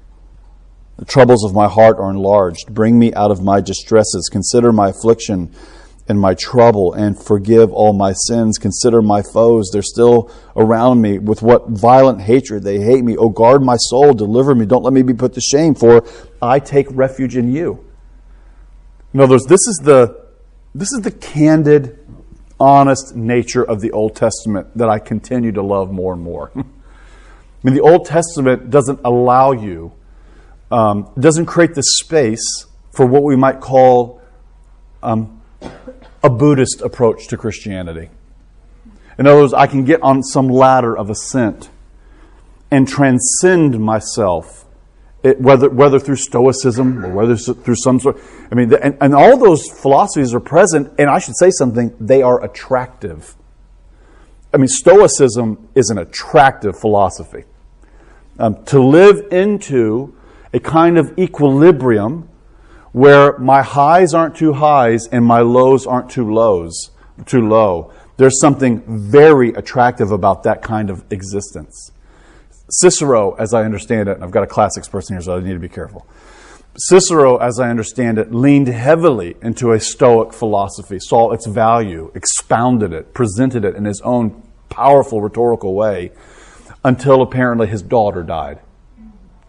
The 1.01 1.07
troubles 1.07 1.47
of 1.47 1.55
my 1.55 1.67
heart 1.67 1.97
are 1.97 2.11
enlarged. 2.11 2.75
Bring 2.75 2.99
me 2.99 3.15
out 3.15 3.31
of 3.31 3.43
my 3.43 3.63
distresses. 3.63 4.29
Consider 4.31 4.71
my 4.71 4.91
affliction 4.91 5.51
and 6.07 6.21
my 6.21 6.35
trouble 6.35 6.93
and 6.93 7.19
forgive 7.19 7.73
all 7.73 7.95
my 7.95 8.13
sins. 8.13 8.59
Consider 8.59 9.01
my 9.01 9.23
foes. 9.23 9.71
They're 9.73 9.81
still 9.81 10.31
around 10.55 11.01
me. 11.01 11.19
With 11.19 11.41
what 11.41 11.71
violent 11.71 12.21
hatred 12.21 12.65
they 12.65 12.81
hate 12.81 13.03
me. 13.03 13.17
Oh, 13.17 13.31
guard 13.31 13.63
my 13.63 13.77
soul. 13.77 14.13
Deliver 14.13 14.55
me. 14.55 14.67
Don't 14.67 14.83
let 14.83 14.93
me 14.93 15.01
be 15.01 15.15
put 15.15 15.33
to 15.33 15.41
shame, 15.41 15.75
for 15.75 16.05
I 16.43 16.59
take 16.59 16.87
refuge 16.91 17.35
in 17.35 17.51
you. 17.51 17.83
In 19.15 19.21
other 19.21 19.37
words, 19.37 19.47
this 19.47 19.67
is 19.67 19.81
the, 19.83 20.27
this 20.75 20.93
is 20.93 21.01
the 21.01 21.13
candid, 21.13 21.99
honest 22.61 23.17
nature 23.17 23.65
of 23.65 23.81
the 23.81 23.91
Old 23.93 24.17
Testament 24.17 24.77
that 24.77 24.91
I 24.91 24.99
continue 24.99 25.53
to 25.53 25.63
love 25.63 25.91
more 25.91 26.13
and 26.13 26.21
more. 26.21 26.53
I 26.57 26.63
mean, 27.63 27.73
the 27.73 27.81
Old 27.81 28.05
Testament 28.05 28.69
doesn't 28.69 29.01
allow 29.03 29.53
you 29.53 29.95
um, 30.71 31.11
doesn't 31.19 31.47
create 31.47 31.75
the 31.75 31.83
space 31.83 32.67
for 32.93 33.07
what 33.07 33.23
we 33.23 33.37
might 33.37 33.61
call 33.61 34.21
um, 35.03 35.41
a 36.23 36.31
Buddhist 36.31 36.81
approach 36.83 37.29
to 37.29 37.37
Christianity. 37.37 38.11
In 39.19 39.27
other 39.27 39.41
words, 39.41 39.53
I 39.53 39.67
can 39.67 39.85
get 39.85 40.03
on 40.03 40.23
some 40.23 40.49
ladder 40.49 40.97
of 40.97 41.11
ascent 41.11 41.69
and 42.71 42.87
transcend 42.87 43.79
myself, 43.81 44.65
it, 45.23 45.41
whether, 45.41 45.69
whether 45.69 45.99
through 45.99 46.17
Stoicism 46.17 47.05
or 47.05 47.11
whether 47.11 47.37
through 47.37 47.77
some 47.77 48.01
sort. 48.01 48.17
I 48.51 48.55
mean, 48.55 48.73
and, 48.75 48.97
and 49.01 49.15
all 49.15 49.37
those 49.37 49.69
philosophies 49.69 50.33
are 50.33 50.41
present, 50.41 50.93
and 50.99 51.11
I 51.11 51.19
should 51.19 51.37
say 51.37 51.51
something, 51.51 51.95
they 52.01 52.23
are 52.23 52.43
attractive. 52.43 53.35
I 54.55 54.57
mean, 54.57 54.69
Stoicism 54.69 55.69
is 55.75 55.91
an 55.91 55.99
attractive 55.99 56.79
philosophy. 56.79 57.45
Um, 58.39 58.65
to 58.67 58.81
live 58.81 59.33
into 59.33 60.17
a 60.53 60.61
kind 60.61 60.99
of 60.99 61.19
equilibrium 61.19 62.29
where 62.93 63.39
my 63.39 63.63
highs 63.63 64.15
aren't 64.15 64.37
too 64.37 64.53
highs 64.53 65.07
and 65.07 65.25
my 65.25 65.41
lows 65.41 65.87
aren't 65.87 66.11
too 66.11 66.33
lows, 66.33 66.91
too 67.27 67.47
low. 67.47 67.93
There's 68.17 68.41
something 68.41 68.83
very 68.87 69.51
attractive 69.51 70.11
about 70.11 70.43
that 70.43 70.63
kind 70.63 70.91
of 70.91 71.05
existence. 71.11 71.93
Cicero, 72.69 73.35
as 73.35 73.55
I 73.55 73.65
understand 73.65 74.09
it, 74.09 74.17
and 74.17 74.25
I've 74.25 74.31
got 74.31 74.43
a 74.43 74.47
classics 74.47 74.89
person 74.89 75.17
here, 75.17 75.23
so 75.23 75.37
I 75.37 75.41
need 75.41 75.53
to 75.53 75.59
be 75.59 75.69
careful. 75.69 76.07
Cicero, 76.77 77.37
as 77.39 77.59
I 77.59 77.69
understand 77.69 78.19
it, 78.19 78.33
leaned 78.33 78.69
heavily 78.69 79.37
into 79.43 79.73
a 79.73 79.81
Stoic 79.81 80.33
philosophy, 80.33 80.99
saw 81.01 81.33
its 81.33 81.47
value, 81.47 82.13
expounded 82.15 82.93
it, 82.93 83.13
presented 83.13 83.65
it 83.65 83.75
in 83.75 83.85
his 83.85 84.01
own 84.03 84.43
powerful 84.69 85.21
rhetorical 85.21 85.75
way, 85.75 86.13
until 86.85 87.23
apparently 87.23 87.67
his 87.67 87.83
daughter 87.83 88.23
died. 88.23 88.61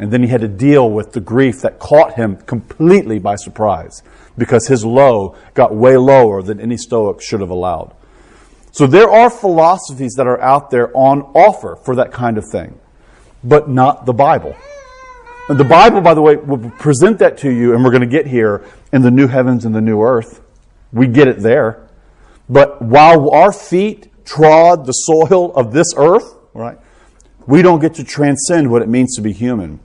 And 0.02 0.12
then 0.12 0.24
he 0.24 0.30
had 0.30 0.42
to 0.42 0.48
deal 0.48 0.90
with 0.90 1.14
the 1.14 1.20
grief 1.20 1.62
that 1.62 1.78
caught 1.78 2.16
him 2.16 2.38
completely 2.38 3.20
by 3.20 3.36
surprise 3.36 4.02
because 4.36 4.68
his 4.68 4.84
low 4.84 5.36
got 5.54 5.76
way 5.76 5.96
lower 5.96 6.42
than 6.42 6.60
any 6.60 6.76
Stoic 6.76 7.22
should 7.22 7.40
have 7.40 7.52
allowed. 7.52 7.94
So 8.72 8.88
there 8.88 9.12
are 9.12 9.30
philosophies 9.30 10.14
that 10.18 10.26
are 10.26 10.42
out 10.42 10.72
there 10.72 10.90
on 10.98 11.22
offer 11.36 11.76
for 11.76 11.96
that 11.98 12.12
kind 12.12 12.40
of 12.40 12.50
thing, 12.50 12.80
but 13.44 13.70
not 13.70 14.08
the 14.08 14.14
Bible. 14.14 14.56
And 15.50 15.60
the 15.60 15.66
Bible, 15.66 16.02
by 16.02 16.16
the 16.16 16.22
way, 16.24 16.36
will 16.36 16.72
present 16.72 17.20
that 17.20 17.38
to 17.40 17.52
you, 17.52 17.76
and 17.76 17.84
we're 17.84 17.92
going 17.92 18.02
to 18.02 18.08
get 18.08 18.26
here 18.26 18.66
in 18.92 19.04
the 19.04 19.12
new 19.12 19.28
heavens 19.28 19.66
and 19.66 19.76
the 19.76 19.82
new 19.82 20.02
earth. 20.02 20.42
We 20.92 21.06
get 21.06 21.28
it 21.28 21.42
there. 21.42 21.88
But 22.50 22.82
while 22.82 23.30
our 23.30 23.54
feet 23.54 24.26
trod 24.26 24.88
the 24.88 24.94
soil 24.94 25.54
of 25.54 25.74
this 25.74 25.94
earth, 25.96 26.38
right, 26.56 26.80
we 27.46 27.62
don't 27.62 27.82
get 27.82 27.94
to 27.96 28.04
transcend 28.04 28.72
what 28.72 28.82
it 28.82 28.90
means 28.90 29.16
to 29.18 29.22
be 29.22 29.32
human 29.32 29.80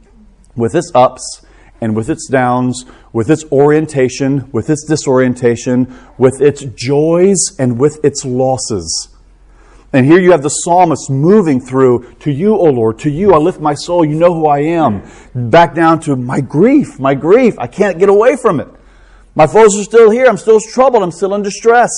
with 0.57 0.75
its 0.75 0.91
ups 0.95 1.45
and 1.81 1.95
with 1.95 2.09
its 2.09 2.29
downs, 2.29 2.87
with 3.13 3.31
its 3.31 3.45
orientation, 3.53 4.51
with 4.51 4.71
its 4.71 4.85
disorientation, 4.85 5.95
with 6.19 6.41
its 6.41 6.65
joys 6.65 7.55
and 7.59 7.79
with 7.79 8.03
its 8.05 8.25
losses. 8.25 9.09
And 9.93 10.05
here 10.05 10.19
you 10.19 10.33
have 10.33 10.43
the 10.43 10.49
psalmist 10.49 11.11
moving 11.11 11.61
through, 11.61 12.15
to 12.21 12.31
you, 12.31 12.57
O 12.57 12.65
Lord, 12.65 12.99
to 13.01 13.11
you 13.11 13.33
I 13.33 13.39
lift 13.39 13.61
my 13.61 13.75
soul, 13.75 14.05
you 14.05 14.15
know 14.15 14.35
who 14.35 14.47
I 14.47 14.61
am. 14.61 15.03
Back 15.35 15.75
down 15.75 16.01
to 16.01 16.17
my 16.17 16.41
grief, 16.41 16.99
my 16.99 17.15
grief, 17.15 17.59
I 17.59 17.67
can't 17.67 17.99
get 17.99 18.09
away 18.09 18.37
from 18.37 18.61
it. 18.61 18.69
My 19.35 19.47
foes 19.47 19.79
are 19.79 19.85
still 19.85 20.11
here, 20.11 20.27
I'm 20.27 20.39
still 20.39 20.61
troubled, 20.61 21.03
I'm 21.03 21.13
still 21.13 21.35
in 21.35 21.43
distress. 21.43 21.91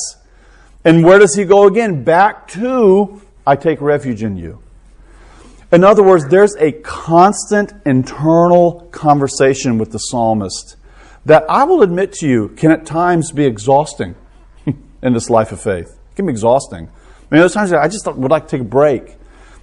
And 0.84 1.04
where 1.04 1.18
does 1.18 1.34
he 1.34 1.44
go 1.44 1.66
again? 1.66 2.04
Back 2.04 2.48
to, 2.48 3.22
I 3.46 3.56
take 3.56 3.80
refuge 3.80 4.22
in 4.22 4.36
you. 4.36 4.62
In 5.70 5.84
other 5.84 6.02
words, 6.02 6.26
there's 6.28 6.56
a 6.56 6.72
constant 6.72 7.74
internal 7.84 8.88
conversation 8.90 9.76
with 9.76 9.92
the 9.92 9.98
psalmist 9.98 10.76
that 11.26 11.44
I 11.48 11.64
will 11.64 11.82
admit 11.82 12.14
to 12.14 12.26
you 12.26 12.48
can 12.48 12.70
at 12.70 12.86
times 12.86 13.32
be 13.32 13.44
exhausting 13.44 14.14
in 15.02 15.12
this 15.12 15.28
life 15.28 15.52
of 15.52 15.60
faith. 15.60 15.88
It 15.88 16.16
can 16.16 16.26
be 16.26 16.32
exhausting. 16.32 16.88
I 16.88 17.34
mean, 17.34 17.40
there's 17.40 17.52
times 17.52 17.70
I 17.72 17.86
just 17.88 18.06
would 18.06 18.30
like 18.30 18.44
to 18.44 18.48
take 18.48 18.62
a 18.62 18.68
break. 18.68 19.16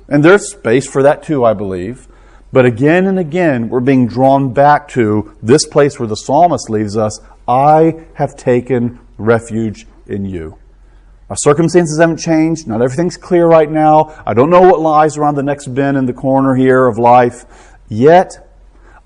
And 0.07 0.23
there's 0.23 0.51
space 0.51 0.87
for 0.87 1.01
that 1.01 1.23
too, 1.23 1.43
I 1.43 1.55
believe. 1.55 2.07
But 2.53 2.65
again 2.65 3.07
and 3.07 3.17
again, 3.17 3.69
we're 3.69 3.79
being 3.79 4.07
drawn 4.07 4.53
back 4.53 4.87
to 4.89 5.35
this 5.41 5.65
place 5.65 5.99
where 5.99 6.07
the 6.07 6.15
psalmist 6.15 6.69
leaves 6.69 6.95
us 6.95 7.19
I 7.47 8.05
have 8.13 8.35
taken 8.35 8.99
refuge 9.17 9.87
in 10.05 10.25
you. 10.25 10.57
Our 11.29 11.35
circumstances 11.35 11.99
haven't 11.99 12.17
changed. 12.17 12.67
Not 12.67 12.83
everything's 12.83 13.17
clear 13.17 13.47
right 13.47 13.69
now. 13.69 14.21
I 14.27 14.35
don't 14.35 14.51
know 14.51 14.61
what 14.61 14.79
lies 14.79 15.17
around 15.17 15.35
the 15.35 15.43
next 15.43 15.67
bend 15.67 15.97
in 15.97 16.05
the 16.05 16.13
corner 16.13 16.53
here 16.55 16.85
of 16.85 16.99
life. 16.99 17.45
Yet, 17.89 18.45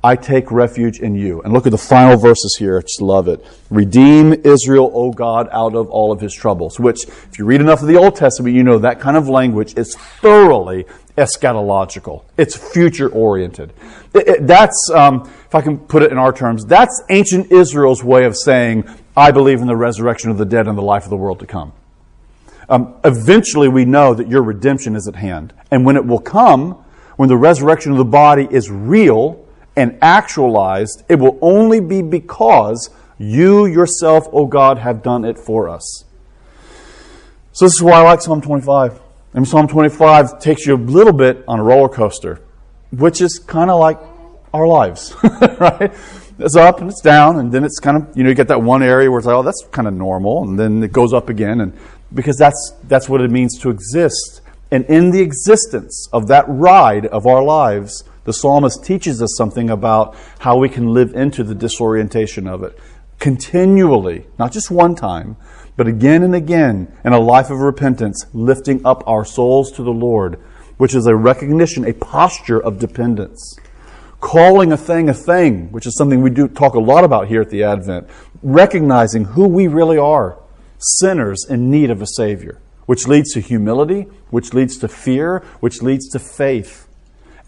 I 0.04 0.16
take 0.16 0.52
refuge 0.52 1.00
in 1.00 1.16
you. 1.16 1.42
And 1.42 1.54
look 1.54 1.66
at 1.66 1.72
the 1.72 1.78
final 1.78 2.18
verses 2.18 2.56
here. 2.58 2.78
I 2.78 2.82
just 2.82 3.02
love 3.02 3.28
it. 3.28 3.46
Redeem 3.70 4.34
Israel, 4.46 4.92
O 4.94 5.12
God, 5.12 5.48
out 5.52 5.76
of 5.76 5.90
all 5.90 6.12
of 6.12 6.20
his 6.20 6.34
troubles. 6.34 6.78
Which, 6.78 7.06
if 7.06 7.40
you 7.40 7.46
read 7.46 7.62
enough 7.62 7.82
of 7.82 7.88
the 7.88 7.96
Old 7.96 8.16
Testament, 8.16 8.54
you 8.56 8.64
know 8.64 8.80
that 8.80 9.00
kind 9.00 9.16
of 9.16 9.30
language 9.30 9.78
is 9.78 9.96
thoroughly 9.96 10.86
eschatological. 11.18 12.24
It's 12.38 12.56
future 12.56 13.10
oriented. 13.10 13.74
that's, 14.14 14.90
um, 14.94 15.22
if 15.46 15.56
I 15.56 15.62
can 15.62 15.78
put 15.78 16.04
it 16.04 16.12
in 16.12 16.18
our 16.18 16.34
terms, 16.34 16.66
that's 16.66 17.02
ancient 17.10 17.52
Israel's 17.52 18.04
way 18.04 18.26
of 18.26 18.36
saying, 18.38 18.90
I 19.16 19.32
believe 19.32 19.60
in 19.60 19.68
the 19.68 19.76
resurrection 19.76 20.32
of 20.32 20.38
the 20.38 20.46
dead 20.46 20.68
and 20.68 20.78
the 20.78 20.82
life 20.82 21.04
of 21.04 21.10
the 21.10 21.18
world 21.18 21.40
to 21.40 21.46
come. 21.46 21.74
Um, 22.70 22.96
eventually, 23.04 23.68
we 23.68 23.84
know 23.84 24.14
that 24.14 24.30
your 24.30 24.44
redemption 24.44 24.96
is 24.96 25.08
at 25.08 25.16
hand. 25.16 25.54
And 25.72 25.86
when 25.86 25.96
it 25.96 26.06
will 26.06 26.20
come, 26.20 26.84
when 27.16 27.28
the 27.28 27.38
resurrection 27.38 27.92
of 27.92 27.98
the 27.98 28.06
body 28.06 28.48
is 28.50 28.70
real 28.70 29.46
and 29.76 29.98
actualized, 30.02 31.04
it 31.10 31.16
will 31.16 31.38
only 31.42 31.80
be 31.80 32.02
because 32.02 32.90
you 33.18 33.66
yourself, 33.66 34.28
O 34.28 34.44
oh 34.44 34.46
God, 34.46 34.78
have 34.78 35.02
done 35.02 35.26
it 35.26 35.38
for 35.38 35.68
us. 35.68 36.06
So, 37.52 37.66
this 37.66 37.74
is 37.74 37.82
why 37.82 37.94
I 37.94 38.02
like 38.04 38.22
Psalm 38.22 38.40
25. 38.40 39.02
And 39.34 39.48
Psalm 39.48 39.68
25 39.68 40.40
takes 40.40 40.66
you 40.66 40.76
a 40.76 40.78
little 40.78 41.14
bit 41.14 41.44
on 41.48 41.60
a 41.60 41.64
roller 41.64 41.90
coaster, 41.90 42.42
which 42.92 43.22
is 43.22 43.38
kind 43.40 43.70
of 43.70 43.80
like 43.80 44.00
our 44.54 44.68
lives, 44.68 45.14
right? 45.60 45.94
It's 46.40 46.56
up 46.56 46.80
and 46.80 46.90
it's 46.90 47.02
down, 47.02 47.38
and 47.38 47.52
then 47.52 47.64
it's 47.64 47.80
kind 47.80 47.98
of, 47.98 48.18
you 48.18 48.24
know, 48.24 48.30
you 48.30 48.36
get 48.36 48.48
that 48.48 48.62
one 48.62 48.82
area 48.82 49.12
where 49.12 49.20
it's 49.20 49.28
like, 49.28 49.36
oh, 49.36 49.44
that's 49.44 49.68
kind 49.72 49.88
of 49.88 49.94
normal, 49.94 50.44
and 50.44 50.58
then 50.58 50.82
it 50.82 50.94
goes 50.94 51.14
up 51.14 51.30
again, 51.30 51.62
and 51.62 51.78
because 52.14 52.38
that's, 52.38 52.74
that's 52.84 53.10
what 53.10 53.22
it 53.22 53.32
means 53.32 53.58
to 53.60 53.70
exist. 53.70 54.42
And 54.72 54.86
in 54.86 55.12
the 55.12 55.22
existence 55.22 56.08
of 56.14 56.28
that 56.28 56.46
ride 56.48 57.06
of 57.08 57.26
our 57.26 57.44
lives, 57.44 58.04
the 58.26 58.34
psalmist 58.34 58.84
teaches 58.84 59.22
us 59.22 59.36
something 59.36 59.70
about 59.70 60.16
how 60.40 60.58
we 60.58 60.70
can 60.70 60.94
live 60.94 61.14
into 61.14 61.44
the 61.44 61.56
disorientation 61.56 62.48
of 62.48 62.64
it 62.64 62.78
continually, 63.20 64.26
not 64.38 64.52
just 64.52 64.72
one 64.72 64.96
time, 64.96 65.36
but 65.76 65.88
again 65.88 66.24
and 66.24 66.34
again 66.34 66.92
in 67.04 67.14
a 67.14 67.20
life 67.20 67.50
of 67.50 67.60
repentance, 67.60 68.26
lifting 68.34 68.86
up 68.86 69.04
our 69.08 69.24
souls 69.24 69.72
to 69.74 69.84
the 69.84 69.92
Lord, 69.92 70.40
which 70.78 70.96
is 70.96 71.06
a 71.06 71.16
recognition, 71.16 71.86
a 71.86 71.94
posture 71.94 72.62
of 72.62 72.80
dependence. 72.80 73.58
Calling 74.22 74.72
a 74.72 74.78
thing 74.78 75.08
a 75.08 75.14
thing, 75.14 75.72
which 75.72 75.86
is 75.86 75.96
something 75.98 76.22
we 76.22 76.30
do 76.30 76.48
talk 76.48 76.74
a 76.74 76.80
lot 76.80 77.04
about 77.04 77.28
here 77.28 77.42
at 77.42 77.50
the 77.50 77.64
Advent, 77.64 78.10
recognizing 78.42 79.24
who 79.26 79.48
we 79.48 79.68
really 79.68 79.98
are 79.98 80.38
sinners 80.80 81.46
in 81.48 81.70
need 81.70 81.92
of 81.92 82.02
a 82.02 82.08
Savior, 82.08 82.58
which 82.86 83.08
leads 83.08 83.34
to 83.34 83.40
humility, 83.40 84.08
which 84.32 84.54
leads 84.54 84.78
to 84.78 84.88
fear, 84.88 85.44
which 85.60 85.82
leads 85.82 86.10
to 86.10 86.20
faith. 86.20 86.88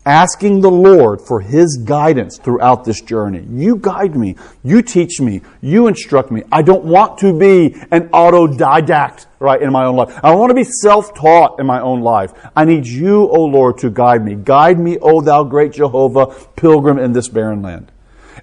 Asking 0.04 0.62
the 0.62 0.72
Lord 0.72 1.22
for 1.22 1.42
His 1.42 1.78
guidance 1.78 2.40
throughout 2.40 2.86
this 2.86 3.02
journey. 3.02 3.46
You 3.48 3.76
guide 3.76 4.16
me. 4.16 4.36
You 4.64 4.82
teach 4.82 5.22
me. 5.22 5.42
You 5.62 5.86
instruct 5.86 6.32
me. 6.32 6.42
I 6.52 6.64
don't 6.64 6.86
want 6.86 7.20
to 7.20 7.38
be 7.38 7.76
an 7.92 8.10
autodidact, 8.10 9.28
right, 9.38 9.62
in 9.62 9.72
my 9.72 9.86
own 9.86 9.96
life. 9.96 10.20
I 10.24 10.34
want 10.34 10.50
to 10.50 10.56
be 10.56 10.64
self-taught 10.64 11.60
in 11.60 11.68
my 11.68 11.80
own 11.80 12.02
life. 12.02 12.34
I 12.56 12.66
need 12.66 12.88
you, 12.88 13.28
O 13.30 13.46
Lord, 13.46 13.78
to 13.80 13.92
guide 13.92 14.26
me. 14.26 14.34
Guide 14.34 14.80
me, 14.80 14.98
O 15.04 15.22
thou 15.22 15.44
great 15.44 15.74
Jehovah, 15.74 16.34
pilgrim 16.56 16.98
in 16.98 17.14
this 17.14 17.28
barren 17.28 17.62
land. 17.62 17.91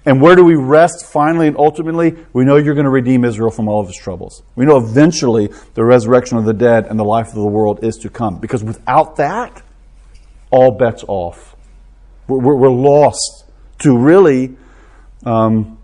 And 0.05 0.21
where 0.21 0.35
do 0.35 0.43
we 0.43 0.55
rest 0.55 1.05
finally 1.05 1.47
and 1.47 1.57
ultimately? 1.57 2.15
We 2.33 2.45
know 2.45 2.55
you're 2.55 2.73
going 2.73 2.85
to 2.85 2.89
redeem 2.89 3.25
Israel 3.25 3.51
from 3.51 3.67
all 3.67 3.81
of 3.81 3.89
its 3.89 3.97
troubles. 3.97 4.43
We 4.55 4.65
know 4.65 4.77
eventually 4.77 5.49
the 5.73 5.83
resurrection 5.83 6.37
of 6.37 6.45
the 6.45 6.53
dead 6.53 6.87
and 6.87 6.97
the 6.97 7.03
life 7.03 7.27
of 7.27 7.35
the 7.35 7.45
world 7.45 7.83
is 7.83 7.97
to 7.97 8.09
come. 8.09 8.39
Because 8.39 8.63
without 8.63 9.17
that, 9.17 9.61
all 10.51 10.71
bets 10.71 11.03
off. 11.07 11.55
We're, 12.27 12.55
we're 12.55 12.69
lost 12.69 13.45
to 13.79 13.97
really 13.97 14.55
um, 15.25 15.77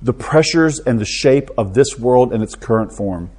the 0.00 0.12
pressures 0.12 0.78
and 0.80 0.98
the 0.98 1.04
shape 1.04 1.50
of 1.58 1.74
this 1.74 1.98
world 1.98 2.32
in 2.32 2.42
its 2.42 2.54
current 2.54 2.92
form. 2.92 3.30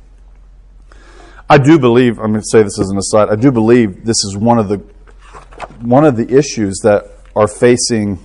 I 1.50 1.58
do 1.58 1.80
believe, 1.80 2.20
I'm 2.20 2.32
going 2.32 2.42
to 2.42 2.50
say 2.52 2.62
this 2.62 2.80
as 2.80 2.90
an 2.90 2.98
aside, 2.98 3.30
I 3.30 3.36
do 3.36 3.52
believe 3.52 4.04
this 4.04 4.18
is 4.26 4.36
one 4.36 4.60
of 4.60 4.68
the 4.68 4.84
one 5.80 6.06
of 6.06 6.16
the 6.16 6.38
issues 6.38 6.80
that 6.84 7.06
are 7.36 7.48
facing 7.48 8.20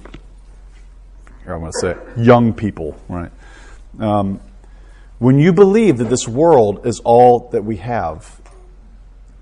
I 1.55 1.57
want 1.57 1.75
to 1.75 1.81
say 1.81 2.23
young 2.23 2.53
people, 2.53 2.99
right? 3.09 3.31
Um, 3.99 4.41
when 5.19 5.39
you 5.39 5.53
believe 5.53 5.99
that 5.99 6.11
this 6.11 6.27
world 6.27 6.87
is 6.87 7.01
all 7.05 7.49
that 7.51 7.65
we 7.65 7.77
have, 7.77 8.41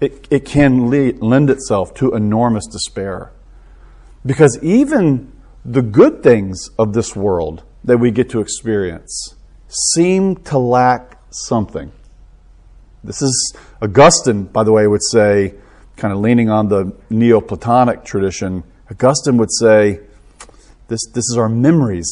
it, 0.00 0.26
it 0.30 0.44
can 0.44 0.90
lend 1.20 1.50
itself 1.50 1.94
to 1.94 2.14
enormous 2.14 2.66
despair. 2.66 3.32
Because 4.24 4.58
even 4.62 5.32
the 5.64 5.82
good 5.82 6.22
things 6.22 6.68
of 6.78 6.92
this 6.92 7.14
world 7.16 7.62
that 7.84 7.98
we 7.98 8.10
get 8.10 8.30
to 8.30 8.40
experience 8.40 9.34
seem 9.68 10.36
to 10.36 10.58
lack 10.58 11.18
something. 11.30 11.92
This 13.02 13.22
is 13.22 13.54
Augustine, 13.80 14.44
by 14.44 14.64
the 14.64 14.72
way, 14.72 14.86
would 14.86 15.04
say, 15.10 15.54
kind 15.96 16.12
of 16.12 16.20
leaning 16.20 16.50
on 16.50 16.68
the 16.68 16.94
Neoplatonic 17.08 18.04
tradition, 18.04 18.64
Augustine 18.90 19.36
would 19.38 19.52
say, 19.52 20.00
this, 20.90 21.06
this 21.06 21.24
is 21.30 21.38
our 21.38 21.48
memories. 21.48 22.08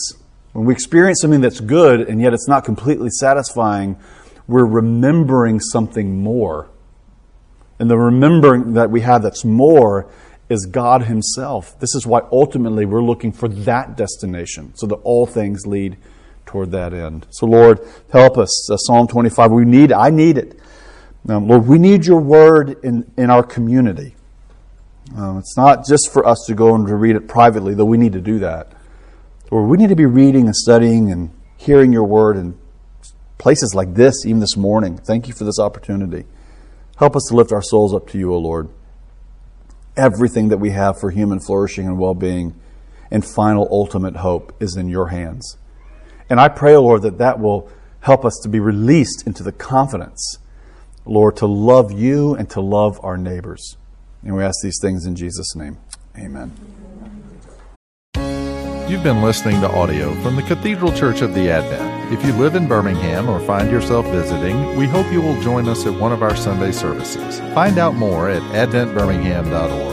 When 0.53 0.65
we 0.65 0.73
experience 0.73 1.21
something 1.21 1.43
that's 1.43 1.61
good 1.61 2.01
and 2.01 2.23
yet 2.23 2.33
it's 2.33 2.49
not 2.49 2.65
completely 2.65 3.11
satisfying, 3.11 3.99
we're 4.47 4.65
remembering 4.65 5.61
something 5.61 6.23
more. 6.23 6.71
And 7.79 7.91
the 7.91 7.99
remembering 7.99 8.73
that 8.75 8.91
we 8.91 9.03
have 9.03 9.23
that's 9.23 9.45
more 9.45 10.11
is 10.49 10.67
God 10.67 11.03
Himself. 11.03 11.79
This 11.81 11.95
is 11.95 12.07
why 12.07 12.23
ultimately 12.33 12.87
we're 12.87 13.03
looking 13.03 13.33
for 13.33 13.49
that 13.49 13.97
destination, 13.97 14.73
so 14.75 14.87
that 14.87 14.97
all 14.97 15.27
things 15.27 15.67
lead 15.67 15.99
toward 16.47 16.71
that 16.71 16.95
end. 16.95 17.27
So, 17.31 17.47
Lord, 17.47 17.81
help 18.11 18.39
us. 18.39 18.71
Uh, 18.71 18.77
Psalm 18.79 19.07
25, 19.07 19.51
we 19.53 19.65
need, 19.65 19.93
I 19.93 20.09
need 20.09 20.39
it. 20.39 20.59
Um, 21.29 21.47
Lord, 21.47 21.67
we 21.67 21.79
need 21.79 22.07
your 22.07 22.21
word 22.21 22.83
in, 22.83 23.11
in 23.19 23.29
our 23.29 23.43
community. 23.43 24.15
Um, 25.17 25.39
it's 25.39 25.57
not 25.57 25.87
just 25.87 26.13
for 26.13 26.27
us 26.27 26.45
to 26.47 26.55
go 26.55 26.75
and 26.75 26.87
to 26.87 26.95
read 26.95 27.17
it 27.17 27.29
privately, 27.29 27.75
though 27.75 27.85
we 27.85 27.99
need 27.99 28.13
to 28.13 28.21
do 28.21 28.39
that. 28.41 28.73
Lord, 29.51 29.71
we 29.71 29.77
need 29.79 29.89
to 29.89 29.97
be 29.97 30.07
reading 30.07 30.47
and 30.47 30.55
studying 30.55 31.11
and 31.11 31.31
hearing 31.57 31.93
your 31.93 32.05
word 32.05 32.37
in 32.37 32.59
places 33.39 33.75
like 33.75 33.95
this, 33.95 34.27
even 34.27 34.41
this 34.41 34.57
morning. 34.57 34.99
Thank 34.99 35.27
you 35.27 35.35
for 35.35 35.45
this 35.45 35.59
opportunity. 35.59 36.27
Help 36.97 37.17
us 37.17 37.27
to 37.29 37.37
lift 37.37 37.53
our 37.53 37.63
souls 37.63 37.95
up 37.95 38.09
to 38.09 38.19
you, 38.19 38.33
O 38.33 38.39
Lord. 38.39 38.69
Everything 39.97 40.49
that 40.49 40.59
we 40.59 40.71
have 40.71 41.01
for 41.01 41.11
human 41.11 41.41
flourishing 41.41 41.87
and 41.87 41.99
well 41.99 42.15
being 42.15 42.55
and 43.11 43.25
final 43.25 43.67
ultimate 43.71 44.17
hope 44.17 44.55
is 44.61 44.77
in 44.77 44.89
your 44.89 45.09
hands. 45.09 45.57
And 46.29 46.39
I 46.39 46.49
pray, 46.49 46.75
O 46.75 46.83
Lord, 46.83 47.03
that 47.03 47.19
that 47.19 47.39
will 47.39 47.71
help 48.01 48.25
us 48.25 48.39
to 48.43 48.49
be 48.49 48.61
released 48.61 49.27
into 49.27 49.43
the 49.43 49.53
confidence, 49.53 50.39
Lord, 51.07 51.37
to 51.39 51.47
love 51.47 51.91
you 51.91 52.35
and 52.35 52.51
to 52.51 52.61
love 52.61 53.01
our 53.03 53.17
neighbors. 53.17 53.77
And 54.23 54.37
we 54.37 54.43
ask 54.43 54.57
these 54.63 54.79
things 54.81 55.07
in 55.07 55.15
Jesus' 55.15 55.55
name. 55.55 55.79
Amen. 56.17 56.53
You've 58.89 59.03
been 59.03 59.23
listening 59.23 59.61
to 59.61 59.71
audio 59.71 60.15
from 60.23 60.37
the 60.37 60.43
Cathedral 60.43 60.93
Church 60.93 61.21
of 61.21 61.35
the 61.35 61.51
Advent. 61.51 62.11
If 62.11 62.25
you 62.25 62.33
live 62.33 62.55
in 62.55 62.67
Birmingham 62.67 63.29
or 63.29 63.39
find 63.41 63.71
yourself 63.71 64.07
visiting, 64.07 64.79
we 64.79 64.87
hope 64.87 65.13
you 65.13 65.21
will 65.21 65.39
join 65.43 65.69
us 65.69 65.85
at 65.85 65.93
one 65.93 66.11
of 66.11 66.23
our 66.23 66.35
Sunday 66.35 66.73
services. 66.73 67.41
Find 67.53 67.79
out 67.79 67.95
more 67.97 68.31
at 68.31 68.41
adventbirmingham.org. 68.55 69.88